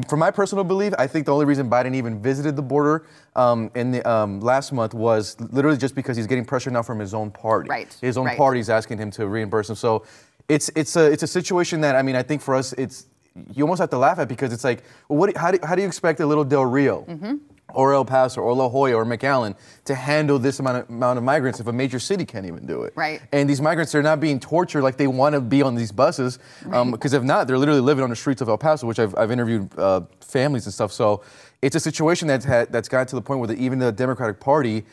For 0.07 0.16
my 0.16 0.31
personal 0.31 0.64
belief, 0.64 0.92
I 0.98 1.07
think 1.07 1.24
the 1.24 1.33
only 1.33 1.46
reason 1.46 1.70
Biden 1.70 1.94
even 1.94 2.20
visited 2.20 2.57
the 2.57 2.62
border 2.62 3.07
um, 3.35 3.70
in 3.74 3.90
the 3.90 4.09
um, 4.09 4.38
last 4.40 4.70
month 4.70 4.92
was 4.92 5.40
literally 5.40 5.79
just 5.79 5.94
because 5.94 6.16
he's 6.16 6.27
getting 6.27 6.44
pressure 6.44 6.70
now 6.70 6.83
from 6.83 6.98
his 6.98 7.14
own 7.14 7.31
party. 7.31 7.70
Right, 7.70 7.96
His 8.01 8.18
own 8.18 8.27
right. 8.27 8.37
party 8.37 8.61
is 8.61 8.68
asking 8.68 8.98
him 8.98 9.11
to 9.12 9.27
reimburse 9.27 9.70
him. 9.70 9.77
So 9.77 10.05
it's 10.48 10.70
it's 10.74 10.94
a 10.96 11.11
it's 11.11 11.22
a 11.22 11.27
situation 11.27 11.81
that 11.83 11.96
I 11.96 12.03
mean 12.03 12.16
I 12.16 12.22
think 12.22 12.42
for 12.42 12.55
us 12.55 12.74
it's 12.74 13.07
you 13.55 13.64
almost 13.64 13.81
have 13.81 13.90
to 13.90 13.98
laugh 13.98 14.18
at 14.18 14.29
because 14.29 14.53
it's 14.53 14.64
like 14.64 14.83
well 15.09 15.18
what 15.18 15.37
how 15.37 15.51
do, 15.53 15.59
how 15.62 15.74
do 15.74 15.83
you 15.83 15.88
expect 15.88 16.20
a 16.20 16.27
little 16.27 16.44
Del 16.44 16.64
Rio? 16.64 17.05
Mm-hmm. 17.09 17.37
Or 17.74 17.92
El 17.92 18.07
Paso, 18.07 18.40
or 18.40 18.54
La 18.54 18.66
Jolla, 18.68 18.94
or 18.94 19.04
McAllen 19.04 19.54
to 19.85 19.94
handle 19.94 20.38
this 20.38 20.59
amount 20.59 20.78
of, 20.78 20.88
amount 20.88 21.18
of 21.18 21.24
migrants 21.24 21.61
if 21.61 21.66
a 21.66 21.72
major 21.72 21.98
city 21.98 22.24
can't 22.24 22.46
even 22.46 22.64
do 22.64 22.85
it. 22.85 22.94
Right. 22.96 23.20
And 23.31 23.48
these 23.48 23.61
migrants, 23.61 23.92
they're 23.92 24.02
not 24.02 24.20
being 24.20 24.40
tortured 24.40 24.83
like 24.83 24.96
they 24.96 25.07
want 25.07 25.35
to 25.35 25.40
be 25.42 25.61
on 25.61 25.74
these 25.74 25.92
buses. 25.92 26.38
Because 26.62 27.12
if 27.12 27.22
not, 27.22 27.46
they're 27.46 27.59
literally 27.59 27.83
living 27.83 28.02
on 28.02 28.11
the 28.11 28.16
streets 28.16 28.40
of 28.40 28.48
El 28.48 28.57
Paso, 28.57 28.87
which 28.87 28.98
I've, 28.98 29.14
I've 29.16 29.31
interviewed 29.31 29.68
uh, 29.78 30.00
families 30.20 30.64
and 30.64 30.72
stuff. 30.72 30.92
So 30.92 31.22
it's 31.61 31.76
a 31.76 31.81
situation 31.81 32.26
that's, 32.26 32.46
had, 32.46 32.72
that's 32.72 32.88
gotten 32.88 33.07
to 33.09 33.16
the 33.16 33.22
point 33.22 33.40
where 33.40 33.48
the, 33.48 33.62
even 33.62 33.78
the 33.78 33.92
Democratic 33.92 34.40
Party 34.40 34.87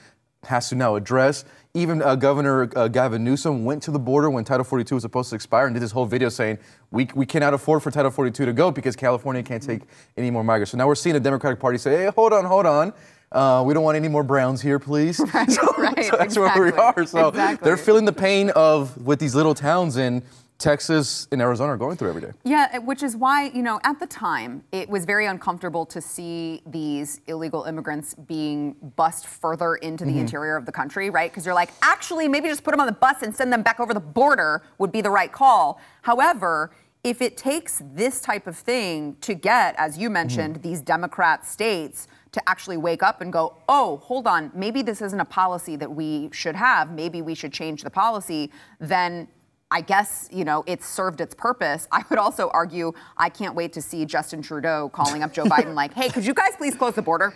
has 0.44 0.68
to 0.70 0.76
now 0.76 0.96
address. 0.96 1.46
Even 1.76 2.02
uh, 2.02 2.16
Governor 2.16 2.70
uh, 2.78 2.88
Gavin 2.88 3.22
Newsom 3.22 3.66
went 3.66 3.84
to 3.84 3.92
the 3.92 4.00
border 4.00 4.30
when 4.30 4.46
Title 4.46 4.64
42 4.64 4.96
was 4.96 5.02
supposed 5.02 5.30
to 5.30 5.36
expire 5.36 5.66
and 5.66 5.76
did 5.76 5.84
this 5.84 5.92
whole 5.92 6.06
video 6.06 6.30
saying, 6.30 6.58
we, 6.90 7.10
we 7.14 7.26
cannot 7.26 7.54
afford 7.54 7.84
for 7.84 7.92
Title 7.92 8.10
42 8.10 8.46
to 8.46 8.54
go 8.54 8.72
because 8.72 8.96
California 8.96 9.44
can't 9.44 9.62
take 9.62 9.82
any 10.16 10.32
more 10.32 10.42
migrants. 10.42 10.72
So 10.72 10.78
now 10.78 10.88
we're 10.88 10.96
seeing 10.96 11.16
the 11.16 11.20
Democratic 11.20 11.60
Party 11.60 11.78
say, 11.78 12.06
hey, 12.06 12.12
hold 12.16 12.32
on, 12.32 12.46
hold 12.46 12.66
on. 12.66 12.94
Uh, 13.30 13.62
we 13.66 13.74
don't 13.74 13.84
want 13.84 13.98
any 13.98 14.08
more 14.08 14.24
Browns 14.24 14.62
here, 14.62 14.80
please. 14.80 15.20
Right, 15.34 15.52
so, 15.52 15.68
right, 15.78 16.06
so 16.10 16.16
that's 16.16 16.38
where 16.38 16.64
we 16.64 16.72
are. 16.72 17.06
So 17.06 17.28
exactly. 17.28 17.66
they're 17.66 17.76
feeling 17.76 18.06
the 18.06 18.14
pain 18.14 18.52
of 18.52 18.96
what 19.06 19.20
these 19.20 19.36
little 19.36 19.54
towns 19.54 19.98
in 19.98 20.24
Texas 20.58 21.28
and 21.32 21.42
Arizona 21.42 21.74
are 21.74 21.78
going 21.78 21.98
through 21.98 22.10
every 22.10 22.22
day. 22.22 22.32
Yeah, 22.46 22.78
which 22.80 23.04
is 23.04 23.16
why, 23.18 23.48
you 23.54 23.62
know, 23.62 23.80
at 23.84 24.00
the 24.00 24.08
time, 24.08 24.64
it 24.72 24.90
was 24.90 25.04
very 25.06 25.26
uncomfortable 25.26 25.86
to 25.88 26.00
see 26.00 26.62
these 26.66 27.20
illegal 27.28 27.64
immigrants 27.66 28.14
being 28.14 28.74
bussed 28.96 29.28
further 29.28 29.76
into 29.76 30.06
the 30.06 30.12
Mm-hmm. 30.12 30.20
interior 30.22 30.56
of 30.56 30.66
the 30.66 30.72
country, 30.72 31.10
right? 31.10 31.30
Because 31.30 31.46
you're 31.46 31.54
like, 31.56 31.72
actually, 31.82 32.30
maybe 32.30 32.48
just 32.48 32.64
put 32.64 32.72
them 32.72 32.80
on 32.80 32.86
the 32.88 32.94
bus 32.94 33.22
and 33.22 33.36
send 33.36 33.52
them 33.52 33.64
back 33.64 33.82
over 33.82 33.94
the 33.94 34.00
border 34.00 34.64
would 34.78 34.92
be 34.94 35.02
the 35.02 35.10
right 35.10 35.32
call. 35.32 35.82
However, 36.04 36.72
if 37.04 37.22
it 37.22 37.36
takes 37.38 37.82
this 37.94 38.22
type 38.22 38.48
of 38.48 38.58
thing 38.58 39.18
to 39.22 39.34
get, 39.36 39.76
as 39.78 39.98
you 39.98 40.10
mentioned, 40.10 40.62
these 40.64 40.82
Democrat 40.82 41.46
states 41.46 42.08
to 42.32 42.50
actually 42.50 42.78
wake 42.78 43.04
up 43.04 43.22
and 43.22 43.32
go, 43.32 43.58
oh, 43.70 43.98
hold 43.98 44.26
on, 44.26 44.52
maybe 44.56 44.82
this 44.82 45.02
isn't 45.02 45.20
a 45.20 45.26
policy 45.26 45.76
that 45.76 45.92
we 45.92 46.30
should 46.32 46.56
have, 46.56 46.92
maybe 46.92 47.22
we 47.22 47.36
should 47.36 47.54
change 47.54 47.84
the 47.84 47.90
policy, 47.90 48.52
then 48.80 49.28
I 49.76 49.82
guess, 49.82 50.30
you 50.32 50.46
know, 50.46 50.64
it's 50.68 50.88
served 50.88 51.20
its 51.20 51.36
purpose. 51.36 51.86
I 51.92 52.02
would 52.10 52.18
also 52.18 52.50
argue 52.54 52.94
I 53.18 53.28
can't 53.28 53.56
wait 53.56 53.74
to 53.74 53.82
see 53.82 54.06
Justin 54.06 54.42
Trudeau 54.42 54.88
calling 54.88 55.22
up 55.22 55.34
Joe 55.34 55.44
Biden 55.44 55.74
like, 55.74 55.94
hey, 55.94 56.08
could 56.08 56.26
you 56.26 56.34
guys 56.34 56.54
please 56.56 56.76
close 56.76 56.94
the 56.96 57.02
border? 57.02 57.34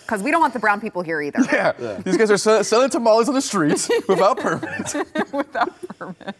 Because 0.00 0.22
we 0.22 0.30
don't 0.30 0.40
want 0.40 0.54
the 0.54 0.60
brown 0.60 0.80
people 0.80 1.02
here 1.02 1.20
either. 1.20 1.40
Yeah. 1.52 2.00
These 2.02 2.16
guys 2.16 2.30
are 2.30 2.38
sell- 2.38 2.64
selling 2.64 2.88
tamales 2.88 3.28
on 3.28 3.34
the 3.34 3.42
streets 3.42 3.90
without 4.08 4.38
permits. 4.38 4.94
Without 5.34 5.74
permits. 5.98 6.38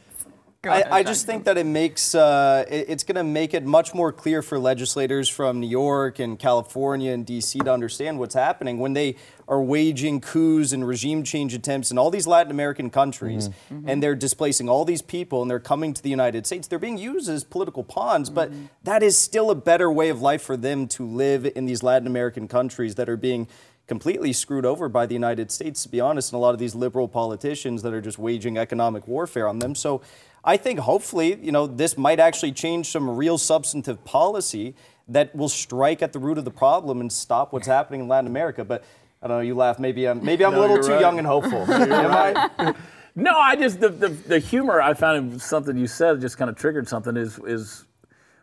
Go 0.65 0.71
I, 0.71 0.79
ahead, 0.79 0.93
I 0.93 1.03
just 1.03 1.27
think 1.27 1.45
that 1.45 1.59
it 1.59 1.67
makes 1.67 2.15
uh, 2.15 2.65
it- 2.71 2.87
it's 2.89 3.05
going 3.05 3.17
to 3.17 3.25
make 3.25 3.53
it 3.53 3.65
much 3.65 3.93
more 3.93 4.11
clear 4.13 4.41
for 4.41 4.59
legislators 4.59 5.29
from 5.29 5.61
New 5.61 5.69
York 5.69 6.19
and 6.19 6.39
California 6.39 7.13
and 7.13 7.27
DC 7.27 7.63
to 7.63 7.71
understand 7.71 8.19
what's 8.19 8.35
happening 8.35 8.79
when 8.79 8.95
they 8.95 9.17
are 9.47 9.63
waging 9.63 10.23
coups 10.23 10.73
and 10.73 10.89
regime 10.89 11.23
change 11.23 11.53
attempts 11.53 11.91
in 11.91 11.99
all 11.99 12.11
these 12.11 12.27
Latin 12.27 12.51
American 12.51 12.89
countries, 12.89 13.51
mm-hmm. 13.51 13.75
Mm-hmm. 13.75 13.89
and 13.91 14.03
they're 14.03 14.15
displacing 14.15 14.71
all 14.71 14.87
these 14.87 15.03
people, 15.03 15.43
and 15.43 15.51
they're 15.51 15.61
coming 15.61 15.93
to 15.93 16.03
the 16.03 16.09
United 16.09 16.47
States. 16.47 16.67
They're 16.67 16.79
being 16.79 16.97
used 16.97 17.29
as 17.29 17.45
political 17.45 17.85
pawns, 17.85 18.31
but 18.31 18.51
mm-hmm. 18.51 18.65
that 18.85 19.03
is 19.03 19.19
still 19.19 19.51
a 19.51 19.55
better 19.55 19.93
way 19.93 20.09
of 20.09 20.23
life 20.23 20.41
for 20.41 20.57
them 20.57 20.89
to 20.89 21.07
live 21.07 21.45
in 21.45 21.67
these 21.67 21.83
Latin 21.83 22.07
American 22.07 22.49
countries 22.49 22.95
that 22.95 23.11
are 23.11 23.19
being 23.19 23.49
completely 23.87 24.33
screwed 24.33 24.65
over 24.65 24.89
by 24.89 25.05
the 25.05 25.13
United 25.13 25.51
States, 25.51 25.83
to 25.83 25.91
be 25.91 26.01
honest, 26.01 26.33
and 26.33 26.39
a 26.39 26.41
lot 26.41 26.55
of 26.55 26.59
these 26.59 26.75
liberal 26.75 27.07
politicians 27.07 27.83
that 27.83 27.93
are 27.93 28.01
just 28.01 28.19
waging 28.19 28.57
economic 28.57 29.07
warfare 29.07 29.47
on 29.47 29.59
them. 29.59 29.75
So 29.75 30.01
I 30.45 30.57
think 30.57 30.79
hopefully, 30.81 31.39
you 31.43 31.53
know, 31.53 31.67
this 31.67 31.97
might 31.97 32.21
actually 32.21 32.53
change 32.53 32.91
some 32.91 33.09
real 33.17 33.39
substantive 33.39 34.05
policy 34.05 34.75
that 35.09 35.35
will 35.35 35.49
strike 35.49 36.03
at 36.03 36.13
the 36.13 36.19
root 36.19 36.39
of 36.39 36.45
the 36.45 36.51
problem 36.51 37.01
and 37.01 37.13
stop 37.13 37.53
what's 37.53 37.67
happening 37.67 38.01
in 38.01 38.09
Latin 38.09 38.27
America. 38.27 38.65
But 38.65 38.85
I 39.23 39.27
don't 39.27 39.39
know, 39.39 39.43
you 39.43 39.55
laugh. 39.55 39.79
Maybe 39.79 40.07
I'm 40.07 40.23
maybe 40.25 40.45
I'm 40.45 40.55
a 40.55 40.61
little 40.61 40.79
too 40.83 40.93
right. 40.93 41.01
young 41.01 41.19
and 41.19 41.27
hopeful. 41.27 41.63
Am 41.73 42.51
I? 42.59 42.75
No, 43.15 43.39
I 43.39 43.57
just 43.57 43.81
the, 43.81 43.89
the 43.89 44.09
the 44.09 44.39
humor 44.39 44.83
I 44.83 44.93
found 44.93 45.33
in 45.33 45.39
something 45.39 45.77
you 45.77 45.87
said 45.87 46.21
just 46.21 46.37
kind 46.37 46.51
of 46.51 46.57
triggered 46.57 46.89
something. 46.89 47.17
Is 47.17 47.39
is 47.47 47.87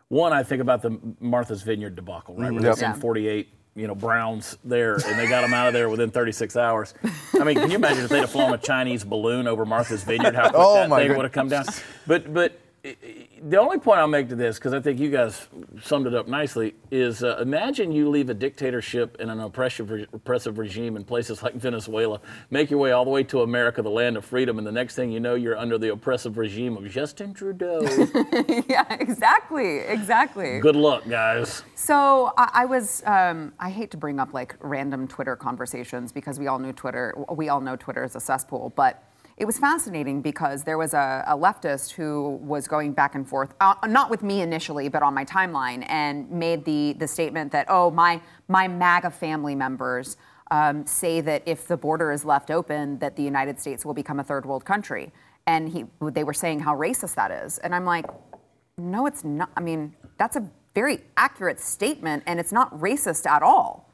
one 0.08 0.32
I 0.32 0.42
think 0.42 0.60
about 0.60 0.82
the 0.82 0.98
Martha's 1.20 1.62
Vineyard 1.62 1.94
debacle, 1.94 2.34
right? 2.34 2.46
Mm-hmm. 2.46 2.54
Where 2.56 2.64
Yep. 2.64 2.74
they 2.76 2.80
sent 2.80 2.96
48 2.98 3.48
you 3.74 3.86
know 3.86 3.94
Browns 3.94 4.58
there, 4.64 4.94
and 4.94 5.18
they 5.18 5.26
got 5.28 5.42
them 5.42 5.54
out 5.54 5.68
of 5.68 5.72
there 5.72 5.88
within 5.88 6.10
36 6.10 6.56
hours. 6.56 6.94
I 7.38 7.44
mean, 7.44 7.56
can 7.56 7.70
you 7.70 7.76
imagine 7.76 8.04
if 8.04 8.10
they'd 8.10 8.20
have 8.20 8.30
flown 8.30 8.52
a 8.52 8.58
Chinese 8.58 9.04
balloon 9.04 9.46
over 9.46 9.64
Martha's 9.64 10.04
Vineyard? 10.04 10.34
How 10.34 10.50
quick 10.50 10.54
Oh, 10.56 10.74
that 10.74 10.88
my 10.88 11.06
thing 11.06 11.16
would 11.16 11.24
have 11.24 11.32
come 11.32 11.48
down? 11.48 11.64
But 12.06 12.32
but. 12.32 12.58
The 12.84 13.58
only 13.60 13.78
point 13.78 14.00
I'll 14.00 14.08
make 14.08 14.28
to 14.30 14.34
this, 14.34 14.58
because 14.58 14.74
I 14.74 14.80
think 14.80 14.98
you 14.98 15.08
guys 15.08 15.46
summed 15.80 16.08
it 16.08 16.14
up 16.14 16.26
nicely, 16.26 16.74
is 16.90 17.22
uh, 17.22 17.36
imagine 17.38 17.92
you 17.92 18.10
leave 18.10 18.28
a 18.28 18.34
dictatorship 18.34 19.16
and 19.20 19.30
an 19.30 19.38
oppressive, 19.38 19.88
oppressive 20.12 20.58
regime 20.58 20.96
in 20.96 21.04
places 21.04 21.44
like 21.44 21.54
Venezuela, 21.54 22.20
make 22.50 22.70
your 22.70 22.80
way 22.80 22.90
all 22.90 23.04
the 23.04 23.10
way 23.10 23.22
to 23.22 23.42
America, 23.42 23.82
the 23.82 23.90
land 23.90 24.16
of 24.16 24.24
freedom, 24.24 24.58
and 24.58 24.66
the 24.66 24.72
next 24.72 24.96
thing 24.96 25.12
you 25.12 25.20
know, 25.20 25.36
you're 25.36 25.56
under 25.56 25.78
the 25.78 25.92
oppressive 25.92 26.36
regime 26.36 26.76
of 26.76 26.90
Justin 26.90 27.32
Trudeau. 27.32 27.82
yeah, 28.68 28.92
exactly, 28.94 29.78
exactly. 29.78 30.58
Good 30.58 30.74
luck, 30.74 31.08
guys. 31.08 31.62
So 31.76 32.32
I, 32.36 32.50
I 32.52 32.64
was. 32.64 33.04
Um, 33.06 33.52
I 33.60 33.70
hate 33.70 33.92
to 33.92 33.96
bring 33.96 34.18
up 34.18 34.34
like 34.34 34.56
random 34.58 35.06
Twitter 35.06 35.36
conversations 35.36 36.10
because 36.10 36.40
we 36.40 36.48
all 36.48 36.58
knew 36.58 36.72
Twitter. 36.72 37.14
We 37.30 37.48
all 37.48 37.60
know 37.60 37.76
Twitter 37.76 38.02
is 38.02 38.16
a 38.16 38.20
cesspool, 38.20 38.72
but. 38.74 39.04
It 39.42 39.44
was 39.44 39.58
fascinating 39.58 40.22
because 40.22 40.62
there 40.62 40.78
was 40.78 40.94
a, 40.94 41.24
a 41.26 41.36
leftist 41.36 41.90
who 41.90 42.38
was 42.44 42.68
going 42.68 42.92
back 42.92 43.16
and 43.16 43.28
forth, 43.28 43.52
uh, 43.60 43.74
not 43.88 44.08
with 44.08 44.22
me 44.22 44.40
initially, 44.40 44.88
but 44.88 45.02
on 45.02 45.14
my 45.14 45.24
timeline, 45.24 45.84
and 45.88 46.30
made 46.30 46.64
the 46.64 46.92
the 46.92 47.08
statement 47.08 47.50
that, 47.50 47.66
oh, 47.68 47.90
my 47.90 48.20
my 48.46 48.68
MAGA 48.68 49.10
family 49.10 49.56
members 49.56 50.16
um, 50.52 50.86
say 50.86 51.20
that 51.22 51.42
if 51.44 51.66
the 51.66 51.76
border 51.76 52.12
is 52.12 52.24
left 52.24 52.52
open, 52.52 53.00
that 53.00 53.16
the 53.16 53.24
United 53.24 53.58
States 53.58 53.84
will 53.84 53.94
become 53.94 54.20
a 54.20 54.22
third 54.22 54.46
world 54.46 54.64
country, 54.64 55.10
and 55.48 55.68
he 55.68 55.86
they 56.12 56.22
were 56.22 56.32
saying 56.44 56.60
how 56.60 56.76
racist 56.76 57.16
that 57.16 57.32
is, 57.32 57.58
and 57.58 57.74
I'm 57.74 57.84
like, 57.84 58.06
no, 58.78 59.06
it's 59.06 59.24
not. 59.24 59.50
I 59.56 59.60
mean, 59.60 59.96
that's 60.18 60.36
a 60.36 60.48
very 60.72 61.00
accurate 61.16 61.58
statement, 61.58 62.22
and 62.28 62.38
it's 62.38 62.52
not 62.52 62.70
racist 62.78 63.26
at 63.26 63.42
all. 63.42 63.91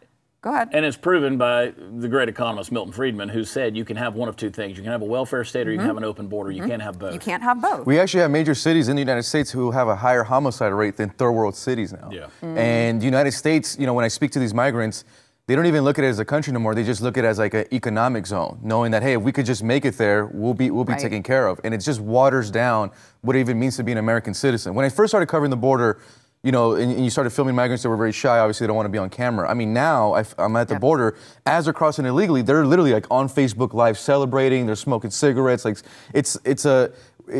Go 0.48 0.54
ahead. 0.54 0.70
And 0.72 0.82
it's 0.86 0.96
proven 0.96 1.36
by 1.36 1.74
the 1.98 2.08
great 2.08 2.30
economist 2.30 2.72
Milton 2.72 2.90
Friedman, 2.90 3.28
who 3.28 3.44
said 3.44 3.76
you 3.76 3.84
can 3.84 3.98
have 3.98 4.14
one 4.14 4.30
of 4.30 4.36
two 4.36 4.48
things. 4.48 4.78
You 4.78 4.82
can 4.82 4.90
have 4.90 5.02
a 5.02 5.04
welfare 5.04 5.44
state 5.44 5.68
or 5.68 5.72
you 5.72 5.76
can 5.76 5.86
have 5.86 5.98
an 5.98 6.04
open 6.04 6.26
border. 6.26 6.50
You 6.50 6.64
can't 6.64 6.80
have 6.80 6.98
both. 6.98 7.08
Mm-hmm. 7.08 7.14
You 7.16 7.20
can't 7.20 7.42
have 7.42 7.60
both. 7.60 7.86
We 7.86 7.98
actually 8.00 8.20
have 8.20 8.30
major 8.30 8.54
cities 8.54 8.88
in 8.88 8.96
the 8.96 9.02
United 9.02 9.24
States 9.24 9.50
who 9.50 9.70
have 9.72 9.88
a 9.88 9.96
higher 9.96 10.22
homicide 10.22 10.72
rate 10.72 10.96
than 10.96 11.10
third 11.10 11.32
world 11.32 11.54
cities 11.54 11.92
now. 11.92 12.08
Yeah. 12.10 12.28
And 12.40 12.98
the 12.98 13.04
United 13.04 13.32
States, 13.32 13.76
you 13.78 13.84
know, 13.84 13.92
when 13.92 14.06
I 14.06 14.08
speak 14.08 14.30
to 14.30 14.38
these 14.38 14.54
migrants, 14.54 15.04
they 15.48 15.54
don't 15.54 15.66
even 15.66 15.84
look 15.84 15.98
at 15.98 16.04
it 16.06 16.08
as 16.08 16.18
a 16.18 16.24
country 16.24 16.54
no 16.54 16.60
more. 16.60 16.74
They 16.74 16.82
just 16.82 17.02
look 17.02 17.18
at 17.18 17.24
it 17.24 17.28
as 17.28 17.38
like 17.38 17.52
an 17.52 17.66
economic 17.70 18.26
zone, 18.26 18.58
knowing 18.62 18.90
that 18.92 19.02
hey, 19.02 19.16
if 19.16 19.20
we 19.20 19.32
could 19.32 19.44
just 19.44 19.62
make 19.62 19.84
it 19.84 19.98
there, 19.98 20.30
we'll 20.32 20.54
be 20.54 20.70
we'll 20.70 20.84
be 20.84 20.94
Right. 20.94 21.02
taken 21.02 21.22
care 21.22 21.46
of. 21.46 21.60
And 21.62 21.74
it 21.74 21.78
just 21.78 22.00
waters 22.00 22.50
down 22.50 22.90
what 23.20 23.36
it 23.36 23.40
even 23.40 23.58
means 23.60 23.76
to 23.76 23.82
be 23.84 23.92
an 23.92 23.98
American 23.98 24.32
citizen. 24.32 24.72
When 24.74 24.86
I 24.86 24.88
first 24.88 25.10
started 25.10 25.26
covering 25.26 25.50
the 25.50 25.58
border, 25.58 26.00
you 26.42 26.52
know, 26.52 26.74
and, 26.74 26.92
and 26.92 27.04
you 27.04 27.10
started 27.10 27.30
filming 27.30 27.54
migrants 27.54 27.82
that 27.82 27.88
were 27.88 27.96
very 27.96 28.12
shy, 28.12 28.38
obviously 28.38 28.64
they 28.64 28.68
don't 28.68 28.76
want 28.76 28.86
to 28.86 28.90
be 28.90 28.98
on 28.98 29.10
camera. 29.10 29.50
I 29.50 29.54
mean, 29.54 29.72
now 29.72 30.14
I, 30.14 30.24
am 30.38 30.56
at 30.56 30.68
the 30.68 30.74
Yep. 30.74 30.80
border, 30.80 31.16
as 31.46 31.64
they're 31.64 31.74
crossing 31.74 32.06
illegally, 32.06 32.42
they're 32.42 32.64
literally 32.64 32.92
like 32.92 33.06
on 33.10 33.28
Facebook 33.28 33.74
Live 33.74 33.98
celebrating. 33.98 34.66
They're 34.66 34.76
smoking 34.76 35.10
cigarettes. 35.10 35.64
Like 35.64 35.78
it's 36.14 36.38
it's 36.44 36.64
a 36.64 36.92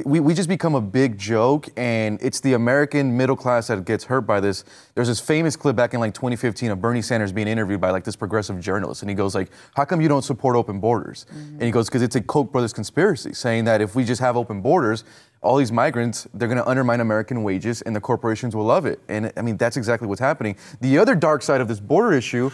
we, 0.05 0.21
we 0.21 0.35
just 0.35 0.49
become 0.49 0.75
a 0.75 0.81
big 0.81 1.19
joke, 1.19 1.69
and 1.77 2.19
it's 2.23 2.41
the 2.41 2.55
American 2.55 3.17
middle 3.17 3.37
class 3.37 3.69
that 3.69 3.85
gets 3.85 4.05
hurt 4.05 4.23
by 4.23 4.41
this. 4.41 4.65
There's 4.95 5.09
this 5.09 5.21
famous 5.21 5.57
clip 5.57 5.77
back 5.77 5.95
in 5.95 6.01
like 6.01 6.15
2015 6.15 6.71
of 6.71 6.81
Bernie 6.81 7.03
Sanders 7.03 7.33
being 7.33 7.49
interviewed 7.49 7.81
by 7.81 7.91
like 7.91 8.05
this 8.05 8.17
progressive 8.17 8.61
journalist, 8.61 9.03
and 9.03 9.11
he 9.11 9.15
goes 9.15 9.35
like, 9.35 9.51
"How 9.75 9.85
come 9.85 10.01
you 10.01 10.09
don't 10.09 10.23
support 10.23 10.57
open 10.57 10.81
borders?" 10.81 11.27
And 11.31 11.39
he 11.39 11.69
mm-hmm. 11.69 11.71
goes, 11.71 11.89
"Because 11.89 12.03
it's 12.03 12.17
a 12.17 12.21
Koch 12.21 12.51
brothers 12.53 12.73
conspiracy, 12.73 13.33
saying 13.33 13.65
that 13.65 13.81
if 13.81 13.95
we 13.95 14.05
just 14.05 14.21
have 14.21 14.37
open 14.37 14.61
borders." 14.61 15.05
All 15.41 15.57
these 15.57 15.71
migrants, 15.71 16.27
they're 16.35 16.49
going 16.49 16.59
to 16.59 16.69
undermine 16.69 17.01
American 17.01 17.43
wages, 17.45 17.83
and 17.83 17.95
the 17.95 18.01
corporations 18.01 18.57
will 18.57 18.65
love 18.65 18.87
it. 18.87 19.01
And 19.09 19.33
I 19.37 19.43
mean, 19.43 19.57
that's 19.57 19.77
exactly 19.77 20.09
what's 20.09 20.21
happening. 20.21 20.57
The 20.81 20.99
other 20.99 21.15
dark 21.15 21.43
side 21.43 21.61
of 21.61 21.69
this 21.69 21.81
border 21.81 22.13
issue 22.13 22.51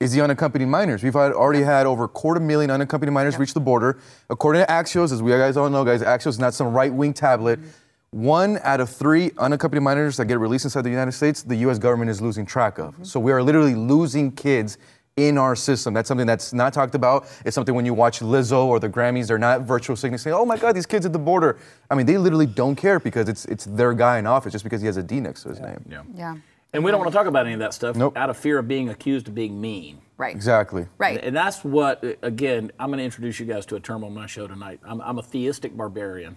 is 0.00 0.12
the 0.12 0.20
unaccompanied 0.20 0.68
minors. 0.68 1.02
We've 1.02 1.14
had, 1.14 1.32
already 1.32 1.62
had 1.62 1.86
over 1.86 2.04
a 2.04 2.08
quarter 2.08 2.40
million 2.40 2.70
unaccompanied 2.70 3.14
minors 3.14 3.38
reach 3.38 3.54
the 3.54 3.60
border. 3.60 3.98
According 4.28 4.64
to 4.66 4.70
Axios, 4.70 5.12
as 5.12 5.22
we 5.22 5.30
guys 5.30 5.56
all 5.56 5.70
know, 5.70 5.84
guys, 5.84 6.02
Axios 6.02 6.28
is 6.28 6.38
not 6.38 6.52
some 6.52 6.72
right-wing 6.72 7.14
tablet. 7.14 7.58
Mm-hmm. 7.58 8.22
One 8.22 8.58
out 8.62 8.80
of 8.80 8.88
three 8.88 9.32
unaccompanied 9.38 9.82
minors 9.82 10.16
that 10.18 10.26
get 10.26 10.38
released 10.38 10.64
inside 10.64 10.82
the 10.82 10.90
United 10.90 11.12
States, 11.12 11.42
the 11.42 11.56
U.S. 11.56 11.78
government 11.78 12.10
is 12.10 12.20
losing 12.20 12.46
track 12.46 12.78
of. 12.78 12.94
Mm-hmm. 12.94 13.04
So 13.04 13.18
we 13.20 13.32
are 13.32 13.42
literally 13.42 13.74
losing 13.74 14.32
kids 14.32 14.78
in 15.16 15.38
our 15.38 15.56
system. 15.56 15.94
That's 15.94 16.08
something 16.08 16.26
that's 16.26 16.52
not 16.52 16.72
talked 16.72 16.94
about. 16.94 17.26
It's 17.44 17.54
something 17.54 17.74
when 17.74 17.86
you 17.86 17.94
watch 17.94 18.20
Lizzo 18.20 18.66
or 18.66 18.78
the 18.78 18.88
Grammys, 18.88 19.28
they're 19.28 19.38
not 19.38 19.62
virtual 19.62 19.96
signaling 19.96 20.18
saying, 20.18 20.36
"Oh 20.36 20.44
my 20.44 20.56
God, 20.56 20.76
these 20.76 20.86
kids 20.86 21.06
at 21.06 21.12
the 21.12 21.18
border." 21.18 21.58
I 21.90 21.94
mean, 21.94 22.06
they 22.06 22.18
literally 22.18 22.46
don't 22.46 22.76
care 22.76 23.00
because 23.00 23.28
it's 23.28 23.46
it's 23.46 23.64
their 23.64 23.94
guy 23.94 24.18
in 24.18 24.26
office 24.26 24.52
just 24.52 24.64
because 24.64 24.80
he 24.80 24.86
has 24.86 24.96
a 24.98 25.02
D 25.02 25.20
next 25.20 25.42
to 25.44 25.48
his 25.50 25.60
name. 25.60 25.84
Yeah. 25.88 26.02
yeah. 26.14 26.36
And 26.72 26.84
we 26.84 26.90
don't 26.90 27.00
want 27.00 27.10
to 27.10 27.16
talk 27.16 27.26
about 27.26 27.46
any 27.46 27.54
of 27.54 27.60
that 27.60 27.72
stuff 27.72 27.96
Nope. 27.96 28.18
out 28.18 28.28
of 28.28 28.36
fear 28.36 28.58
of 28.58 28.68
being 28.68 28.90
accused 28.90 29.28
of 29.28 29.34
being 29.34 29.58
mean. 29.58 29.98
Right. 30.18 30.34
Exactly. 30.34 30.86
Right. 30.98 31.22
And 31.22 31.34
that's 31.34 31.64
what, 31.64 32.04
again, 32.22 32.70
I'm 32.78 32.88
going 32.90 32.98
to 32.98 33.04
introduce 33.04 33.40
you 33.40 33.46
guys 33.46 33.64
to 33.66 33.76
a 33.76 33.80
term 33.80 34.04
on 34.04 34.12
my 34.12 34.26
show 34.26 34.46
tonight. 34.46 34.80
I'm, 34.84 35.00
I'm 35.00 35.18
a 35.18 35.22
theistic 35.22 35.74
barbarian 35.74 36.36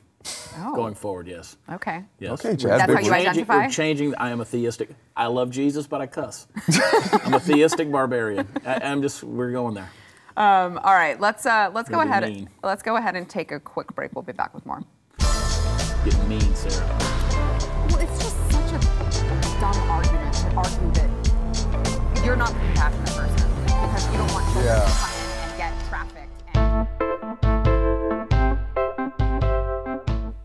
Oh. 0.57 0.75
going 0.75 0.95
forward, 0.95 1.27
yes. 1.27 1.55
Okay. 1.71 2.03
Yes. 2.19 2.31
Okay, 2.45 2.55
Chad, 2.57 2.71
That's 2.81 2.87
big 2.87 2.95
how 2.95 3.01
you 3.01 3.09
changing, 3.09 3.27
identify? 3.29 3.57
we're 3.57 3.69
changing. 3.69 4.15
I 4.15 4.29
am 4.31 4.41
a 4.41 4.45
theistic. 4.45 4.89
I 5.15 5.27
love 5.27 5.49
Jesus, 5.49 5.87
but 5.87 6.01
I 6.01 6.07
cuss. 6.07 6.47
I'm 7.25 7.33
a 7.35 7.39
theistic 7.39 7.89
barbarian. 7.91 8.47
I, 8.65 8.75
I'm 8.83 9.01
just. 9.01 9.23
We're 9.23 9.51
going 9.51 9.75
there. 9.75 9.89
Um, 10.35 10.77
all 10.79 10.93
right. 10.93 11.19
Let's 11.19 11.45
uh, 11.45 11.69
let's 11.73 11.87
go 11.89 11.97
Gonna 11.97 12.05
be 12.09 12.11
ahead. 12.11 12.23
mean. 12.35 12.49
Let's 12.63 12.83
go 12.83 12.97
ahead 12.97 13.15
and 13.15 13.29
take 13.29 13.51
a 13.51 13.59
quick 13.59 13.93
break. 13.95 14.13
We'll 14.13 14.23
be 14.23 14.33
back 14.33 14.53
with 14.53 14.65
more. 14.65 14.81
Get 16.05 16.27
mean, 16.27 16.53
Sarah. 16.55 16.85
Well, 17.89 17.97
it's 17.99 18.23
just 18.23 18.51
such 18.51 18.71
a 18.73 18.79
dumb 19.59 19.89
argument 19.89 20.33
to 20.33 20.47
argue 20.55 20.91
that 20.93 22.25
you're 22.25 22.35
not 22.35 22.49
the 22.49 22.59
compassionate 22.59 23.09
person 23.09 23.49
because 23.65 24.05
you 24.11 24.17
don't 24.17 24.31
want 24.33 24.45
children 24.53 24.65
Yeah. 24.65 25.18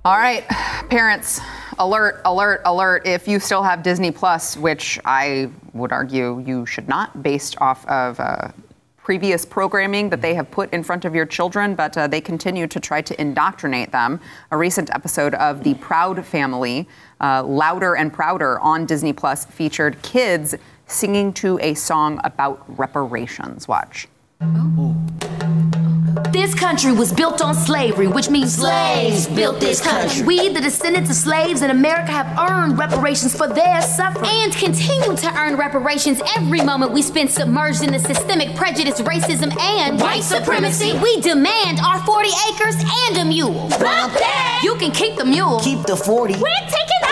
All 0.06 0.18
right, 0.18 0.46
parents, 0.90 1.40
alert, 1.78 2.20
alert, 2.26 2.60
alert. 2.66 3.06
If 3.06 3.26
you 3.26 3.40
still 3.40 3.62
have 3.62 3.82
Disney 3.82 4.10
Plus, 4.10 4.54
which 4.54 5.00
I 5.06 5.48
would 5.72 5.92
argue 5.92 6.44
you 6.46 6.66
should 6.66 6.88
not, 6.88 7.22
based 7.22 7.56
off 7.58 7.86
of 7.86 8.20
uh, 8.20 8.48
previous 8.98 9.46
programming 9.46 10.10
that 10.10 10.20
they 10.20 10.34
have 10.34 10.50
put 10.50 10.70
in 10.74 10.82
front 10.82 11.06
of 11.06 11.14
your 11.14 11.24
children, 11.24 11.74
but 11.74 11.96
uh, 11.96 12.06
they 12.06 12.20
continue 12.20 12.66
to 12.66 12.78
try 12.78 13.00
to 13.00 13.18
indoctrinate 13.18 13.92
them. 13.92 14.20
A 14.50 14.58
recent 14.58 14.90
episode 14.94 15.32
of 15.36 15.64
The 15.64 15.72
Proud 15.76 16.22
Family, 16.26 16.86
uh, 17.22 17.42
Louder 17.42 17.96
and 17.96 18.12
Prouder 18.12 18.60
on 18.60 18.84
Disney 18.84 19.14
Plus, 19.14 19.46
featured 19.46 20.02
kids 20.02 20.54
singing 20.86 21.32
to 21.32 21.58
a 21.62 21.72
song 21.72 22.20
about 22.24 22.62
reparations. 22.78 23.66
Watch. 23.66 24.06
Oh. 24.56 25.04
This 26.32 26.52
country 26.52 26.92
was 26.92 27.12
built 27.12 27.40
on 27.40 27.54
slavery, 27.54 28.08
which 28.08 28.28
means 28.28 28.56
slaves 28.56 29.28
built 29.28 29.60
this 29.60 29.80
country. 29.80 30.26
We, 30.26 30.48
the 30.48 30.60
descendants 30.60 31.08
of 31.10 31.16
slaves 31.16 31.62
in 31.62 31.70
America, 31.70 32.10
have 32.10 32.50
earned 32.50 32.76
reparations 32.76 33.36
for 33.36 33.46
their 33.46 33.80
suffering. 33.82 34.28
And 34.28 34.52
continue 34.52 35.16
to 35.16 35.38
earn 35.38 35.56
reparations 35.56 36.20
every 36.36 36.60
moment 36.60 36.92
we 36.92 37.02
spend 37.02 37.30
submerged 37.30 37.82
in 37.82 37.92
the 37.92 38.00
systemic 38.00 38.56
prejudice, 38.56 39.00
racism, 39.00 39.56
and 39.60 40.00
White 40.00 40.24
supremacy. 40.24 40.98
We 40.98 41.20
demand 41.20 41.78
our 41.78 42.00
40 42.04 42.28
acres 42.50 42.76
and 43.08 43.18
a 43.18 43.24
mule. 43.24 43.68
Bump 43.68 44.14
that! 44.14 44.60
You 44.64 44.74
can 44.74 44.90
keep 44.90 45.16
the 45.16 45.24
mule. 45.24 45.60
Keep 45.60 45.84
the 45.84 45.96
40. 45.96 46.34
We're 46.34 46.66
taking 46.66 47.03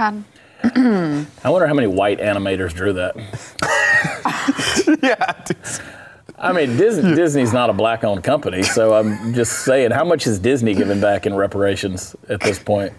Chad. 0.00 0.24
I 1.44 1.50
wonder 1.50 1.66
how 1.66 1.74
many 1.74 1.86
white 1.86 2.20
animators 2.20 2.72
drew 2.72 2.94
that. 2.94 3.16
yeah. 5.02 5.44
I 6.38 6.52
mean, 6.54 6.78
Disney, 6.78 7.14
Disney's 7.14 7.52
not 7.52 7.68
a 7.68 7.74
black-owned 7.74 8.24
company, 8.24 8.62
so 8.62 8.94
I'm 8.94 9.34
just 9.34 9.62
saying, 9.66 9.90
how 9.90 10.04
much 10.04 10.26
is 10.26 10.38
Disney 10.38 10.74
giving 10.74 11.02
back 11.02 11.26
in 11.26 11.34
reparations 11.34 12.16
at 12.30 12.40
this 12.40 12.58
point? 12.58 12.94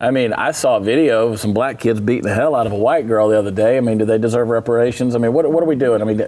I 0.00 0.10
mean, 0.10 0.34
I 0.34 0.50
saw 0.50 0.76
a 0.76 0.80
video 0.80 1.28
of 1.32 1.40
some 1.40 1.54
black 1.54 1.80
kids 1.80 1.98
beating 1.98 2.24
the 2.24 2.34
hell 2.34 2.54
out 2.54 2.66
of 2.66 2.72
a 2.72 2.78
white 2.78 3.06
girl 3.06 3.30
the 3.30 3.38
other 3.38 3.50
day. 3.50 3.78
I 3.78 3.80
mean, 3.80 3.96
do 3.96 4.04
they 4.04 4.18
deserve 4.18 4.48
reparations? 4.48 5.14
I 5.14 5.18
mean, 5.18 5.32
what, 5.32 5.50
what 5.50 5.62
are 5.62 5.66
we 5.66 5.76
doing? 5.76 6.02
I 6.02 6.04
mean, 6.04 6.20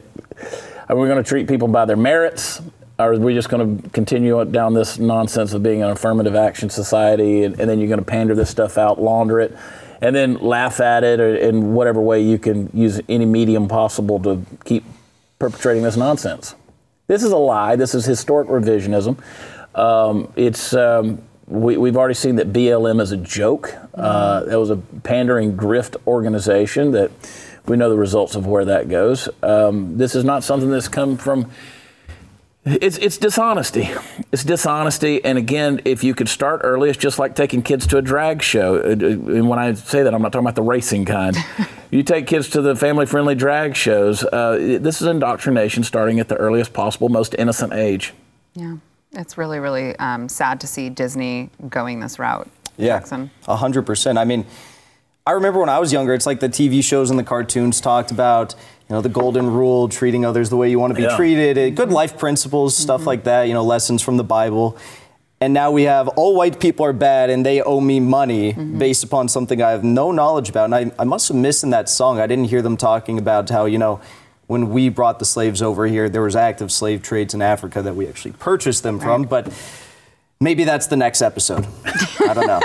are 0.89 0.97
we 0.97 1.09
going 1.09 1.23
to 1.23 1.29
treat 1.29 1.47
people 1.47 1.69
by 1.69 1.85
their 1.85 1.97
merits? 1.97 2.63
Or 2.99 3.13
are 3.13 3.19
we 3.19 3.35
just 3.35 3.51
going 3.51 3.83
to 3.83 3.89
continue 3.91 4.43
down 4.47 4.73
this 4.73 4.99
nonsense 4.99 5.53
of 5.53 5.63
being 5.63 5.83
an 5.83 5.91
affirmative 5.91 6.35
action 6.35 6.71
society 6.71 7.45
and, 7.45 7.59
and 7.61 7.69
then 7.69 7.79
you're 7.79 7.89
going 7.89 8.01
to 8.01 8.05
pander 8.05 8.35
this 8.35 8.51
stuff 8.51 8.77
out, 8.77 9.01
launder 9.01 9.41
it, 9.41 9.57
and 10.01 10.15
then 10.15 10.35
laugh 10.35 10.81
at 10.81 11.05
it 11.05 11.21
or, 11.21 11.35
in 11.37 11.75
whatever 11.75 12.01
way 12.01 12.21
you 12.21 12.39
can 12.39 12.71
use 12.73 13.01
any 13.09 13.27
medium 13.27 13.69
possible 13.69 14.19
to 14.21 14.45
keep 14.65 14.85
perpetrating 15.39 15.83
this 15.83 15.97
nonsense? 15.97 16.55
This 17.07 17.23
is 17.23 17.33
a 17.33 17.37
lie. 17.37 17.77
This 17.77 17.95
is 17.95 18.05
historic 18.05 18.49
revisionism. 18.49 19.19
Um, 19.75 20.33
it's 20.37 20.75
um, 20.75 21.23
we, 21.47 21.75
have 21.75 21.97
already 21.97 22.15
seen 22.15 22.37
that 22.37 22.53
BLM 22.53 23.01
is 23.01 23.13
a 23.13 23.17
joke. 23.17 23.75
Uh, 23.95 24.45
that 24.45 24.59
was 24.59 24.71
a 24.71 24.77
pandering 24.77 25.57
grift 25.57 25.97
organization 26.07 26.93
that 26.93 27.11
we 27.67 27.77
know 27.77 27.91
the 27.91 27.97
results 27.97 28.37
of 28.37 28.47
where 28.47 28.65
that 28.65 28.89
goes. 28.89 29.29
Um, 29.43 29.99
this 29.99 30.15
is 30.15 30.25
not 30.25 30.45
something 30.45 30.71
that's 30.71 30.89
come 30.89 31.17
from 31.17 31.51
it's, 32.65 32.99
it's 32.99 33.17
dishonesty. 33.17 33.89
It's 34.33 34.45
dishonesty. 34.45 35.25
And 35.25 35.39
again, 35.39 35.81
if 35.85 36.05
you 36.05 36.15
could 36.15 36.29
start 36.29 36.61
early, 36.63 36.91
it's 36.91 36.99
just 36.99 37.19
like 37.19 37.35
taking 37.35 37.63
kids 37.63 37.87
to 37.89 37.97
a 37.97 38.03
drag 38.03 38.43
show. 38.43 38.77
Uh, 38.77 38.89
uh, 38.89 38.93
and 38.93 39.49
when 39.49 39.59
I 39.59 39.73
say 39.73 40.03
that, 40.03 40.15
I'm 40.15 40.21
not 40.21 40.33
talking 40.33 40.45
about 40.45 40.57
the 40.57 40.63
racing 40.63 41.07
kind. 41.07 41.37
you 41.91 42.03
take 42.03 42.27
kids 42.27 42.51
to 42.51 42.61
the 42.61 42.77
family 42.77 43.07
friendly 43.07 43.35
drag 43.35 43.77
shows. 43.77 44.25
Uh, 44.25 44.79
this 44.81 45.01
is 45.01 45.07
indoctrination 45.07 45.85
starting 45.85 46.21
at 46.21 46.29
the 46.29 46.37
earliest 46.37 46.73
possible, 46.73 47.09
most 47.09 47.35
innocent 47.39 47.73
age. 47.73 48.13
Yeah. 48.55 48.77
It's 49.13 49.39
really, 49.39 49.59
really 49.59 49.97
um, 49.97 50.29
sad 50.29 50.61
to 50.61 50.67
see 50.67 50.89
Disney 50.91 51.51
going 51.69 52.01
this 52.01 52.19
route. 52.19 52.49
Yeah. 52.77 52.99
Jackson. 52.99 53.31
100%. 53.45 54.19
I 54.19 54.25
mean, 54.25 54.47
I 55.27 55.33
remember 55.33 55.61
when 55.61 55.69
I 55.69 55.79
was 55.79 55.93
younger, 55.93 56.15
it's 56.15 56.27
like 56.27 56.41
the 56.41 56.49
TV 56.49 56.83
shows 56.83 57.11
and 57.11 57.19
the 57.19 57.25
cartoons 57.25 57.81
talked 57.81 58.11
about 58.11 58.55
you 58.91 58.97
know, 58.97 59.01
the 59.01 59.09
golden 59.09 59.49
rule, 59.49 59.89
treating 59.89 60.25
others 60.25 60.51
the 60.51 60.57
way 60.57 60.69
you 60.69 60.81
want 60.81 60.91
to 60.91 60.97
be 60.97 61.03
Yeah. 61.05 61.15
treated, 61.17 61.57
eh, 61.57 61.71
good 61.71 61.93
life 61.93 62.19
principles, 62.19 62.77
stuff 62.77 63.07
like 63.07 63.23
that, 63.23 63.45
you 63.45 63.55
know, 63.55 63.63
lessons 63.63 64.03
from 64.03 64.17
the 64.17 64.25
Bible. 64.25 64.77
And 65.41 65.55
now 65.55 65.71
we 65.71 65.85
have 65.85 66.09
all 66.09 66.35
white 66.35 66.59
people 66.59 66.85
are 66.85 66.93
bad 66.93 67.31
and 67.31 67.47
they 67.47 67.63
owe 67.63 67.81
me 67.81 68.01
money 68.01 68.53
based 68.53 69.05
upon 69.05 69.29
something 69.29 69.63
I 69.63 69.71
have 69.71 69.85
no 69.85 70.11
knowledge 70.11 70.51
about. 70.51 70.65
And 70.65 70.75
I, 70.75 70.91
I 70.99 71.05
must 71.05 71.29
have 71.29 71.37
missed 71.37 71.63
in 71.63 71.71
that 71.71 71.89
song. 71.89 72.19
I 72.19 72.27
didn't 72.27 72.47
hear 72.47 72.63
them 72.63 72.77
talking 72.77 73.17
about 73.17 73.49
how, 73.49 73.65
you 73.65 73.79
know, 73.79 74.01
when 74.49 74.71
we 74.71 74.89
brought 74.89 75.21
the 75.21 75.25
slaves 75.25 75.63
over 75.63 75.87
here, 75.87 76.09
there 76.09 76.23
was 76.23 76.35
active 76.35 76.73
slave 76.73 77.01
trades 77.01 77.33
in 77.33 77.41
Africa 77.41 77.81
that 77.83 77.95
we 77.95 78.09
actually 78.09 78.33
purchased 78.33 78.83
them 78.83 78.99
from. 78.99 79.23
But 79.23 79.51
maybe 80.41 80.65
that's 80.65 80.89
the 80.89 80.97
next 80.97 81.23
episode. 81.23 81.65
I 82.29 82.35
don't 82.35 82.47
know. 82.49 82.61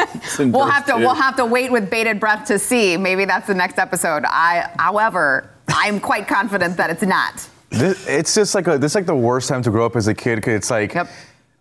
We'll 0.51 0.65
have 0.65 0.87
to 0.87 0.97
we'll 0.97 1.13
have 1.13 1.35
to 1.35 1.45
wait 1.45 1.71
with 1.71 1.89
bated 1.91 2.19
breath 2.19 2.45
to 2.47 2.57
see. 2.57 2.97
Maybe 2.97 3.25
that's 3.25 3.45
the 3.45 3.53
next 3.53 3.77
episode. 3.77 4.23
I, 4.25 4.71
however, 4.79 5.51
I'm 5.67 5.99
quite 5.99 6.27
confident 6.27 6.77
that 6.77 6.89
it's 6.89 7.03
not. 7.03 7.47
This, 7.69 8.07
it's 8.07 8.33
just 8.35 8.55
like 8.55 8.67
a, 8.67 8.77
this 8.77 8.91
is 8.91 8.95
like 8.95 9.05
the 9.05 9.15
worst 9.15 9.49
time 9.49 9.61
to 9.63 9.71
grow 9.71 9.85
up 9.85 9.95
as 9.95 10.07
a 10.07 10.13
kid 10.13 10.35
because 10.37 10.55
it's 10.55 10.71
like. 10.71 10.95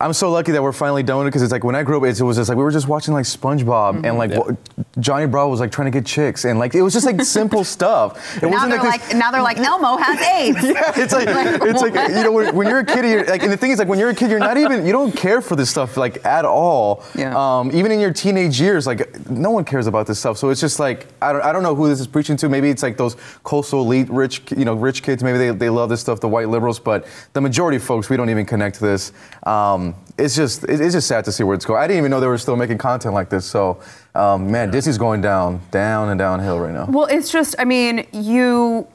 I'm 0.00 0.12
so 0.12 0.30
lucky 0.30 0.50
that 0.52 0.62
we're 0.62 0.72
finally 0.72 1.02
done 1.04 1.18
with 1.18 1.26
it 1.26 1.30
because 1.30 1.42
it's 1.42 1.52
like 1.52 1.62
when 1.64 1.76
I 1.76 1.82
grew 1.84 1.96
up, 1.96 2.04
it 2.04 2.20
was 2.20 2.36
just 2.36 2.48
like 2.48 2.58
we 2.58 2.64
were 2.64 2.72
just 2.72 2.88
watching 2.88 3.14
like 3.14 3.24
SpongeBob 3.24 4.04
and 4.04 4.18
like 4.18 4.30
Mm-hmm. 4.34 5.00
Johnny 5.00 5.26
Bravo 5.26 5.50
was 5.50 5.60
like 5.60 5.70
trying 5.72 5.90
to 5.90 5.96
get 5.96 6.06
chicks 6.06 6.44
and 6.44 6.58
like 6.58 6.74
it 6.74 6.82
was 6.82 6.92
just 6.92 7.06
like 7.06 7.20
simple 7.22 7.62
stuff. 7.64 8.36
It 8.36 8.42
now 8.42 8.50
wasn't 8.50 8.70
they're 8.72 8.82
this- 8.82 9.08
like, 9.08 9.16
now 9.16 9.30
they're 9.30 9.42
like 9.42 9.58
Elmo 9.58 9.96
has 9.96 10.20
AIDS. 10.20 10.62
yeah, 10.64 10.92
it's 10.96 11.12
like 11.18 11.28
it's 11.62 11.80
like 11.80 11.94
you 11.94 12.22
know 12.24 12.32
when, 12.32 12.54
when 12.56 12.68
you're 12.68 12.80
a 12.80 12.84
kid, 12.84 13.04
you're, 13.04 13.24
like 13.24 13.42
and 13.42 13.52
the 13.52 13.56
thing 13.56 13.70
is 13.70 13.78
like 13.78 13.88
when 13.88 13.98
you're 13.98 14.10
a 14.10 14.14
kid, 14.14 14.30
you're 14.30 14.38
not 14.40 14.56
even 14.56 14.84
you 14.84 14.92
don't 14.92 15.12
care 15.16 15.40
for 15.40 15.54
this 15.56 15.70
stuff 15.70 15.96
like 15.96 16.24
at 16.24 16.44
all. 16.44 17.04
Yeah. 17.14 17.34
Um, 17.36 17.70
even 17.72 17.92
in 17.92 18.00
your 18.00 18.12
teenage 18.12 18.60
years, 18.60 18.86
like 18.86 19.28
no 19.30 19.50
one 19.52 19.64
cares 19.64 19.86
about 19.86 20.06
this 20.06 20.18
stuff. 20.18 20.38
So 20.38 20.50
it's 20.50 20.60
just 20.60 20.78
like 20.80 21.06
I 21.22 21.32
don't 21.32 21.42
I 21.42 21.52
don't 21.52 21.62
know 21.62 21.74
who 21.74 21.88
this 21.88 22.00
is 22.00 22.06
preaching 22.08 22.36
to. 22.38 22.48
Maybe 22.48 22.68
it's 22.70 22.82
like 22.82 22.96
those 22.96 23.16
coastal 23.44 23.80
elite 23.82 24.10
rich 24.10 24.42
you 24.56 24.64
know 24.64 24.74
rich 24.74 25.02
kids. 25.02 25.22
Maybe 25.22 25.38
they, 25.38 25.50
they 25.50 25.70
love 25.70 25.88
this 25.88 26.00
stuff, 26.00 26.18
the 26.20 26.28
white 26.28 26.48
liberals. 26.48 26.78
But 26.80 27.06
the 27.32 27.40
majority 27.40 27.76
of 27.76 27.84
folks, 27.84 28.10
we 28.10 28.16
don't 28.16 28.30
even 28.30 28.44
connect 28.46 28.76
to 28.76 28.82
this. 28.82 29.12
Um, 29.44 29.83
it's 30.16 30.36
just 30.36 30.64
it- 30.64 30.80
it's 30.80 30.94
just 30.94 31.08
sad 31.08 31.24
to 31.26 31.32
see 31.32 31.42
where 31.42 31.54
it's 31.54 31.64
going. 31.64 31.82
I 31.82 31.86
didn't 31.86 31.98
even 31.98 32.10
know 32.10 32.20
they 32.20 32.26
were 32.28 32.38
still 32.38 32.56
making 32.56 32.78
content 32.78 33.14
like 33.14 33.28
this. 33.28 33.44
So 33.44 33.80
um, 34.14 34.50
man, 34.50 34.70
Disney's 34.70 34.98
going 34.98 35.20
down, 35.20 35.60
down 35.72 36.08
and 36.10 36.18
downhill 36.18 36.60
right 36.60 36.72
now. 36.72 36.86
Well, 36.88 37.06
it's 37.06 37.30
just, 37.32 37.56
I 37.58 37.64
mean, 37.64 38.06
you 38.12 38.86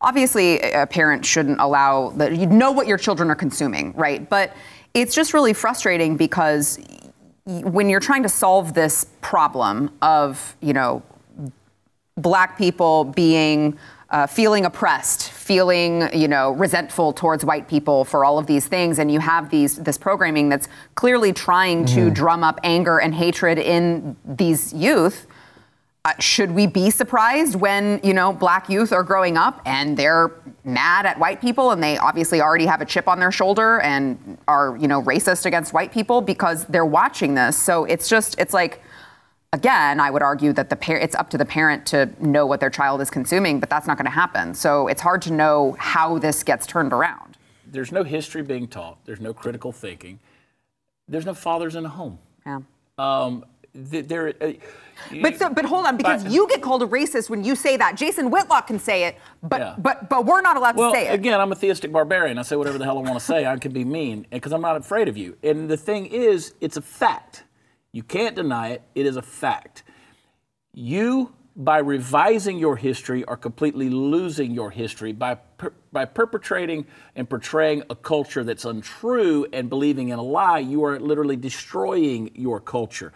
obviously 0.00 0.60
a 0.60 0.86
parent 0.86 1.24
shouldn't 1.24 1.60
allow 1.60 2.10
that 2.10 2.36
you 2.36 2.46
know 2.46 2.70
what 2.72 2.86
your 2.86 2.98
children 2.98 3.30
are 3.30 3.34
consuming, 3.34 3.92
right? 3.94 4.28
But 4.28 4.54
it's 4.94 5.14
just 5.14 5.32
really 5.34 5.52
frustrating 5.54 6.16
because 6.16 6.78
when 7.46 7.88
you're 7.88 8.00
trying 8.00 8.22
to 8.22 8.28
solve 8.28 8.74
this 8.74 9.06
problem 9.22 9.90
of, 10.02 10.56
you 10.60 10.72
know, 10.74 11.02
black 12.16 12.58
people 12.58 13.04
being 13.04 13.78
uh, 14.10 14.26
feeling 14.26 14.64
oppressed, 14.64 15.30
feeling 15.30 16.08
you 16.14 16.28
know 16.28 16.52
resentful 16.52 17.12
towards 17.12 17.44
white 17.44 17.68
people 17.68 18.04
for 18.04 18.24
all 18.24 18.38
of 18.38 18.46
these 18.46 18.66
things, 18.66 18.98
and 18.98 19.10
you 19.12 19.20
have 19.20 19.50
these 19.50 19.76
this 19.76 19.98
programming 19.98 20.48
that's 20.48 20.68
clearly 20.94 21.32
trying 21.32 21.84
to 21.86 22.06
Mhm. 22.10 22.14
drum 22.14 22.42
up 22.44 22.58
anger 22.64 22.98
and 22.98 23.14
hatred 23.14 23.58
in 23.58 24.16
these 24.24 24.72
youth. 24.72 25.26
Uh, 26.04 26.12
should 26.20 26.52
we 26.52 26.66
be 26.66 26.88
surprised 26.90 27.54
when 27.56 28.00
you 28.02 28.14
know 28.14 28.32
black 28.32 28.70
youth 28.70 28.92
are 28.92 29.02
growing 29.02 29.36
up 29.36 29.60
and 29.66 29.96
they're 29.96 30.30
mad 30.64 31.04
at 31.04 31.18
white 31.18 31.40
people 31.40 31.70
and 31.72 31.82
they 31.82 31.98
obviously 31.98 32.40
already 32.40 32.64
have 32.66 32.80
a 32.80 32.84
chip 32.86 33.08
on 33.08 33.18
their 33.18 33.32
shoulder 33.32 33.80
and 33.80 34.38
are 34.46 34.76
you 34.80 34.88
know 34.88 35.02
racist 35.02 35.44
against 35.44 35.74
white 35.74 35.92
people 35.92 36.22
because 36.22 36.64
they're 36.66 36.86
watching 36.86 37.34
this? 37.34 37.58
So 37.58 37.84
it's 37.84 38.08
just 38.08 38.38
it's 38.38 38.54
like 38.54 38.80
again, 39.52 40.00
I 40.00 40.10
would 40.10 40.22
argue 40.22 40.52
that 40.54 40.70
the 40.70 40.76
par- 40.76 40.96
it's 40.98 41.14
up 41.14 41.30
to 41.30 41.38
the 41.38 41.44
parent 41.44 41.86
to 41.86 42.08
know 42.20 42.46
what 42.46 42.60
their 42.60 42.70
child 42.70 43.00
is 43.00 43.10
consuming, 43.10 43.60
but 43.60 43.70
that's 43.70 43.86
not 43.86 43.96
going 43.96 44.04
to 44.06 44.10
happen. 44.10 44.54
So 44.54 44.88
it's 44.88 45.00
hard 45.00 45.22
to 45.22 45.32
know 45.32 45.76
how 45.78 46.18
this 46.18 46.42
gets 46.42 46.66
turned 46.66 46.92
around. 46.92 47.36
There's 47.66 47.92
no 47.92 48.02
history 48.02 48.42
being 48.42 48.66
taught. 48.68 48.98
There's 49.04 49.20
no 49.20 49.32
critical 49.32 49.72
thinking. 49.72 50.20
There's 51.08 51.26
no 51.26 51.34
fathers 51.34 51.74
in 51.76 51.82
the 51.82 51.88
home. 51.90 52.18
Yeah. 52.46 52.60
Um, 52.98 53.44
there. 53.74 54.32
Uh, 54.40 54.52
But 55.22 55.38
so, 55.38 55.48
but 55.48 55.64
hold 55.64 55.86
on, 55.86 55.96
because 55.96 56.24
you 56.26 56.48
get 56.48 56.60
called 56.60 56.82
a 56.82 56.86
racist 56.86 57.30
when 57.30 57.44
you 57.44 57.54
say 57.54 57.76
that. 57.76 57.96
Jason 57.96 58.30
Whitlock 58.32 58.66
can 58.66 58.80
say 58.80 59.04
it, 59.04 59.16
but 59.44 59.60
Yeah. 59.60 59.74
but 59.78 60.08
but 60.08 60.26
we're 60.26 60.40
not 60.40 60.56
allowed 60.56 60.76
well, 60.76 60.90
to 60.90 60.98
say 60.98 61.06
it. 61.08 61.14
again, 61.14 61.40
I'm 61.40 61.52
a 61.52 61.54
theistic 61.54 61.92
barbarian. 61.92 62.36
I 62.36 62.42
say 62.42 62.56
whatever 62.56 62.78
the 62.78 62.84
hell 62.84 62.98
I 62.98 63.02
want 63.02 63.14
to 63.14 63.24
say. 63.24 63.46
I 63.46 63.56
can 63.58 63.70
be 63.72 63.84
mean 63.84 64.26
because 64.30 64.50
I'm 64.52 64.60
not 64.60 64.76
afraid 64.76 65.06
of 65.06 65.16
you. 65.16 65.36
And 65.44 65.68
the 65.70 65.76
thing 65.76 66.06
is, 66.06 66.54
it's 66.60 66.76
a 66.76 66.82
fact. 66.82 67.44
You 67.98 68.04
can't 68.04 68.36
deny 68.36 68.68
it. 68.68 68.82
It 68.94 69.06
is 69.06 69.16
a 69.16 69.22
fact. 69.22 69.82
You, 70.72 71.34
by 71.56 71.78
revising 71.78 72.56
your 72.56 72.76
history, 72.76 73.24
are 73.24 73.36
completely 73.36 73.90
losing 73.90 74.52
your 74.52 74.70
history 74.70 75.10
by 75.10 75.34
per, 75.34 75.72
by 75.90 76.04
perpetrating 76.04 76.86
and 77.16 77.28
portraying 77.28 77.82
a 77.90 77.96
culture 77.96 78.44
that's 78.44 78.64
untrue 78.64 79.48
and 79.52 79.68
believing 79.68 80.10
in 80.10 80.20
a 80.20 80.22
lie. 80.22 80.60
You 80.60 80.84
are 80.84 81.00
literally 81.00 81.34
destroying 81.34 82.30
your 82.36 82.60
culture. 82.60 83.12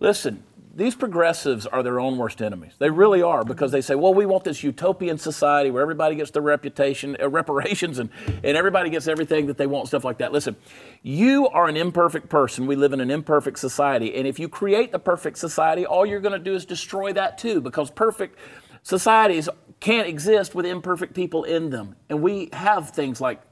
Listen, 0.00 0.42
these 0.74 0.94
progressives 0.94 1.66
are 1.66 1.82
their 1.82 2.00
own 2.00 2.16
worst 2.16 2.40
enemies. 2.40 2.72
They 2.78 2.88
really 2.88 3.20
are 3.20 3.44
because 3.44 3.72
they 3.72 3.82
say, 3.82 3.94
well, 3.94 4.14
we 4.14 4.24
want 4.24 4.44
this 4.44 4.62
utopian 4.62 5.18
society 5.18 5.70
where 5.70 5.82
everybody 5.82 6.14
gets 6.14 6.30
their 6.30 6.42
reputation, 6.42 7.16
uh, 7.20 7.28
reparations, 7.28 7.98
and, 7.98 8.08
and 8.42 8.56
everybody 8.56 8.88
gets 8.88 9.06
everything 9.06 9.46
that 9.46 9.58
they 9.58 9.66
want, 9.66 9.88
stuff 9.88 10.04
like 10.04 10.18
that. 10.18 10.32
Listen, 10.32 10.56
you 11.02 11.46
are 11.48 11.68
an 11.68 11.76
imperfect 11.76 12.30
person. 12.30 12.66
We 12.66 12.76
live 12.76 12.94
in 12.94 13.00
an 13.00 13.10
imperfect 13.10 13.58
society. 13.58 14.14
And 14.14 14.26
if 14.26 14.38
you 14.38 14.48
create 14.48 14.92
the 14.92 14.98
perfect 14.98 15.36
society, 15.36 15.84
all 15.84 16.06
you're 16.06 16.20
going 16.20 16.38
to 16.38 16.38
do 16.38 16.54
is 16.54 16.64
destroy 16.64 17.12
that 17.12 17.36
too 17.36 17.60
because 17.60 17.90
perfect 17.90 18.38
societies 18.82 19.50
can't 19.80 20.08
exist 20.08 20.54
with 20.54 20.64
imperfect 20.64 21.12
people 21.12 21.44
in 21.44 21.68
them. 21.68 21.96
And 22.08 22.22
we 22.22 22.48
have 22.54 22.90
things 22.90 23.20
like 23.20 23.42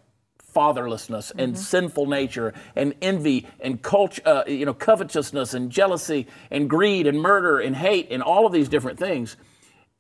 fatherlessness 0.52 1.32
and 1.36 1.58
sinful 1.58 2.06
nature 2.06 2.52
and 2.76 2.94
envy 3.02 3.46
and 3.60 3.82
culture, 3.82 4.22
uh, 4.24 4.44
you 4.46 4.66
know, 4.66 4.74
covetousness 4.74 5.54
and 5.54 5.70
jealousy 5.70 6.26
and 6.50 6.68
greed 6.68 7.06
and 7.06 7.20
murder 7.20 7.60
and 7.60 7.76
hate 7.76 8.08
and 8.10 8.22
all 8.22 8.46
of 8.46 8.52
these 8.52 8.68
different 8.68 8.98
things. 8.98 9.36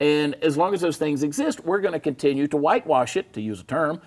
And 0.00 0.34
as 0.36 0.56
long 0.56 0.72
as 0.72 0.80
those 0.80 0.96
things 0.96 1.22
exist, 1.22 1.64
we're 1.64 1.80
going 1.80 1.92
to 1.92 2.00
continue 2.00 2.46
to 2.48 2.56
whitewash 2.56 3.16
it, 3.16 3.32
to 3.34 3.40
use 3.40 3.60
a 3.60 3.64
term, 3.64 4.00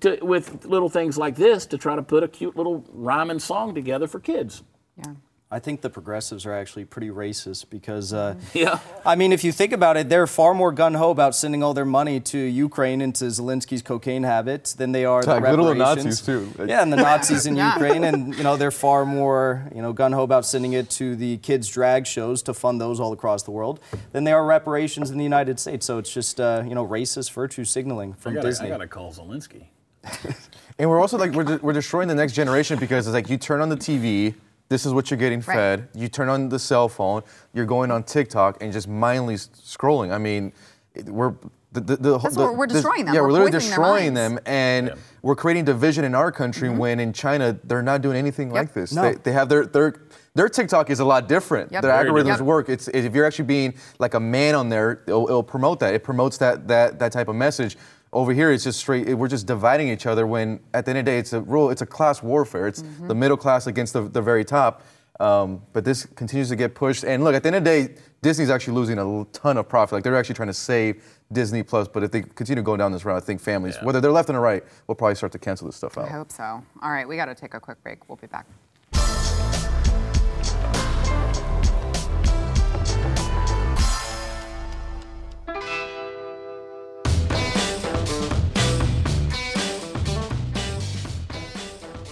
to, 0.00 0.18
with 0.22 0.64
little 0.66 0.88
things 0.88 1.16
like 1.16 1.36
this 1.36 1.66
to 1.66 1.78
try 1.78 1.96
to 1.96 2.02
put 2.02 2.22
a 2.22 2.28
cute 2.28 2.56
little 2.56 2.84
rhyme 2.92 3.30
and 3.30 3.40
song 3.40 3.74
together 3.74 4.06
for 4.06 4.20
kids. 4.20 4.62
Yeah. 4.98 5.14
I 5.52 5.58
think 5.58 5.80
the 5.80 5.90
progressives 5.90 6.46
are 6.46 6.52
actually 6.52 6.84
pretty 6.84 7.08
racist 7.08 7.70
because, 7.70 8.12
uh, 8.12 8.36
Yeah. 8.54 8.78
I 9.04 9.16
mean, 9.16 9.32
if 9.32 9.42
you 9.42 9.50
think 9.50 9.72
about 9.72 9.96
it, 9.96 10.08
they're 10.08 10.28
far 10.28 10.54
more 10.54 10.70
gun 10.70 10.94
ho 10.94 11.10
about 11.10 11.34
sending 11.34 11.60
all 11.64 11.74
their 11.74 11.84
money 11.84 12.20
to 12.20 12.38
Ukraine 12.38 13.00
and 13.00 13.12
to 13.16 13.24
Zelensky's 13.24 13.82
cocaine 13.82 14.22
habits 14.22 14.74
than 14.74 14.92
they 14.92 15.04
are 15.04 15.22
the 15.22 15.28
Like 15.34 15.42
little 15.42 15.66
reparations. 15.74 16.04
Nazis, 16.04 16.20
too. 16.20 16.64
Yeah, 16.68 16.82
and 16.82 16.92
the 16.92 16.96
Nazis 17.08 17.46
in 17.46 17.56
Yeah. 17.56 17.72
Ukraine, 17.72 18.04
and 18.04 18.32
you 18.36 18.44
know 18.44 18.56
they're 18.56 18.70
far 18.70 19.04
more 19.04 19.68
you 19.74 19.82
know 19.82 19.92
gun 19.92 20.12
ho 20.12 20.22
about 20.22 20.46
sending 20.46 20.72
it 20.74 20.88
to 20.90 21.16
the 21.16 21.38
kids' 21.38 21.66
drag 21.68 22.06
shows 22.06 22.42
to 22.44 22.54
fund 22.54 22.80
those 22.80 23.00
all 23.00 23.12
across 23.12 23.42
the 23.42 23.50
world 23.50 23.80
than 24.12 24.22
they 24.22 24.32
are 24.32 24.44
reparations 24.44 25.10
in 25.10 25.18
the 25.18 25.24
United 25.24 25.58
States. 25.58 25.84
So 25.84 25.98
it's 25.98 26.12
just 26.14 26.40
uh, 26.40 26.62
you 26.64 26.76
know 26.76 26.86
racist 26.86 27.32
virtue 27.32 27.64
signaling 27.64 28.12
I 28.12 28.22
from 28.22 28.34
gotta, 28.34 28.46
Disney. 28.46 28.66
I 28.68 28.70
gotta 28.70 28.86
call 28.86 29.12
Zelensky. 29.12 29.64
And 30.78 30.88
we're 30.88 30.98
also 30.98 31.18
like 31.18 31.32
we're, 31.32 31.44
de- 31.44 31.58
we're 31.58 31.74
destroying 31.74 32.08
the 32.08 32.14
next 32.14 32.32
generation 32.32 32.78
because 32.78 33.06
it's 33.06 33.12
like 33.12 33.28
you 33.28 33.36
turn 33.36 33.60
on 33.60 33.68
the 33.68 33.76
TV, 33.76 34.32
this 34.70 34.86
is 34.86 34.94
what 34.94 35.10
you're 35.10 35.18
getting 35.18 35.40
Right. 35.40 35.54
fed. 35.54 35.88
You 35.94 36.08
turn 36.08 36.30
on 36.30 36.48
the 36.48 36.58
cell 36.58 36.88
phone, 36.88 37.22
you're 37.52 37.66
going 37.66 37.90
on 37.90 38.04
TikTok 38.04 38.62
and 38.62 38.72
just 38.72 38.88
mindlessly 38.88 39.52
scrolling. 39.62 40.12
I 40.12 40.18
mean, 40.18 40.52
we're 41.06 41.34
the, 41.72 41.80
the, 41.80 41.96
the, 41.96 42.18
That's 42.18 42.34
the- 42.34 42.42
what 42.42 42.56
we're 42.56 42.66
this- 42.66 42.82
destroying 42.82 43.04
them. 43.04 43.14
Yeah, 43.14 43.20
we're, 43.20 43.26
We're 43.28 43.32
literally 43.32 43.52
destroying 43.52 44.14
them, 44.14 44.38
and 44.44 44.88
Yeah. 44.88 44.94
we're 45.22 45.36
creating 45.36 45.64
division 45.66 46.04
in 46.04 46.16
our 46.16 46.32
country 46.32 46.68
mm-hmm. 46.68 46.78
when 46.78 46.98
in 47.00 47.12
China 47.12 47.56
they're 47.62 47.82
not 47.82 48.00
doing 48.00 48.16
anything 48.16 48.50
like 48.50 48.72
this. 48.72 48.92
No. 48.92 49.02
They, 49.02 49.14
they 49.14 49.32
have 49.32 49.48
their 49.48 49.66
their 49.66 49.94
their 50.34 50.48
TikTok 50.48 50.90
is 50.90 50.98
a 51.00 51.04
lot 51.04 51.28
different. 51.28 51.70
Yep. 51.72 51.82
Their 51.82 51.92
Very 51.92 52.10
algorithms 52.10 52.24
different. 52.24 52.46
work. 52.46 52.68
It's 52.68 52.88
if 52.88 53.14
you're 53.14 53.24
actually 53.24 53.44
being 53.46 53.74
like 54.00 54.14
a 54.14 54.20
man 54.20 54.54
on 54.56 54.68
there, 54.68 55.02
it'll, 55.06 55.26
it'll 55.28 55.42
promote 55.44 55.78
that. 55.80 55.94
It 55.94 56.02
promotes 56.04 56.38
that 56.38 56.66
that 56.68 56.98
that 57.00 57.12
type 57.12 57.28
of 57.28 57.36
message. 57.36 57.76
Over 58.12 58.32
here, 58.32 58.50
it's 58.50 58.64
just 58.64 58.80
straight. 58.80 59.06
We're 59.16 59.28
just 59.28 59.46
dividing 59.46 59.88
each 59.88 60.04
other. 60.06 60.26
When 60.26 60.58
at 60.74 60.84
the 60.84 60.90
end 60.90 60.98
of 60.98 61.04
the 61.04 61.10
day, 61.12 61.18
it's 61.18 61.32
a 61.32 61.40
rule. 61.42 61.70
It's 61.70 61.82
a 61.82 61.86
class 61.86 62.22
warfare. 62.22 62.66
It's 62.66 62.82
Mm-hmm. 62.82 63.08
the 63.08 63.14
middle 63.14 63.36
class 63.36 63.66
against 63.68 63.92
the, 63.92 64.02
the 64.02 64.20
very 64.20 64.44
top. 64.44 64.82
Um, 65.20 65.62
but 65.74 65.84
this 65.84 66.06
continues 66.06 66.48
to 66.48 66.56
get 66.56 66.74
pushed. 66.74 67.04
And 67.04 67.22
look, 67.22 67.34
at 67.34 67.42
the 67.42 67.48
end 67.48 67.56
of 67.56 67.64
the 67.64 67.70
day, 67.70 67.94
Disney's 68.22 68.48
actually 68.50 68.74
losing 68.74 68.98
a 68.98 69.24
ton 69.32 69.58
of 69.58 69.68
profit. 69.68 69.92
Like 69.92 70.02
they're 70.04 70.16
actually 70.16 70.34
trying 70.34 70.48
to 70.48 70.54
save 70.54 71.04
Disney 71.30 71.62
Plus. 71.62 71.86
But 71.88 72.02
if 72.02 72.10
they 72.10 72.22
continue 72.22 72.62
going 72.62 72.78
down 72.78 72.90
this 72.90 73.04
route, 73.04 73.22
I 73.22 73.24
think 73.24 73.38
families, 73.40 73.76
Yeah. 73.76 73.84
whether 73.84 74.00
they're 74.00 74.10
left 74.10 74.30
or 74.30 74.40
right, 74.40 74.64
will 74.86 74.94
probably 74.94 75.14
start 75.14 75.30
to 75.32 75.38
cancel 75.38 75.66
this 75.68 75.76
stuff 75.76 75.98
out. 75.98 76.06
I 76.06 76.12
hope 76.12 76.32
so. 76.32 76.42
All 76.82 76.90
right, 76.90 77.06
we 77.06 77.16
got 77.16 77.26
to 77.26 77.34
take 77.34 77.52
a 77.54 77.60
quick 77.60 77.82
break. 77.82 78.08
We'll 78.08 78.16
be 78.16 78.26
back. 78.28 78.46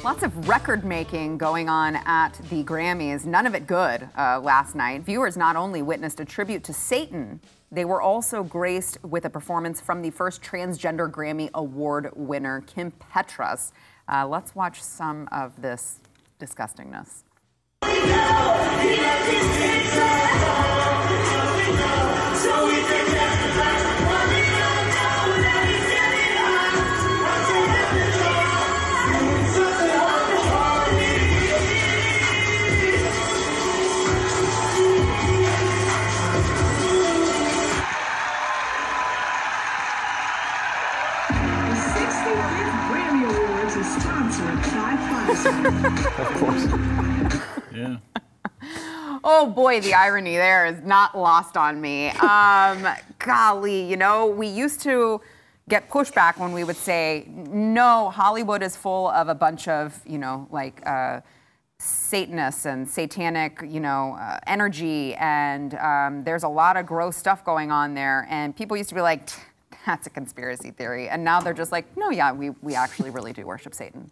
Lots 0.05 0.23
of 0.23 0.49
record 0.49 0.85
making 0.85 1.39
going 1.39 1.69
on 1.69 1.97
at 1.97 2.31
the 2.51 2.63
Grammys, 2.63 3.27
none 3.27 3.47
of 3.47 3.57
it 3.57 3.67
good 3.67 4.09
uh, 4.17 4.39
last 4.39 4.77
night. 4.77 5.03
Viewers 5.03 5.37
not 5.37 5.57
only 5.57 5.83
witnessed 5.83 6.21
a 6.21 6.25
tribute 6.25 6.63
to 6.65 6.73
Satan, 6.73 7.41
they 7.73 7.85
were 7.85 8.01
also 8.01 8.45
graced 8.45 8.99
with 9.03 9.25
a 9.25 9.31
performance 9.31 9.81
from 9.81 10.01
the 10.01 10.11
first 10.11 10.41
transgender 10.41 11.11
Grammy 11.11 11.51
Award 11.53 12.11
winner, 12.15 12.61
Kim 12.61 12.93
Petras. 13.13 13.73
Uh, 14.09 14.27
let's 14.27 14.55
watch 14.55 14.81
some 14.81 15.29
of 15.33 15.61
this 15.61 15.99
disgustingness. 16.41 17.25
Boy, 49.59 49.81
the 49.81 49.93
irony 49.93 50.37
there 50.37 50.67
is 50.67 50.81
not 50.85 51.19
lost 51.19 51.57
on 51.57 51.81
me. 51.81 52.11
Um, 52.11 52.87
golly, 53.19 53.83
you 53.83 53.97
know, 53.97 54.29
we 54.29 54.47
used 54.47 54.81
to 54.83 55.21
get 55.69 55.91
pushback 55.91 56.39
when 56.39 56.53
we 56.53 56.63
would 56.63 56.77
say, 56.77 57.27
no, 57.29 58.09
Hollywood 58.09 58.63
is 58.63 58.77
full 58.77 59.09
of 59.09 59.29
a 59.29 59.35
bunch 59.35 59.67
of, 59.67 60.01
you 60.07 60.19
know, 60.19 60.47
like 60.53 60.81
uh, 60.87 61.23
Satanists 61.81 62.67
and 62.67 62.89
satanic, 62.89 63.61
you 63.67 63.81
know, 63.81 64.17
uh, 64.21 64.39
energy, 64.47 65.17
and 65.17 65.75
um, 65.75 66.23
there's 66.23 66.45
a 66.45 66.49
lot 66.49 66.77
of 66.77 66.87
gross 66.87 67.17
stuff 67.17 67.45
going 67.45 67.73
on 67.73 67.95
there. 67.95 68.29
And 68.31 68.55
people 68.55 68.77
used 68.77 68.91
to 68.91 68.95
be 68.95 69.01
like, 69.01 69.29
that's 69.87 70.07
a 70.07 70.11
conspiracy 70.11 70.71
theory. 70.71 71.09
And 71.09 71.25
now 71.25 71.41
they're 71.41 71.53
just 71.53 71.73
like, 71.73 71.97
no, 71.97 72.11
yeah, 72.11 72.31
we, 72.31 72.51
we 72.63 72.77
actually 72.77 73.11
really 73.11 73.33
do 73.33 73.45
worship 73.45 73.75
Satan. 73.75 74.09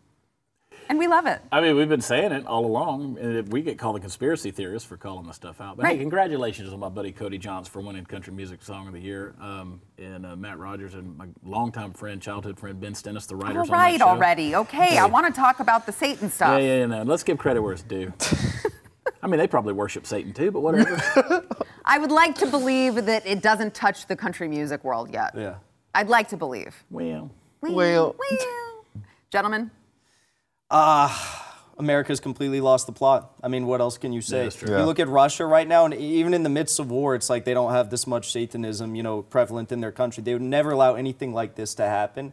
And 0.88 0.98
we 0.98 1.08
love 1.08 1.26
it. 1.26 1.40
I 1.50 1.60
mean, 1.60 1.76
we've 1.76 1.88
been 1.88 2.00
saying 2.00 2.32
it 2.32 2.46
all 2.46 2.64
along. 2.64 3.18
and 3.20 3.52
We 3.52 3.62
get 3.62 3.78
called 3.78 3.96
the 3.96 4.00
conspiracy 4.00 4.50
theorists 4.50 4.88
for 4.88 4.96
calling 4.96 5.26
this 5.26 5.36
stuff 5.36 5.60
out. 5.60 5.76
But 5.76 5.84
Right. 5.84 5.96
hey, 5.96 5.98
congratulations 5.98 6.70
to 6.70 6.76
my 6.76 6.88
buddy 6.88 7.12
Cody 7.12 7.38
Johnson 7.38 7.72
for 7.72 7.80
winning 7.80 8.04
Country 8.04 8.32
Music 8.32 8.62
Song 8.62 8.86
of 8.86 8.92
the 8.92 9.00
Year, 9.00 9.34
um, 9.40 9.80
and 9.98 10.24
uh, 10.24 10.36
Matt 10.36 10.58
Rogers 10.58 10.94
and 10.94 11.16
my 11.16 11.26
longtime 11.44 11.92
friend, 11.92 12.22
childhood 12.22 12.58
friend 12.58 12.80
Ben 12.80 12.94
Stennis, 12.94 13.26
the 13.26 13.36
writers 13.36 13.56
All 13.56 13.62
on 13.74 13.80
right, 13.80 13.98
show. 13.98 14.06
already. 14.06 14.54
Okay, 14.54 14.96
I 14.98 15.06
want 15.06 15.26
to 15.26 15.32
talk 15.32 15.60
about 15.60 15.86
the 15.86 15.92
Satan 15.92 16.30
stuff. 16.30 16.60
Yeah, 16.60 16.66
yeah, 16.66 16.76
yeah. 16.78 16.86
No. 16.86 17.02
Let's 17.02 17.22
give 17.22 17.38
credit 17.38 17.60
where 17.62 17.72
it's 17.72 17.82
due. 17.82 18.12
I 19.22 19.26
mean, 19.28 19.38
they 19.38 19.46
probably 19.48 19.72
worship 19.72 20.06
Satan 20.06 20.32
too, 20.32 20.50
but 20.50 20.60
whatever. 20.60 21.44
I 21.84 21.98
would 21.98 22.10
like 22.12 22.34
to 22.36 22.46
believe 22.46 23.06
that 23.06 23.26
it 23.26 23.42
doesn't 23.42 23.74
touch 23.74 24.06
the 24.06 24.14
country 24.16 24.46
music 24.48 24.84
world 24.84 25.12
yet. 25.12 25.32
Yeah. 25.36 25.54
I'd 25.94 26.08
like 26.08 26.28
to 26.28 26.36
believe. 26.36 26.74
well, 26.90 27.30
Well, 27.60 28.14
Gentlemen, 29.30 29.70
Ah, 30.70 31.62
America's 31.78 32.20
completely 32.20 32.60
lost 32.60 32.86
the 32.86 32.92
plot. 32.92 33.32
I 33.42 33.48
mean, 33.48 33.66
what 33.66 33.80
else 33.80 33.98
can 33.98 34.12
you 34.12 34.20
say? 34.20 34.44
that's 34.44 34.56
true. 34.56 34.76
You 34.76 34.84
look 34.84 34.98
at 34.98 35.08
Russia 35.08 35.44
right 35.46 35.66
now, 35.68 35.84
and 35.84 35.94
even 35.94 36.34
in 36.34 36.42
the 36.42 36.48
midst 36.48 36.78
of 36.80 36.90
war, 36.90 37.14
it's 37.14 37.28
like 37.30 37.44
they 37.44 37.54
don't 37.54 37.72
have 37.72 37.90
this 37.90 38.06
much 38.06 38.32
Satanism, 38.32 38.94
you 38.94 39.02
know, 39.02 39.22
prevalent 39.22 39.70
in 39.70 39.80
their 39.80 39.92
country. 39.92 40.22
They 40.22 40.32
would 40.32 40.42
never 40.42 40.72
allow 40.72 40.94
anything 40.94 41.32
like 41.32 41.54
this 41.54 41.74
to 41.74 41.84
happen. 41.84 42.32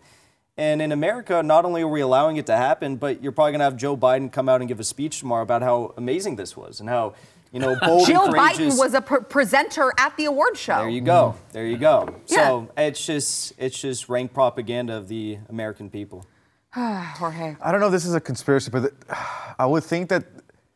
And 0.55 0.81
in 0.81 0.91
America, 0.91 1.41
not 1.41 1.65
only 1.65 1.81
are 1.81 1.87
we 1.87 2.01
allowing 2.01 2.37
it 2.37 2.45
to 2.45 2.55
happen, 2.55 2.95
but 2.95 3.23
you're 3.23 3.31
probably 3.31 3.53
going 3.53 3.59
to 3.59 3.65
have 3.65 3.75
Joe 3.75 3.97
Biden 3.97 4.31
come 4.31 4.47
out 4.47 4.61
and 4.61 4.67
give 4.67 4.79
a 4.79 4.83
speech 4.83 5.19
tomorrow 5.19 5.41
about 5.41 5.63
how 5.63 5.93
amazing 5.97 6.35
this 6.35 6.55
was 6.55 6.79
and 6.79 6.87
how, 6.87 7.15
you 7.51 7.59
know, 7.59 7.75
bold 7.81 8.05
Jill 8.07 8.25
and. 8.25 8.35
Biden 8.35 8.77
was 8.77 8.93
a 8.93 9.01
pr- 9.01 9.17
presenter 9.17 9.91
at 9.97 10.15
the 10.15 10.25
award 10.25 10.55
show. 10.55 10.77
There 10.77 10.89
you 10.89 11.01
go. 11.01 11.35
There 11.53 11.65
you 11.65 11.77
go. 11.77 12.15
Yeah. 12.27 12.35
So 12.47 12.69
it's 12.77 13.03
just 13.03 13.53
it's 13.57 13.79
just 13.79 14.09
rank 14.09 14.31
propaganda 14.33 14.95
of 14.95 15.07
the 15.07 15.39
American 15.49 15.89
people. 15.89 16.25
Jorge. 17.17 17.55
I 17.61 17.71
don't 17.71 17.79
know 17.79 17.87
if 17.87 17.91
this 17.91 18.05
is 18.05 18.15
a 18.15 18.21
conspiracy, 18.21 18.71
but 18.71 18.79
th- 18.81 18.93
I 19.59 19.65
would 19.65 19.83
think 19.83 20.09
that 20.09 20.25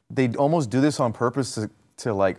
they 0.10 0.30
almost 0.36 0.70
do 0.70 0.80
this 0.82 1.00
on 1.00 1.12
purpose 1.12 1.56
to, 1.56 1.70
to 1.98 2.14
like 2.14 2.38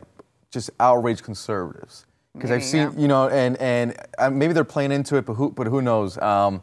just 0.50 0.70
outrage 0.80 1.22
conservatives. 1.22 2.06
Because 2.34 2.50
I've 2.52 2.62
seen, 2.62 2.92
yeah. 2.92 2.98
you 3.00 3.08
know, 3.08 3.28
and 3.28 3.56
and 3.56 3.96
uh, 4.18 4.30
maybe 4.30 4.52
they're 4.52 4.62
playing 4.62 4.92
into 4.92 5.16
it, 5.16 5.26
but 5.26 5.34
who 5.34 5.50
but 5.50 5.66
who 5.66 5.82
knows? 5.82 6.16
Um, 6.18 6.62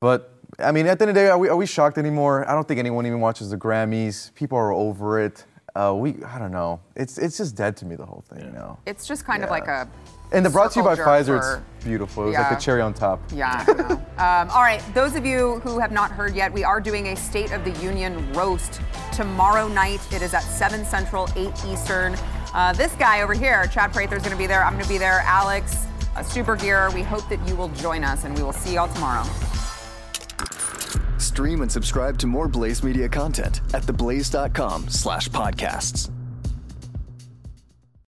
but 0.00 0.34
I 0.58 0.72
mean, 0.72 0.86
at 0.86 0.98
the 0.98 1.04
end 1.04 1.10
of 1.10 1.14
the 1.14 1.20
day, 1.20 1.28
are 1.28 1.38
we, 1.38 1.48
are 1.48 1.56
we 1.56 1.66
shocked 1.66 1.96
anymore? 1.96 2.48
I 2.48 2.54
don't 2.54 2.66
think 2.66 2.80
anyone 2.80 3.06
even 3.06 3.20
watches 3.20 3.50
the 3.50 3.56
Grammys. 3.56 4.34
People 4.34 4.58
are 4.58 4.72
over 4.72 5.20
it. 5.20 5.44
Uh, 5.76 5.94
we 5.96 6.16
I 6.24 6.40
don't 6.40 6.50
know. 6.50 6.80
It's 6.96 7.18
it's 7.18 7.36
just 7.36 7.54
dead 7.54 7.76
to 7.78 7.86
me 7.86 7.94
the 7.94 8.04
whole 8.04 8.24
thing, 8.28 8.44
you 8.44 8.50
know. 8.50 8.78
It's 8.86 9.06
just 9.06 9.24
kind 9.24 9.44
of 9.44 9.50
like 9.50 9.68
a. 9.68 9.88
And 10.32 10.46
the 10.46 10.50
brought 10.50 10.70
to 10.72 10.80
you 10.80 10.84
by 10.84 10.94
Pfizer, 10.94 11.40
for- 11.40 11.62
it's 11.76 11.84
beautiful. 11.84 12.22
It 12.22 12.26
was 12.26 12.32
Yeah. 12.34 12.40
like 12.48 12.50
the 12.58 12.64
cherry 12.64 12.80
on 12.80 12.94
top. 12.94 13.20
Yeah, 13.32 13.64
um, 14.18 14.48
all 14.50 14.62
right, 14.62 14.80
those 14.94 15.16
of 15.16 15.26
you 15.26 15.58
who 15.64 15.78
have 15.80 15.90
not 15.90 16.10
heard 16.12 16.34
yet, 16.36 16.52
we 16.52 16.62
are 16.62 16.80
doing 16.80 17.08
a 17.08 17.16
State 17.16 17.50
of 17.52 17.64
the 17.64 17.72
Union 17.82 18.32
roast 18.34 18.80
tomorrow 19.12 19.66
night. 19.66 20.00
It 20.12 20.22
is 20.22 20.32
at 20.34 20.42
7 20.42 20.84
Central, 20.84 21.28
8 21.34 21.50
Eastern. 21.66 22.16
Uh, 22.54 22.72
this 22.74 22.92
guy 22.96 23.22
over 23.22 23.32
here, 23.34 23.66
Chad 23.66 23.92
Prather, 23.92 24.16
is 24.16 24.22
going 24.22 24.32
to 24.32 24.38
be 24.38 24.46
there. 24.46 24.62
I'm 24.64 24.72
going 24.74 24.84
to 24.84 24.88
be 24.88 24.98
there. 24.98 25.20
Alex, 25.24 25.84
uh, 26.16 26.22
Super 26.22 26.54
Gear. 26.56 26.90
We 26.94 27.02
hope 27.02 27.28
that 27.28 27.46
you 27.48 27.56
will 27.56 27.68
join 27.70 28.04
us, 28.04 28.24
and 28.24 28.36
we 28.36 28.42
will 28.42 28.52
see 28.52 28.74
y'all 28.74 28.92
tomorrow. 28.92 29.24
Stream 31.18 31.62
and 31.62 31.70
subscribe 31.70 32.18
to 32.18 32.26
more 32.26 32.48
Blaze 32.48 32.82
Media 32.82 33.08
content 33.08 33.60
at 33.74 33.82
theblaze.com 33.82 34.88
slash 34.88 35.28
podcasts. 35.28 36.10